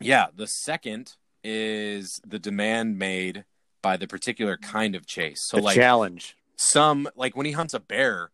yeah 0.01 0.27
the 0.35 0.47
second 0.47 1.15
is 1.45 2.21
the 2.27 2.39
demand 2.39 2.99
made 2.99 3.45
by 3.83 3.97
the 3.97 4.07
particular 4.07 4.57
kind 4.57 4.95
of 4.95 5.07
chase 5.07 5.41
so 5.47 5.57
the 5.57 5.63
like 5.63 5.77
challenge. 5.77 6.37
some 6.57 7.09
like 7.17 7.37
when 7.37 7.47
he 7.47 7.53
hunts 7.53 7.73
a 7.75 7.81
bear 7.81 8.31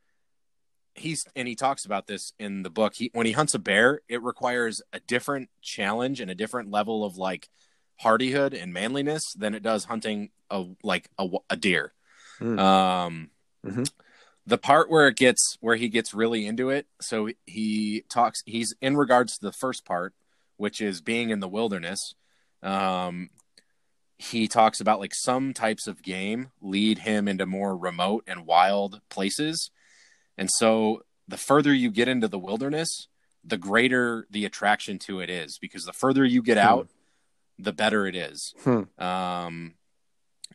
he's 0.95 1.25
and 1.37 1.47
he 1.47 1.55
talks 1.55 1.85
about 1.85 2.07
this 2.07 2.33
in 2.39 2.63
the 2.63 2.71
book 2.71 2.95
he 2.97 3.11
when 3.13 3.27
he 3.27 3.33
hunts 3.33 3.55
a 3.55 3.59
bear 3.59 4.01
it 4.09 4.23
requires 4.23 4.81
a 4.93 5.01
different 5.01 5.49
challenge 5.61 6.21
and 6.21 6.31
a 6.31 6.35
different 6.35 6.71
level 6.71 7.05
of 7.05 7.17
like 7.17 7.49
hardihood 8.01 8.55
and 8.55 8.73
manliness 8.73 9.23
than 9.35 9.55
it 9.55 9.63
does 9.63 9.85
hunting 9.85 10.31
a 10.51 10.65
like 10.83 11.09
a, 11.19 11.29
a 11.51 11.57
deer 11.57 11.93
Hmm. 12.39 12.59
um 12.59 13.31
Mhm. 13.65 13.91
the 14.47 14.59
part 14.59 14.91
where 14.91 15.09
it 15.09 15.17
gets 15.17 15.57
where 15.61 15.77
he 15.77 15.89
gets 15.89 16.13
really 16.15 16.47
into 16.47 16.71
it 16.71 16.87
so 17.01 17.31
he 17.47 18.05
talks 18.09 18.43
he's 18.47 18.75
in 18.81 18.97
regards 18.97 19.39
to 19.39 19.45
the 19.47 19.53
first 19.53 19.85
part 19.85 20.13
which 20.57 20.81
is 20.81 21.01
being 21.01 21.31
in 21.31 21.41
the 21.41 21.49
wilderness 21.49 22.15
um 22.67 23.31
he 24.19 24.49
talks 24.49 24.81
about 24.81 24.99
like 24.99 25.15
some 25.15 25.53
types 25.53 25.87
of 25.87 26.03
game 26.03 26.49
lead 26.63 26.99
him 27.01 27.29
into 27.29 27.45
more 27.47 27.77
remote 27.77 28.25
and 28.27 28.47
wild 28.47 29.01
places. 29.11 29.71
And 30.39 30.51
so 30.51 31.03
the 31.29 31.37
further 31.37 31.73
you 31.75 31.91
get 31.91 32.09
into 32.09 32.27
the 32.27 32.39
wilderness, 32.39 33.09
the 33.45 33.59
greater 33.59 34.27
the 34.31 34.47
attraction 34.47 34.99
to 35.01 35.21
it 35.21 35.29
is 35.29 35.59
because 35.59 35.85
the 35.85 35.93
further 35.93 36.25
you 36.25 36.41
get 36.43 36.57
Hmm. 36.57 36.65
out, 36.67 36.89
the 37.59 37.75
better 37.75 38.07
it 38.07 38.17
is. 38.17 38.55
Hmm. 38.65 38.83
Um, 39.03 39.75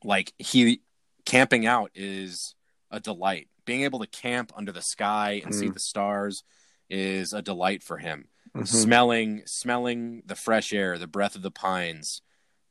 like 0.04 0.34
he 0.40 0.82
camping 1.26 1.68
out 1.68 1.92
is 1.94 2.56
a 2.90 3.00
delight. 3.00 3.48
Being 3.66 3.84
able 3.84 4.00
to 4.00 4.08
camp 4.08 4.52
under 4.56 4.72
the 4.72 4.82
sky 4.82 5.40
and 5.46 5.54
see 5.54 5.68
Hmm. 5.68 5.74
the 5.74 5.80
stars 5.80 6.44
is 6.90 7.32
a 7.32 7.44
delight 7.44 7.84
for 7.84 8.00
him 8.00 8.28
Mhm. 8.56 8.68
smelling 8.68 9.42
smelling 9.46 10.24
the 10.26 10.36
fresh 10.36 10.74
air 10.74 10.98
the 10.98 11.08
breath 11.08 11.36
of 11.38 11.42
the 11.42 11.52
pines 11.52 12.22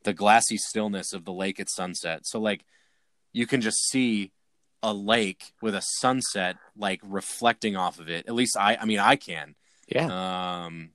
the 0.05 0.13
glassy 0.13 0.59
stillness 0.59 1.13
of 1.15 1.25
the 1.25 1.33
lake 1.33 1.59
at 1.59 1.71
sunset 1.71 2.21
so 2.27 2.39
like 2.39 2.65
you 3.33 3.47
can 3.47 3.61
just 3.63 3.79
see 3.89 4.31
a 4.83 4.93
lake 4.93 5.53
with 5.63 5.75
a 5.75 5.81
sunset 5.99 6.57
like 6.77 7.01
reflecting 7.03 7.77
off 7.77 7.99
of 7.99 8.11
it 8.11 8.27
at 8.29 8.35
least 8.35 8.57
i 8.59 8.77
i 8.77 8.85
mean 8.85 8.99
i 8.99 9.17
can 9.17 9.55
Yeah. 9.89 10.65
um 10.67 10.91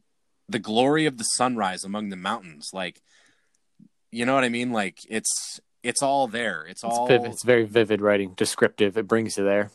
the 0.49 0.59
glory 0.59 1.07
of 1.07 1.17
the 1.17 1.23
sunrise 1.23 1.83
among 1.83 2.09
the 2.09 2.15
mountains 2.15 2.69
like 2.71 3.01
you 4.11 4.23
know 4.25 4.36
what 4.36 4.43
i 4.43 4.49
mean 4.49 4.71
like 4.71 4.99
it's 5.09 5.59
it's 5.81 6.03
all 6.03 6.27
there 6.27 6.61
it's 6.63 6.83
It's, 6.83 6.93
all 6.95 7.07
vivid, 7.07 7.31
it's 7.31 7.43
very 7.43 7.63
vivid 7.65 8.01
writing, 8.01 8.33
descriptive. 8.36 8.97
It 8.97 9.07
brings 9.07 9.38
you 9.38 9.43
there. 9.43 9.69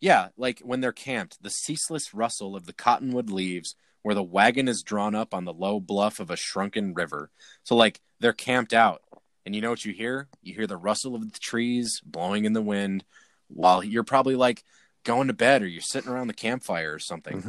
Yeah, 0.00 0.28
like 0.36 0.58
when 0.60 0.80
they're 0.80 0.92
camped, 0.92 1.40
the 1.42 1.50
ceaseless 1.50 2.12
rustle 2.12 2.56
of 2.56 2.66
the 2.66 2.72
cottonwood 2.72 3.30
leaves 3.30 3.76
where 4.06 4.14
the 4.14 4.22
wagon 4.22 4.68
is 4.68 4.84
drawn 4.84 5.16
up 5.16 5.34
on 5.34 5.44
the 5.44 5.52
low 5.52 5.80
bluff 5.80 6.20
of 6.20 6.30
a 6.30 6.36
shrunken 6.36 6.94
river. 6.94 7.28
So, 7.64 7.74
like, 7.74 8.00
they're 8.20 8.32
camped 8.32 8.72
out. 8.72 9.02
And 9.44 9.52
you 9.52 9.60
know 9.60 9.70
what 9.70 9.84
you 9.84 9.92
hear? 9.92 10.28
You 10.42 10.54
hear 10.54 10.68
the 10.68 10.76
rustle 10.76 11.16
of 11.16 11.32
the 11.32 11.38
trees 11.40 12.00
blowing 12.06 12.44
in 12.44 12.52
the 12.52 12.62
wind 12.62 13.02
while 13.48 13.82
you're 13.82 14.04
probably 14.04 14.36
like 14.36 14.62
going 15.02 15.26
to 15.26 15.32
bed 15.32 15.60
or 15.62 15.66
you're 15.66 15.80
sitting 15.80 16.08
around 16.08 16.28
the 16.28 16.34
campfire 16.34 16.94
or 16.94 17.00
something. 17.00 17.42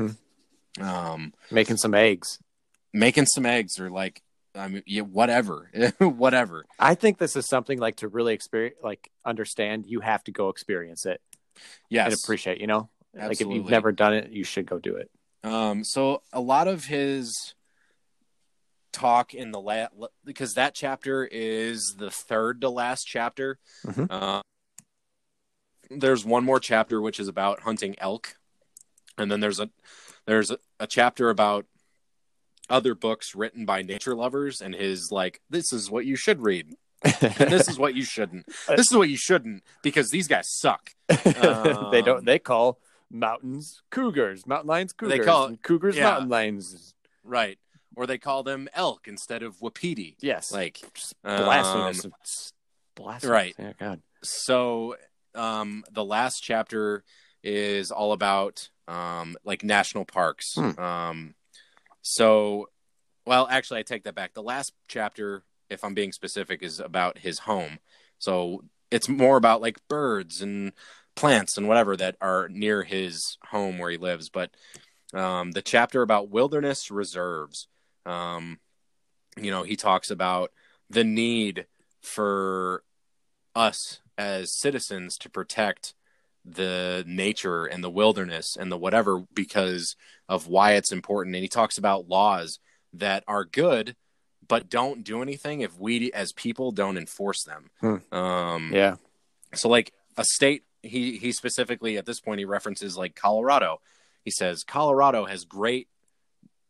Mhm. 0.80 0.84
Um, 0.84 1.34
Making 1.52 1.78
some 1.78 1.94
eggs. 1.94 2.40
making 2.92 3.28
some 3.28 3.46
eggs 3.46 3.80
or 3.80 3.92
like, 3.92 4.24
I 4.56 4.68
mean, 4.68 4.82
yeah, 4.88 5.04
whatever, 5.04 5.70
whatever. 6.00 6.66
I 6.80 6.96
think 6.96 7.20
this 7.20 7.36
is 7.36 7.48
something 7.48 7.78
like 7.78 7.98
to 7.98 8.08
really 8.08 8.34
experience, 8.34 8.78
like 8.82 9.12
understand. 9.24 9.86
You 9.86 10.00
have 10.00 10.24
to 10.24 10.32
go 10.32 10.50
experience 10.50 11.06
it 11.06 11.22
Yes. 11.88 12.06
and 12.12 12.20
appreciate. 12.24 12.60
You 12.60 12.66
know, 12.66 12.90
like 13.14 13.40
if 13.42 13.48
you've 13.48 13.70
never 13.70 13.92
done 13.92 14.16
it, 14.16 14.32
you 14.32 14.44
should 14.44 14.66
go 14.66 14.80
do 14.80 14.96
it. 14.96 15.12
Um, 15.48 15.84
so 15.84 16.22
a 16.34 16.42
lot 16.42 16.68
of 16.68 16.86
his 16.86 17.54
talk 18.94 19.34
in 19.34 19.52
the 19.52 19.60
la- 19.62 19.88
because 20.26 20.54
that 20.56 20.74
chapter 20.74 21.26
is 21.26 21.96
the 21.98 22.10
third 22.12 22.62
to 22.62 22.70
last 22.70 23.04
chapter. 23.06 23.60
Mhm. 23.86 24.08
Uh, 24.10 24.42
there's 25.90 26.26
one 26.26 26.44
more 26.44 26.60
chapter 26.60 27.02
which 27.02 27.20
is 27.20 27.28
about 27.28 27.62
hunting 27.62 27.96
elk, 28.00 28.36
and 29.18 29.32
then 29.32 29.40
there's 29.40 29.60
a 29.60 29.70
there's 30.26 30.52
a, 30.52 30.58
a 30.80 30.88
chapter 30.88 31.30
about 31.30 31.66
other 32.70 32.94
books 32.94 33.34
written 33.34 33.66
by 33.66 33.82
nature 33.82 34.14
lovers 34.14 34.60
and 34.60 34.76
his 34.76 35.10
like 35.12 35.40
this 35.50 35.72
is 35.72 35.90
what 35.90 36.06
you 36.06 36.18
should 36.18 36.42
read 36.42 36.74
and 37.02 37.14
this 37.50 37.70
is 37.70 37.80
what 37.80 37.96
you 37.96 38.04
shouldn't 38.04 38.46
this 38.68 38.92
is 38.92 38.98
what 38.98 39.08
you 39.08 39.16
shouldn't 39.16 39.64
because 39.82 40.10
these 40.10 40.28
guys 40.28 40.50
suck 40.50 40.90
they 41.08 42.02
don't. 42.02 42.18
Um, 42.20 42.26
They 42.26 42.40
call 42.40 42.80
mountains 43.12 43.82
cougars, 43.90 44.46
mountain 44.46 44.68
lions 44.68 44.94
cougars. 44.94 45.26
call 45.26 45.46
it- 45.48 45.62
cougars 45.64 45.96
yeah. 45.96 46.04
mountain 46.04 46.30
lions. 46.30 46.94
right 47.24 47.58
or 47.96 48.06
they 48.06 48.18
call 48.18 48.44
them 48.44 48.68
elk 48.74 49.08
instead 49.08 49.42
of 49.44 49.60
wapiti 49.62 50.16
Yes, 50.22 50.52
like 50.52 50.80
Just 50.94 51.16
um, 51.24 51.44
blasphemous. 51.44 52.06
It's 52.22 52.54
blasphemous. 52.96 53.32
right. 53.32 53.56
Yeah, 53.58 53.74
God. 53.80 54.02
so 54.24 54.96
um 55.36 55.84
the 55.92 56.04
last 56.06 56.42
chapter 56.44 57.04
is 57.44 57.92
all 57.92 58.12
about 58.14 58.70
um 58.88 59.36
like 59.44 59.64
national 59.64 60.06
parks 60.06 60.56
Hmm. 60.56 60.80
um 60.80 61.36
so 62.02 62.70
well 63.26 63.48
actually 63.50 63.80
i 63.80 63.84
take 63.84 64.04
that 64.04 64.16
back 64.16 64.34
the 64.34 64.42
last 64.44 64.74
chapter 64.88 65.44
if 65.70 65.84
i'm 65.84 65.94
being 65.94 66.12
specific 66.12 66.64
is 66.64 66.80
about 66.80 67.20
his 67.20 67.40
home 67.40 67.80
so 68.20 68.64
it's 68.92 69.10
more 69.10 69.38
about 69.38 69.62
like 69.62 69.78
birds 69.88 70.42
and 70.42 70.72
plants 71.16 71.58
and 71.58 71.68
whatever 71.68 71.98
that 71.98 72.16
are 72.22 72.48
near 72.50 72.84
his 72.84 73.38
home 73.46 73.78
where 73.78 73.90
he 73.90 73.98
lives 73.98 74.30
but 74.30 74.52
um 75.14 75.52
the 75.52 75.62
chapter 75.62 76.02
about 76.02 76.30
wilderness 76.30 76.92
reserves 76.92 77.68
um 78.06 78.60
you 79.36 79.50
know 79.52 79.64
he 79.64 79.76
talks 79.76 80.12
about 80.12 80.52
the 80.90 81.04
need 81.04 81.66
for 82.02 82.84
us 83.56 84.02
as 84.18 84.52
citizens 84.52 85.18
to 85.18 85.30
protect 85.30 85.94
the 86.46 87.04
nature 87.06 87.66
and 87.66 87.84
the 87.84 87.90
wilderness 87.90 88.56
and 88.56 88.72
the 88.72 88.78
whatever 88.78 89.24
because 89.34 89.96
of 90.30 90.48
why 90.48 90.74
it's 90.74 90.92
important. 90.92 91.36
And 91.36 91.44
he 91.44 91.50
talks 91.50 91.78
about 91.78 92.08
laws 92.08 92.60
that 92.94 93.24
are 93.28 93.44
good 93.44 93.96
but 94.48 94.70
don't 94.70 95.04
do 95.04 95.22
anything 95.22 95.62
if 95.62 95.78
we 95.80 96.12
as 96.14 96.32
people 96.34 96.72
don't 96.72 96.98
enforce 96.98 97.44
them 97.44 97.70
Hmm. 97.82 98.14
um 98.16 98.72
Yeah. 98.74 98.96
so 99.54 99.70
like 99.70 99.94
a 100.18 100.24
state 100.24 100.64
he 100.84 101.18
he 101.18 101.32
specifically 101.32 101.98
at 101.98 102.06
this 102.06 102.20
point 102.20 102.40
he 102.40 102.46
references 102.46 102.98
like 102.98 103.16
Colorado. 103.16 103.82
He 104.24 104.32
says 104.32 104.64
Colorado 104.64 105.26
has 105.26 105.44
great 105.46 105.88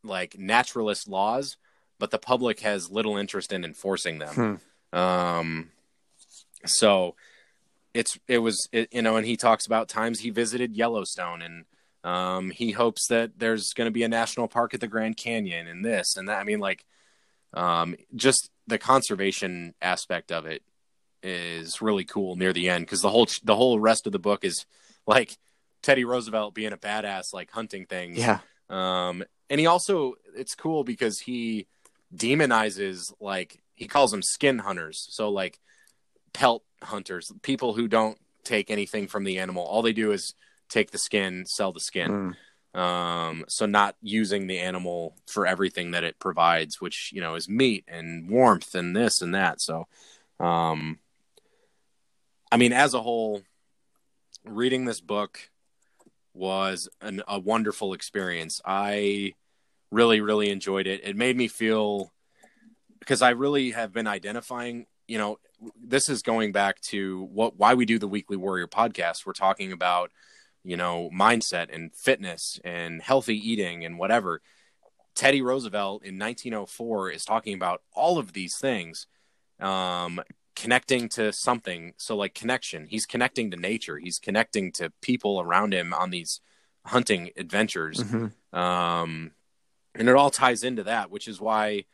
like 0.04 0.38
naturalist 0.38 1.08
laws, 1.08 1.56
but 1.98 2.10
the 2.10 2.18
public 2.18 2.60
has 2.60 2.90
little 2.90 3.16
interest 3.16 3.52
in 3.52 3.64
enforcing 3.64 4.18
them. 4.18 4.60
Hmm. 4.92 4.98
Um 4.98 5.70
so 6.64 7.14
it's 7.94 8.18
it 8.26 8.38
was 8.38 8.68
it, 8.72 8.88
you 8.92 9.02
know 9.02 9.16
and 9.16 9.26
he 9.26 9.36
talks 9.36 9.66
about 9.66 9.88
times 9.88 10.20
he 10.20 10.30
visited 10.30 10.76
Yellowstone 10.76 11.42
and 11.42 11.64
um 12.04 12.50
he 12.50 12.72
hopes 12.72 13.06
that 13.08 13.38
there's 13.38 13.72
going 13.74 13.86
to 13.86 13.92
be 13.92 14.02
a 14.02 14.08
national 14.08 14.48
park 14.48 14.74
at 14.74 14.80
the 14.80 14.88
Grand 14.88 15.16
Canyon 15.16 15.66
and 15.66 15.84
this 15.84 16.16
and 16.16 16.28
that 16.28 16.38
I 16.40 16.44
mean 16.44 16.58
like 16.60 16.84
um 17.54 17.96
just 18.14 18.50
the 18.66 18.78
conservation 18.78 19.74
aspect 19.80 20.30
of 20.30 20.46
it 20.46 20.62
is 21.22 21.80
really 21.82 22.04
cool 22.04 22.36
near 22.36 22.52
the 22.52 22.68
end 22.68 22.84
because 22.84 23.00
the 23.00 23.10
whole 23.10 23.26
the 23.42 23.56
whole 23.56 23.80
rest 23.80 24.06
of 24.06 24.12
the 24.12 24.18
book 24.18 24.44
is 24.44 24.66
like 25.06 25.36
Teddy 25.82 26.04
Roosevelt 26.04 26.54
being 26.54 26.72
a 26.72 26.76
badass, 26.76 27.32
like 27.32 27.50
hunting 27.50 27.86
things. 27.86 28.18
Yeah. 28.18 28.40
Um, 28.68 29.24
and 29.50 29.58
he 29.58 29.66
also 29.66 30.14
it's 30.36 30.54
cool 30.54 30.84
because 30.84 31.20
he 31.20 31.66
demonizes 32.14 33.12
like 33.20 33.60
he 33.74 33.86
calls 33.86 34.10
them 34.10 34.22
skin 34.22 34.58
hunters. 34.58 35.06
So 35.10 35.30
like 35.30 35.58
pelt 36.32 36.62
hunters, 36.82 37.32
people 37.42 37.74
who 37.74 37.88
don't 37.88 38.18
take 38.44 38.70
anything 38.70 39.08
from 39.08 39.24
the 39.24 39.38
animal. 39.38 39.64
All 39.64 39.82
they 39.82 39.92
do 39.92 40.12
is 40.12 40.34
take 40.68 40.90
the 40.90 40.98
skin, 40.98 41.44
sell 41.46 41.72
the 41.72 41.80
skin. 41.80 42.36
Um, 42.74 43.44
so 43.48 43.66
not 43.66 43.96
using 44.02 44.46
the 44.46 44.58
animal 44.58 45.16
for 45.26 45.46
everything 45.46 45.92
that 45.92 46.04
it 46.04 46.18
provides, 46.18 46.80
which 46.80 47.12
you 47.12 47.20
know 47.20 47.34
is 47.34 47.48
meat 47.48 47.84
and 47.88 48.28
warmth 48.30 48.74
and 48.74 48.94
this 48.94 49.22
and 49.22 49.34
that. 49.34 49.60
So, 49.60 49.86
um, 50.38 50.98
I 52.52 52.56
mean, 52.56 52.72
as 52.72 52.94
a 52.94 53.00
whole, 53.00 53.42
reading 54.44 54.84
this 54.84 55.00
book 55.00 55.50
was 56.34 56.88
an, 57.00 57.22
a 57.26 57.38
wonderful 57.38 57.94
experience. 57.94 58.60
I 58.64 59.34
really, 59.90 60.20
really 60.20 60.50
enjoyed 60.50 60.86
it. 60.86 61.00
It 61.04 61.16
made 61.16 61.36
me 61.36 61.48
feel 61.48 62.12
because 63.00 63.22
I 63.22 63.30
really 63.30 63.70
have 63.72 63.92
been 63.92 64.06
identifying. 64.06 64.86
You 65.06 65.18
know, 65.18 65.38
this 65.82 66.08
is 66.08 66.22
going 66.22 66.52
back 66.52 66.80
to 66.82 67.24
what 67.32 67.56
why 67.56 67.74
we 67.74 67.86
do 67.86 67.98
the 67.98 68.08
Weekly 68.08 68.36
Warrior 68.36 68.66
podcast. 68.66 69.26
We're 69.26 69.32
talking 69.32 69.72
about 69.72 70.10
you 70.64 70.76
know 70.76 71.10
mindset 71.12 71.74
and 71.74 71.94
fitness 71.94 72.60
and 72.64 73.02
healthy 73.02 73.36
eating 73.36 73.84
and 73.84 73.98
whatever. 73.98 74.40
Teddy 75.14 75.42
Roosevelt 75.42 76.04
in 76.04 76.16
1904 76.18 77.10
is 77.10 77.24
talking 77.24 77.54
about 77.54 77.82
all 77.92 78.18
of 78.18 78.34
these 78.34 78.56
things, 78.56 79.08
um, 79.58 80.20
connecting 80.54 81.08
to 81.10 81.32
something. 81.32 81.94
So, 81.96 82.16
like 82.16 82.34
connection, 82.34 82.86
he's 82.86 83.04
connecting 83.04 83.50
to 83.50 83.56
nature. 83.56 83.98
He's 83.98 84.20
connecting 84.20 84.70
to 84.72 84.92
people 85.02 85.40
around 85.40 85.74
him 85.74 85.92
on 85.92 86.10
these 86.10 86.40
hunting 86.86 87.30
adventures. 87.36 87.98
Mhm. 87.98 88.32
Um, 88.56 89.32
and 89.94 90.08
it 90.08 90.14
all 90.14 90.30
ties 90.30 90.62
into 90.62 90.84
that, 90.84 91.10
which 91.10 91.26
is 91.26 91.40
why 91.40 91.84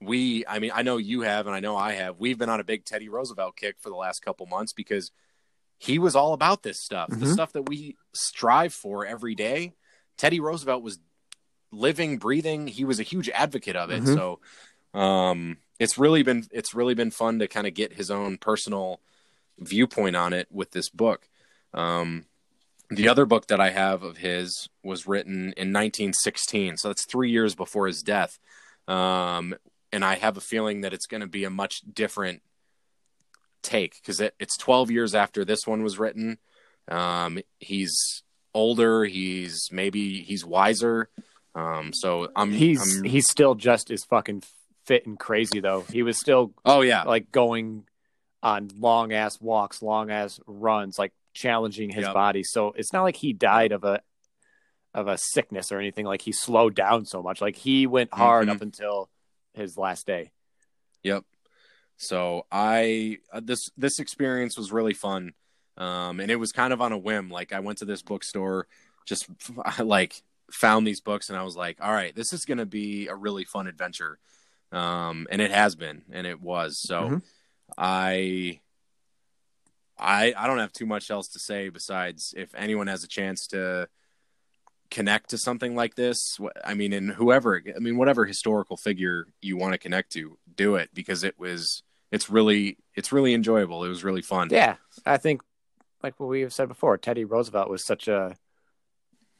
we, 0.00 0.46
I 0.46 0.58
mean, 0.58 0.70
I 0.74 0.82
know 0.82 0.96
you 0.96 1.22
have, 1.22 1.46
and 1.46 1.54
I 1.54 1.60
know 1.60 1.76
I 1.76 1.92
have, 1.92 2.20
we've 2.20 2.38
been 2.38 2.48
on 2.48 2.60
a 2.60 2.64
big 2.64 2.84
Teddy 2.84 3.08
Roosevelt 3.08 3.56
kick 3.56 3.76
for 3.78 3.90
the 3.90 3.96
last 3.96 4.24
couple 4.24 4.46
months 4.46 4.72
because 4.72 5.10
he 5.84 5.98
was 5.98 6.16
all 6.16 6.32
about 6.32 6.62
this 6.62 6.82
stuff, 6.82 7.10
the 7.10 7.26
Mhm. 7.26 7.32
stuff 7.32 7.52
that 7.52 7.68
we 7.68 7.96
strive 8.14 8.72
for 8.72 9.04
every 9.04 9.34
day. 9.34 9.74
Teddy 10.16 10.40
Roosevelt 10.40 10.82
was 10.82 10.98
living, 11.70 12.18
breathing. 12.18 12.66
He 12.68 12.84
was 12.84 12.98
a 13.00 13.02
huge 13.02 13.28
advocate 13.30 13.76
of 13.76 13.90
it. 13.90 14.02
Mhm. 14.02 14.14
So, 14.14 14.40
um, 14.98 15.58
it's 15.78 15.98
really 15.98 16.22
been, 16.22 16.46
it's 16.50 16.74
really 16.74 16.94
been 16.94 17.10
fun 17.10 17.38
to 17.40 17.48
kind 17.48 17.66
of 17.66 17.74
get 17.74 17.92
his 17.92 18.10
own 18.10 18.38
personal 18.38 19.00
viewpoint 19.58 20.16
on 20.16 20.32
it 20.32 20.48
with 20.50 20.70
this 20.70 20.88
book. 20.88 21.28
Um, 21.74 22.26
the 22.90 23.08
other 23.08 23.26
book 23.26 23.48
that 23.48 23.60
I 23.60 23.70
have 23.70 24.02
of 24.02 24.18
his 24.18 24.68
was 24.82 25.06
written 25.06 25.52
in 25.56 25.72
1916, 25.72 26.76
so 26.76 26.88
that's 26.88 27.06
three 27.06 27.30
years 27.30 27.54
before 27.54 27.86
his 27.86 28.02
death. 28.02 28.38
Um, 28.86 29.54
and 29.92 30.04
I 30.04 30.14
have 30.16 30.36
a 30.36 30.40
feeling 30.40 30.82
that 30.82 30.92
it's 30.92 31.06
going 31.06 31.20
to 31.22 31.26
be 31.26 31.44
a 31.44 31.50
much 31.50 31.82
different 31.92 32.42
take 33.64 33.94
because 33.96 34.20
it, 34.20 34.34
it's 34.38 34.56
12 34.56 34.90
years 34.92 35.14
after 35.14 35.44
this 35.44 35.66
one 35.66 35.82
was 35.82 35.98
written. 35.98 36.38
Um, 36.88 37.40
he's 37.58 38.22
older. 38.54 39.04
He's 39.04 39.68
maybe 39.72 40.20
he's 40.22 40.44
wiser. 40.44 41.08
Um, 41.56 41.92
so 41.92 42.28
I'm 42.36 42.52
He's 42.52 42.98
I'm, 42.98 43.04
he's 43.04 43.28
still 43.28 43.54
just 43.54 43.90
as 43.90 44.04
fucking 44.04 44.42
fit 44.86 45.06
and 45.06 45.18
crazy 45.18 45.60
though. 45.60 45.80
He 45.90 46.02
was 46.02 46.18
still 46.20 46.52
oh 46.64 46.82
yeah 46.82 47.02
like 47.04 47.32
going 47.32 47.84
on 48.42 48.68
long 48.78 49.12
ass 49.12 49.40
walks, 49.40 49.80
long 49.82 50.10
ass 50.10 50.38
runs, 50.46 50.98
like 50.98 51.12
challenging 51.32 51.88
his 51.90 52.04
Yep. 52.04 52.14
body. 52.14 52.42
So 52.44 52.72
it's 52.76 52.92
not 52.92 53.02
like 53.02 53.16
he 53.16 53.32
died 53.32 53.72
of 53.72 53.82
a 53.84 54.00
of 54.92 55.08
a 55.08 55.16
sickness 55.18 55.72
or 55.72 55.78
anything. 55.78 56.04
Like 56.06 56.22
he 56.22 56.32
slowed 56.32 56.74
down 56.74 57.04
so 57.06 57.22
much. 57.22 57.40
Like 57.40 57.56
he 57.56 57.86
went 57.86 58.12
hard 58.12 58.48
Mhm. 58.48 58.52
up 58.52 58.60
until 58.62 59.08
his 59.54 59.76
last 59.78 60.06
day. 60.06 60.30
Yep. 61.02 61.24
So 61.96 62.46
I 62.50 63.18
uh, 63.32 63.40
this 63.42 63.70
this 63.76 63.98
experience 63.98 64.56
was 64.56 64.72
really 64.72 64.94
fun, 64.94 65.32
um, 65.76 66.20
and 66.20 66.30
it 66.30 66.36
was 66.36 66.52
kind 66.52 66.72
of 66.72 66.80
on 66.80 66.92
a 66.92 66.98
whim. 66.98 67.30
Like 67.30 67.52
I 67.52 67.60
went 67.60 67.78
to 67.78 67.84
this 67.84 68.02
bookstore, 68.02 68.66
just 69.06 69.28
like 69.82 70.22
found 70.50 70.86
these 70.86 71.00
books, 71.00 71.28
and 71.28 71.38
I 71.38 71.42
was 71.42 71.56
like, 71.56 71.78
"All 71.80 71.92
right, 71.92 72.14
this 72.14 72.32
is 72.32 72.44
going 72.44 72.58
to 72.58 72.66
be 72.66 73.08
a 73.08 73.14
really 73.14 73.44
fun 73.44 73.66
adventure," 73.66 74.18
um, 74.72 75.26
and 75.30 75.40
it 75.40 75.50
has 75.50 75.74
been, 75.76 76.02
and 76.12 76.26
it 76.26 76.40
was. 76.40 76.78
So 76.78 77.04
Mhm. 77.08 77.22
I. 77.78 78.60
I 79.96 80.34
I 80.36 80.46
don't 80.48 80.58
have 80.58 80.72
too 80.72 80.86
much 80.86 81.08
else 81.10 81.28
to 81.28 81.38
say 81.38 81.68
besides 81.68 82.34
if 82.36 82.52
anyone 82.56 82.88
has 82.88 83.04
a 83.04 83.08
chance 83.08 83.46
to 83.48 83.88
connect 84.94 85.30
to 85.30 85.36
something 85.36 85.74
like 85.74 85.96
this 85.96 86.38
i 86.64 86.72
mean 86.72 86.92
and 86.92 87.10
whoever 87.10 87.60
i 87.74 87.78
mean 87.80 87.96
whatever 87.96 88.24
historical 88.24 88.76
figure 88.76 89.26
you 89.42 89.56
want 89.56 89.72
to 89.72 89.78
connect 89.78 90.12
to 90.12 90.38
do 90.54 90.76
it 90.76 90.88
because 90.94 91.24
it 91.24 91.36
was 91.36 91.82
it's 92.14 92.30
really 92.30 92.78
it's 92.94 93.10
really 93.10 93.34
enjoyable. 93.34 93.84
It 93.84 93.88
was 93.88 94.04
really 94.04 94.22
fun. 94.22 94.48
Yeah, 94.52 94.76
I 95.04 95.16
think 95.16 95.42
like 96.00 96.18
what 96.20 96.28
we 96.28 96.42
have 96.42 96.52
said 96.52 96.68
before, 96.68 96.96
Teddy 96.96 97.24
Roosevelt 97.24 97.68
was 97.68 97.84
such 97.84 98.06
a 98.06 98.36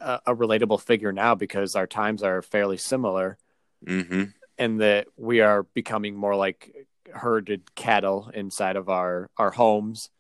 a, 0.01 0.21
a 0.27 0.35
relatable 0.35 0.81
figure 0.81 1.13
now 1.13 1.37
because 1.37 1.77
our 1.77 1.87
times 1.87 2.23
are 2.23 2.43
fairly 2.43 2.77
similar 2.77 3.39
hmm 3.87 4.25
and 4.57 4.81
that 4.81 5.09
we 5.17 5.41
are 5.41 5.65
becoming 5.65 6.15
more 6.15 6.37
like 6.37 6.87
herded 7.13 7.75
cattle 7.75 8.31
inside 8.35 8.77
of 8.77 8.89
our 8.89 9.29
our 9.37 9.51
homes 9.51 10.11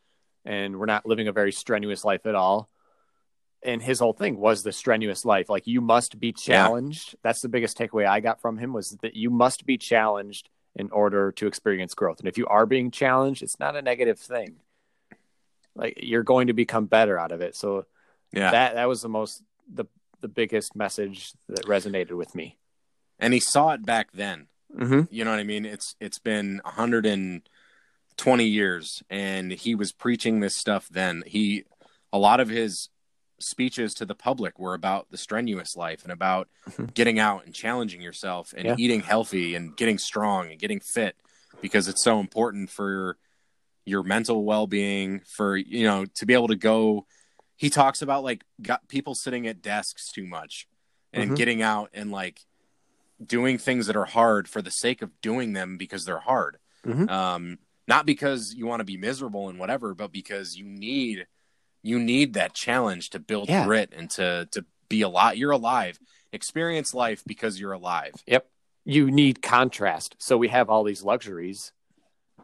and 0.45 0.78
we're 0.78 0.87
not 0.87 1.07
living 1.07 1.28
a 1.28 1.32
very 1.32 1.53
strenuous 1.53 2.05
life 2.05 2.26
at 2.26 2.35
all 2.35 2.68
and 3.64 3.82
his 3.82 3.98
whole 3.98 4.12
thing 4.12 4.36
was 4.38 4.62
the 4.62 4.72
strenuous 4.72 5.24
life. 5.24 5.48
Like 5.48 5.66
you 5.66 5.80
must 5.80 6.20
be 6.20 6.32
challenged. 6.32 7.16
That's 7.22 7.40
the 7.40 7.48
biggest 7.48 7.78
takeaway 7.78 8.06
i 8.06 8.20
got 8.20 8.40
from 8.40 8.58
him 8.58 8.72
was 8.72 8.90
that 9.02 9.16
you 9.16 9.30
must 9.30 9.66
be 9.66 9.78
challenged 9.78 10.48
in 10.76 10.90
order 10.90 11.32
to 11.32 11.46
experience 11.46 11.94
growth. 11.94 12.18
And 12.18 12.28
if 12.28 12.36
you 12.38 12.46
are 12.46 12.66
being 12.66 12.90
challenged 12.90 13.42
it's 13.42 13.58
not 13.58 13.76
a 13.76 13.82
negative 13.82 14.18
thing. 14.18 14.56
Like 15.74 15.98
you're 16.02 16.22
going 16.22 16.48
to 16.48 16.52
become 16.52 16.86
better 16.86 17.18
out 17.18 17.32
of 17.32 17.40
it. 17.40 17.56
So 17.56 17.86
yeah. 18.32 18.50
that 18.50 18.74
that 18.74 18.88
was 18.88 19.02
the 19.02 19.08
most 19.08 19.42
the 19.72 19.86
the 20.20 20.28
biggest 20.28 20.76
message 20.76 21.32
that 21.48 21.64
resonated 21.64 22.16
with 22.16 22.34
me. 22.34 22.58
And 23.18 23.32
he 23.34 23.40
saw 23.40 23.70
it 23.70 23.84
back 23.84 24.12
then. 24.12 24.46
Mm-hmm. 24.74 25.02
you 25.10 25.24
know 25.24 25.30
what 25.30 25.38
i 25.38 25.44
mean? 25.44 25.64
It's 25.64 25.94
it's 26.00 26.18
been 26.18 26.60
120 26.64 28.44
years 28.44 29.04
and 29.08 29.52
he 29.52 29.76
was 29.76 29.92
preaching 29.92 30.40
this 30.40 30.56
stuff 30.56 30.88
then. 30.90 31.22
He 31.26 31.64
a 32.12 32.18
lot 32.18 32.40
of 32.40 32.48
his 32.48 32.88
speeches 33.39 33.95
to 33.95 34.07
the 34.07 34.14
public 34.14 34.59
were 34.59 34.74
about 34.74 35.11
the 35.11 35.16
strenuous 35.18 35.76
life 35.76 36.03
and 36.05 36.12
about 36.12 36.49
Mhm. 36.68 36.95
getting 36.95 37.18
out 37.18 37.45
and 37.45 37.55
challenging 37.55 38.01
yourself 38.01 38.55
and 38.57 38.66
Yeah. 38.66 38.74
eating 38.78 39.01
healthy 39.01 39.55
and 39.55 39.76
getting 39.76 39.99
strong 39.99 40.51
and 40.51 40.59
getting 40.59 40.80
fit 40.80 41.16
because 41.61 41.89
it's 41.89 42.03
so 42.03 42.20
important 42.20 42.70
for 42.70 43.18
your 43.87 44.03
mental 44.03 44.45
well-being 44.45 45.20
for 45.20 45.57
you 45.57 45.85
know 45.85 46.07
to 46.07 46.24
be 46.26 46.32
able 46.35 46.49
to 46.49 46.57
go 46.57 47.07
he 47.57 47.68
talks 47.70 48.01
about 48.03 48.24
like 48.24 48.45
got 48.62 48.87
people 48.89 49.14
sitting 49.14 49.47
at 49.47 49.61
desks 49.62 50.11
too 50.11 50.26
much 50.26 50.66
and 51.12 51.32
Mhm. 51.32 51.37
getting 51.37 51.62
out 51.62 51.91
and 51.93 52.11
like 52.11 52.41
doing 53.24 53.59
things 53.59 53.87
that 53.87 53.97
are 53.97 54.07
hard 54.07 54.49
for 54.49 54.61
the 54.62 54.70
sake 54.70 55.03
of 55.03 55.20
doing 55.20 55.53
them 55.53 55.76
because 55.76 56.05
they're 56.05 56.18
hard 56.20 56.59
Mhm. 56.85 57.11
um 57.11 57.59
not 57.87 58.07
because 58.07 58.55
you 58.55 58.64
want 58.66 58.80
to 58.80 58.85
be 58.85 58.97
miserable 58.97 59.49
and 59.51 59.59
whatever 59.59 59.95
but 59.95 60.11
because 60.12 60.57
you 60.57 60.64
need 60.64 61.26
you 61.85 62.01
need 62.01 62.35
that 62.35 62.55
challenge 62.55 63.11
to 63.11 63.20
build 63.20 63.49
Yeah. 63.49 63.64
grit 63.64 63.93
and 63.95 64.11
to 64.11 64.49
to 64.51 64.64
be 64.89 65.03
alive 65.03 65.37
you're 65.37 65.53
alive 65.53 66.01
experience 66.32 66.93
life 66.95 67.22
because 67.26 67.61
you're 67.61 67.72
alive 67.72 68.14
Yep. 68.26 68.49
You 68.87 69.11
need 69.11 69.41
contrast. 69.41 70.14
So 70.18 70.37
we 70.37 70.49
have 70.49 70.68
all 70.68 70.85
these 70.85 71.03
luxuries, 71.03 71.72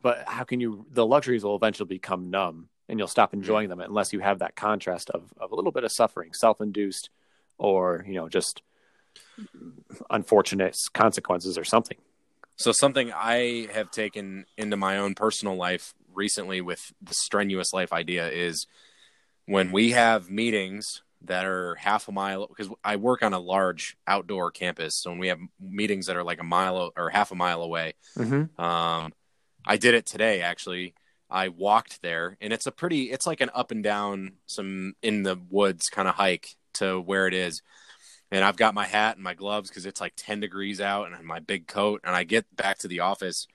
but 0.00 0.24
how 0.26 0.44
can 0.44 0.58
you 0.58 0.86
the 0.90 1.04
luxuries 1.04 1.44
will 1.44 1.54
eventually 1.56 1.88
become 1.88 2.30
numb 2.30 2.68
and 2.88 2.98
you'll 2.98 3.08
stop 3.08 3.34
enjoying 3.34 3.68
them 3.68 3.80
unless 3.80 4.12
you 4.12 4.20
have 4.20 4.38
that 4.38 4.56
contrast 4.56 5.10
of, 5.10 5.32
of 5.36 5.52
a 5.52 5.54
little 5.54 5.70
bit 5.70 5.84
of 5.84 5.92
suffering, 5.92 6.32
self 6.32 6.60
induced 6.60 7.10
or, 7.58 8.04
you 8.08 8.14
know, 8.14 8.28
just 8.28 8.62
unfortunate 10.08 10.76
consequences 10.94 11.58
or 11.58 11.64
something. 11.64 11.98
So 12.56 12.72
something 12.72 13.12
I 13.12 13.68
have 13.72 13.90
taken 13.90 14.46
into 14.56 14.76
my 14.76 14.98
own 14.98 15.14
personal 15.14 15.56
life 15.56 15.94
recently 16.14 16.60
with 16.60 16.92
the 17.02 17.14
strenuous 17.14 17.72
life 17.72 17.92
idea 17.92 18.28
is 18.30 18.66
when 19.50 19.72
we 19.72 19.90
have 19.90 20.30
meetings 20.30 21.02
that 21.22 21.44
are 21.44 21.74
half 21.74 22.08
a 22.08 22.12
mile 22.12 22.46
because 22.46 22.70
I 22.82 22.96
work 22.96 23.22
on 23.22 23.34
a 23.34 23.38
large 23.38 23.96
outdoor 24.06 24.50
campus. 24.50 24.94
So 24.94 25.10
when 25.10 25.18
we 25.18 25.28
have 25.28 25.38
meetings 25.60 26.06
that 26.06 26.16
are 26.16 26.24
like 26.24 26.40
a 26.40 26.44
mile 26.44 26.92
or 26.96 27.10
half 27.10 27.30
a 27.30 27.34
mile 27.34 27.62
away, 27.62 27.94
Mm-hmm. 28.16 28.60
um, 28.60 29.12
I 29.66 29.76
did 29.76 29.94
it 29.94 30.06
today 30.06 30.40
actually. 30.40 30.94
I 31.28 31.48
walked 31.48 32.00
there 32.02 32.36
and 32.40 32.52
it's 32.52 32.66
a 32.66 32.72
pretty 32.72 33.10
it's 33.10 33.26
like 33.26 33.40
an 33.40 33.50
up 33.54 33.70
and 33.70 33.84
down 33.84 34.32
some 34.46 34.94
in 35.02 35.22
the 35.22 35.38
woods 35.50 35.90
kind 35.90 36.08
of 36.08 36.14
hike 36.14 36.56
to 36.74 36.98
where 37.00 37.26
it 37.26 37.34
is. 37.34 37.62
And 38.32 38.44
I've 38.44 38.56
got 38.56 38.74
my 38.74 38.86
hat 38.86 39.16
and 39.16 39.24
my 39.24 39.34
gloves 39.34 39.68
because 39.68 39.86
it's 39.86 40.00
like 40.00 40.14
10 40.16 40.40
degrees 40.40 40.80
out 40.80 41.12
and 41.12 41.24
my 41.24 41.40
big 41.40 41.66
coat. 41.66 42.00
And 42.04 42.14
I 42.16 42.24
get 42.24 42.46
back 42.56 42.78
to 42.78 42.88
the 42.88 43.00
office 43.00 43.46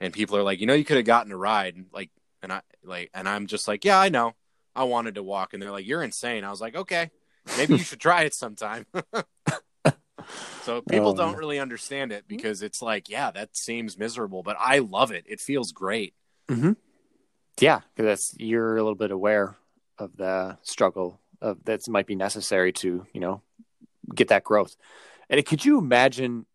and 0.00 0.12
people 0.12 0.36
are 0.36 0.42
like, 0.42 0.60
you 0.60 0.66
know, 0.66 0.74
you 0.74 0.84
could 0.84 0.98
have 0.98 1.06
gotten 1.06 1.32
a 1.32 1.36
ride, 1.36 1.76
like, 1.92 2.10
and 2.42 2.52
I 2.52 2.60
like, 2.84 3.10
and 3.14 3.28
I'm 3.28 3.46
just 3.46 3.66
like, 3.66 3.84
yeah, 3.84 3.98
I 3.98 4.10
know, 4.10 4.34
I 4.78 4.84
wanted 4.84 5.16
to 5.16 5.22
walk, 5.22 5.52
and 5.52 5.62
they're 5.62 5.72
like, 5.72 5.86
you're 5.86 6.02
insane. 6.02 6.44
I 6.44 6.50
was 6.50 6.60
like, 6.60 6.76
okay, 6.76 7.10
maybe 7.56 7.74
you 7.74 7.82
should 7.82 8.00
try 8.00 8.22
it 8.22 8.32
sometime. 8.34 8.86
so 10.62 10.82
people 10.82 11.10
Oh, 11.10 11.16
don't 11.16 11.36
really 11.36 11.58
understand 11.58 12.12
it 12.12 12.28
because 12.28 12.62
it's 12.62 12.80
like, 12.80 13.08
yeah, 13.08 13.30
that 13.32 13.56
seems 13.56 13.98
miserable, 13.98 14.42
but 14.42 14.56
I 14.60 14.78
love 14.78 15.10
it. 15.10 15.24
It 15.26 15.40
feels 15.40 15.72
great. 15.72 16.14
Mm-hmm. 16.48 16.72
Yeah, 17.60 17.80
because 17.94 18.06
that's 18.06 18.34
you're 18.38 18.76
a 18.76 18.82
little 18.82 18.94
bit 18.94 19.10
aware 19.10 19.56
of 19.98 20.16
the 20.16 20.58
struggle 20.62 21.20
of 21.40 21.64
that 21.64 21.88
might 21.88 22.06
be 22.06 22.14
necessary 22.14 22.72
to 22.72 23.04
you 23.12 23.20
know 23.20 23.42
get 24.14 24.28
that 24.28 24.44
growth. 24.44 24.76
And 25.28 25.44
could 25.44 25.64
you 25.64 25.78
imagine 25.78 26.46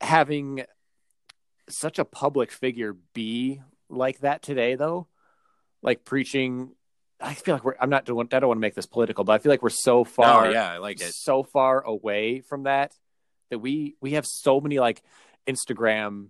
having 0.00 0.64
such 1.68 1.98
a 1.98 2.04
public 2.04 2.52
figure 2.52 2.96
be 3.14 3.60
like 3.88 4.20
that 4.20 4.42
today, 4.42 4.76
though? 4.76 5.08
Like 5.82 6.04
preaching. 6.04 6.75
I 7.20 7.34
feel 7.34 7.54
like 7.54 7.64
we're. 7.64 7.76
I'm 7.80 7.90
not 7.90 8.04
doing. 8.04 8.28
I 8.32 8.40
don't 8.40 8.48
want 8.48 8.58
to 8.58 8.60
make 8.62 8.74
this 8.74 8.86
political, 8.86 9.24
but 9.24 9.32
I 9.32 9.38
feel 9.38 9.50
like 9.50 9.62
we're 9.62 9.70
so 9.70 10.04
far. 10.04 10.46
oh 10.46 10.50
yeah, 10.50 10.70
I 10.70 10.78
like 10.78 11.00
it. 11.00 11.12
so 11.14 11.42
far 11.42 11.80
away 11.80 12.40
from 12.40 12.64
that 12.64 12.94
that 13.50 13.58
we 13.58 13.96
we 14.00 14.12
have 14.12 14.26
so 14.26 14.60
many 14.60 14.78
like 14.78 15.02
Instagram 15.46 16.28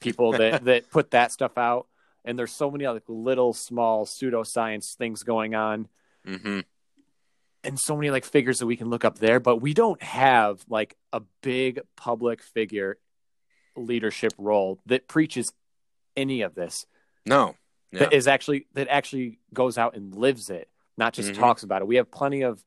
people 0.00 0.32
that 0.32 0.64
that 0.64 0.90
put 0.90 1.12
that 1.12 1.30
stuff 1.30 1.56
out, 1.56 1.86
and 2.24 2.38
there's 2.38 2.52
so 2.52 2.70
many 2.70 2.86
like 2.86 3.04
little 3.08 3.52
small 3.52 4.06
pseudoscience 4.06 4.96
things 4.96 5.22
going 5.22 5.54
on, 5.54 5.88
hmm 6.24 6.60
and 7.64 7.78
so 7.78 7.96
many 7.96 8.10
like 8.10 8.24
figures 8.24 8.58
that 8.58 8.66
we 8.66 8.76
can 8.76 8.90
look 8.90 9.04
up 9.04 9.18
there, 9.18 9.40
but 9.40 9.56
we 9.56 9.72
don't 9.72 10.02
have 10.02 10.62
like 10.68 10.96
a 11.12 11.22
big 11.42 11.80
public 11.96 12.42
figure 12.42 12.98
leadership 13.74 14.32
role 14.38 14.78
that 14.86 15.08
preaches 15.08 15.50
any 16.16 16.42
of 16.42 16.54
this 16.54 16.86
No, 17.26 17.56
yeah. 17.92 18.00
that 18.00 18.12
is 18.12 18.26
actually 18.26 18.66
that 18.74 18.88
actually 18.88 19.38
goes 19.52 19.78
out 19.78 19.96
and 19.96 20.14
lives 20.14 20.50
it, 20.50 20.68
not 20.96 21.12
just 21.14 21.32
Mhm. 21.32 21.38
talks 21.38 21.62
about 21.62 21.82
it. 21.82 21.86
We 21.86 21.96
have 21.96 22.10
plenty 22.10 22.42
of 22.42 22.64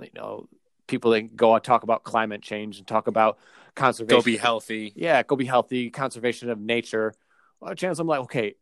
you 0.00 0.10
know 0.14 0.48
people 0.86 1.12
that 1.12 1.34
go 1.36 1.54
out 1.54 1.64
talk 1.64 1.82
about 1.82 2.04
climate 2.04 2.42
change 2.42 2.78
and 2.78 2.86
talk 2.86 3.06
about 3.06 3.38
conservation. 3.74 4.18
go 4.18 4.22
be 4.22 4.36
healthy. 4.36 4.92
yeah, 4.94 5.22
go 5.22 5.36
be 5.36 5.46
healthy, 5.46 5.90
conservation 5.90 6.50
of 6.50 6.58
nature. 6.58 7.14
A 7.60 7.64
lot 7.64 7.82
of 7.82 8.00
I'm 8.00 8.06
like, 8.06 8.20
okay, 8.22 8.54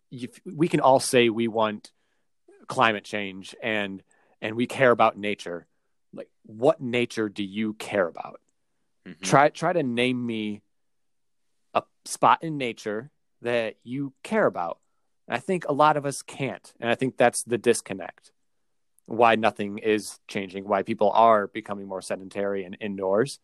we 0.44 0.68
can 0.68 0.80
all 0.80 1.01
say 1.01 1.30
we 1.30 1.48
want 1.48 1.92
climate 2.66 3.05
change 3.05 3.55
and 3.62 4.03
and 4.42 4.57
we 4.57 4.66
care 4.66 4.90
about 4.90 5.18
nature. 5.18 5.66
Like, 6.12 6.28
what 6.44 6.80
nature 6.80 7.28
do 7.28 7.42
you 7.42 7.74
care 7.74 8.07
about? 8.07 8.40
Mhm. 9.07 9.22
Try 9.22 9.48
try 9.48 9.72
to 9.72 9.82
name 9.82 10.24
me 10.24 10.62
a 11.74 11.82
spot 12.05 12.42
in 12.42 12.59
nature 12.59 13.11
that 13.42 13.76
you 13.82 14.12
care 14.22 14.46
about. 14.46 14.78
I 15.31 15.39
think 15.39 15.64
a 15.68 15.72
lot 15.72 15.97
of 15.97 16.05
us 16.05 16.22
can't, 16.22 16.72
and 16.81 16.91
I 16.91 16.95
think 16.97 17.16
that's 17.16 17.43
the 17.45 17.57
disconnect. 17.57 18.33
Why 19.07 19.37
nothing 19.37 19.78
is 19.78 20.18
changing, 20.28 20.66
why 20.68 20.83
people 20.83 21.11
are 21.12 21.47
becoming 21.47 21.87
more 21.87 22.03
sedentary 22.03 22.64
and 22.64 22.76
indoors. 22.81 23.39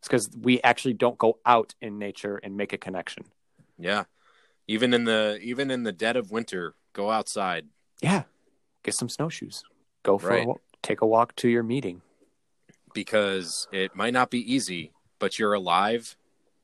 It's 0.00 0.08
because 0.08 0.28
we 0.40 0.60
actually 0.62 0.94
don't 0.94 1.16
go 1.16 1.38
out 1.46 1.74
in 1.80 1.98
nature 1.98 2.36
and 2.42 2.56
make 2.56 2.72
a 2.72 2.78
connection. 2.78 3.24
Yeah, 3.78 4.04
even 4.68 4.92
in 4.92 5.04
the 5.04 5.38
even 5.42 5.70
in 5.70 5.84
the 5.84 5.92
dead 5.92 6.16
of 6.16 6.30
winter, 6.30 6.74
go 6.92 7.10
outside. 7.10 7.66
Yeah, 8.02 8.24
get 8.82 8.94
some 8.94 9.08
snowshoes. 9.08 9.62
Go 10.02 10.18
for 10.18 10.28
Right. 10.30 10.42
a 10.44 10.46
walk, 10.46 10.60
take 10.82 11.00
a 11.00 11.06
walk 11.06 11.34
to 11.36 11.48
your 11.48 11.62
meeting. 11.62 12.02
because 12.94 13.68
it 13.72 13.94
might 13.94 14.12
not 14.14 14.30
be 14.30 14.40
easy, 14.54 14.90
but 15.18 15.38
you're 15.38 15.52
alive. 15.52 16.16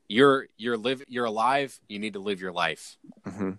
You're 0.07 0.47
you're 0.57 0.77
live 0.77 1.03
you're 1.07 1.25
alive. 1.25 1.79
You 1.87 1.99
need 1.99 2.13
to 2.13 2.19
live 2.19 2.41
your 2.41 2.51
life. 2.53 2.97
Mm-hmm. 3.27 3.51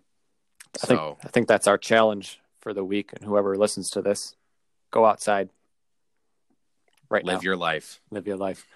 I 0.82 0.86
So 0.86 0.86
think 0.86 1.18
I 1.24 1.28
think 1.28 1.48
that's 1.48 1.66
our 1.66 1.78
challenge 1.78 2.40
for 2.60 2.72
the 2.74 2.84
week. 2.84 3.12
And 3.12 3.24
whoever 3.24 3.56
listens 3.56 3.90
to 3.90 4.02
this, 4.02 4.34
go 4.90 5.04
outside 5.04 5.50
right 7.08 7.24
live 7.24 7.38
now. 7.38 7.42
your 7.42 7.56
life. 7.56 8.00
live 8.10 8.26
your 8.26 8.36
life. 8.36 8.66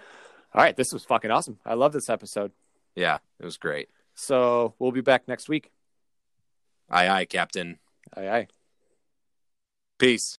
All 0.55 0.63
right, 0.63 0.77
this 0.77 0.93
was 0.93 1.05
fucking 1.05 1.31
awesome. 1.31 1.59
I 1.65 1.75
love 1.75 1.93
this 1.93 2.09
episode. 2.09 2.53
Yeah, 2.95 3.19
it 3.39 3.45
was 3.45 3.57
great. 3.57 3.89
So 4.15 4.75
we'll 4.79 4.93
be 4.93 5.01
back 5.01 5.29
next 5.29 5.49
week. 5.49 5.71
Aye 6.91 7.09
aye, 7.09 7.25
Captain. 7.27 7.79
Aye 8.17 8.29
aye. 8.29 8.47
Peace. 9.99 10.39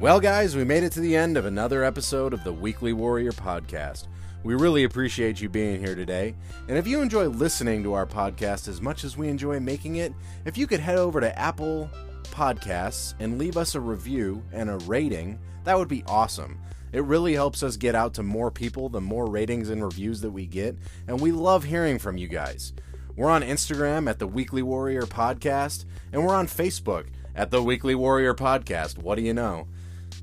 Well, 0.00 0.20
guys, 0.20 0.56
we 0.56 0.64
made 0.64 0.82
it 0.82 0.92
to 0.92 1.00
the 1.00 1.16
end 1.16 1.36
of 1.36 1.46
another 1.46 1.84
episode 1.84 2.34
of 2.34 2.44
the 2.44 2.52
Weekly 2.52 2.92
Warrior 2.92 3.32
podcast. 3.32 4.08
We 4.44 4.54
really 4.54 4.84
appreciate 4.84 5.40
you 5.40 5.48
being 5.48 5.80
here 5.80 5.94
today. 5.94 6.34
And 6.68 6.76
if 6.76 6.86
you 6.86 7.00
enjoy 7.00 7.28
listening 7.28 7.82
to 7.82 7.94
our 7.94 8.04
podcast 8.04 8.68
as 8.68 8.82
much 8.82 9.02
as 9.02 9.16
we 9.16 9.28
enjoy 9.28 9.58
making 9.58 9.96
it, 9.96 10.12
if 10.44 10.58
you 10.58 10.66
could 10.66 10.80
head 10.80 10.98
over 10.98 11.18
to 11.18 11.38
Apple 11.38 11.88
Podcasts 12.24 13.14
and 13.20 13.38
leave 13.38 13.56
us 13.56 13.74
a 13.74 13.80
review 13.80 14.44
and 14.52 14.68
a 14.68 14.76
rating, 14.78 15.38
that 15.64 15.78
would 15.78 15.88
be 15.88 16.04
awesome. 16.06 16.60
It 16.92 17.04
really 17.04 17.32
helps 17.32 17.62
us 17.62 17.78
get 17.78 17.94
out 17.94 18.12
to 18.14 18.22
more 18.22 18.50
people 18.50 18.90
the 18.90 19.00
more 19.00 19.26
ratings 19.30 19.70
and 19.70 19.82
reviews 19.82 20.20
that 20.20 20.30
we 20.30 20.46
get, 20.46 20.76
and 21.08 21.18
we 21.18 21.32
love 21.32 21.64
hearing 21.64 21.98
from 21.98 22.18
you 22.18 22.28
guys. 22.28 22.74
We're 23.16 23.30
on 23.30 23.42
Instagram 23.42 24.10
at 24.10 24.18
the 24.18 24.26
Weekly 24.26 24.62
Warrior 24.62 25.06
Podcast, 25.06 25.86
and 26.12 26.22
we're 26.22 26.34
on 26.34 26.48
Facebook 26.48 27.06
at 27.34 27.50
the 27.50 27.62
Weekly 27.62 27.94
Warrior 27.94 28.34
Podcast. 28.34 28.98
What 28.98 29.14
do 29.14 29.22
you 29.22 29.32
know? 29.32 29.68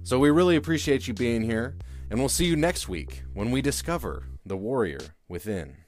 So 0.04 0.20
we 0.20 0.30
really 0.30 0.58
appreciate 0.58 1.08
you 1.08 1.16
being 1.16 1.42
here, 1.42 1.76
and 2.12 2.20
we'll 2.20 2.28
see 2.28 2.46
you 2.46 2.58
next 2.58 2.90
week 2.90 3.24
when 3.34 3.52
we 3.52 3.62
discover 3.62 4.26
the 4.46 4.58
warrior 4.58 5.00
within. 5.30 5.81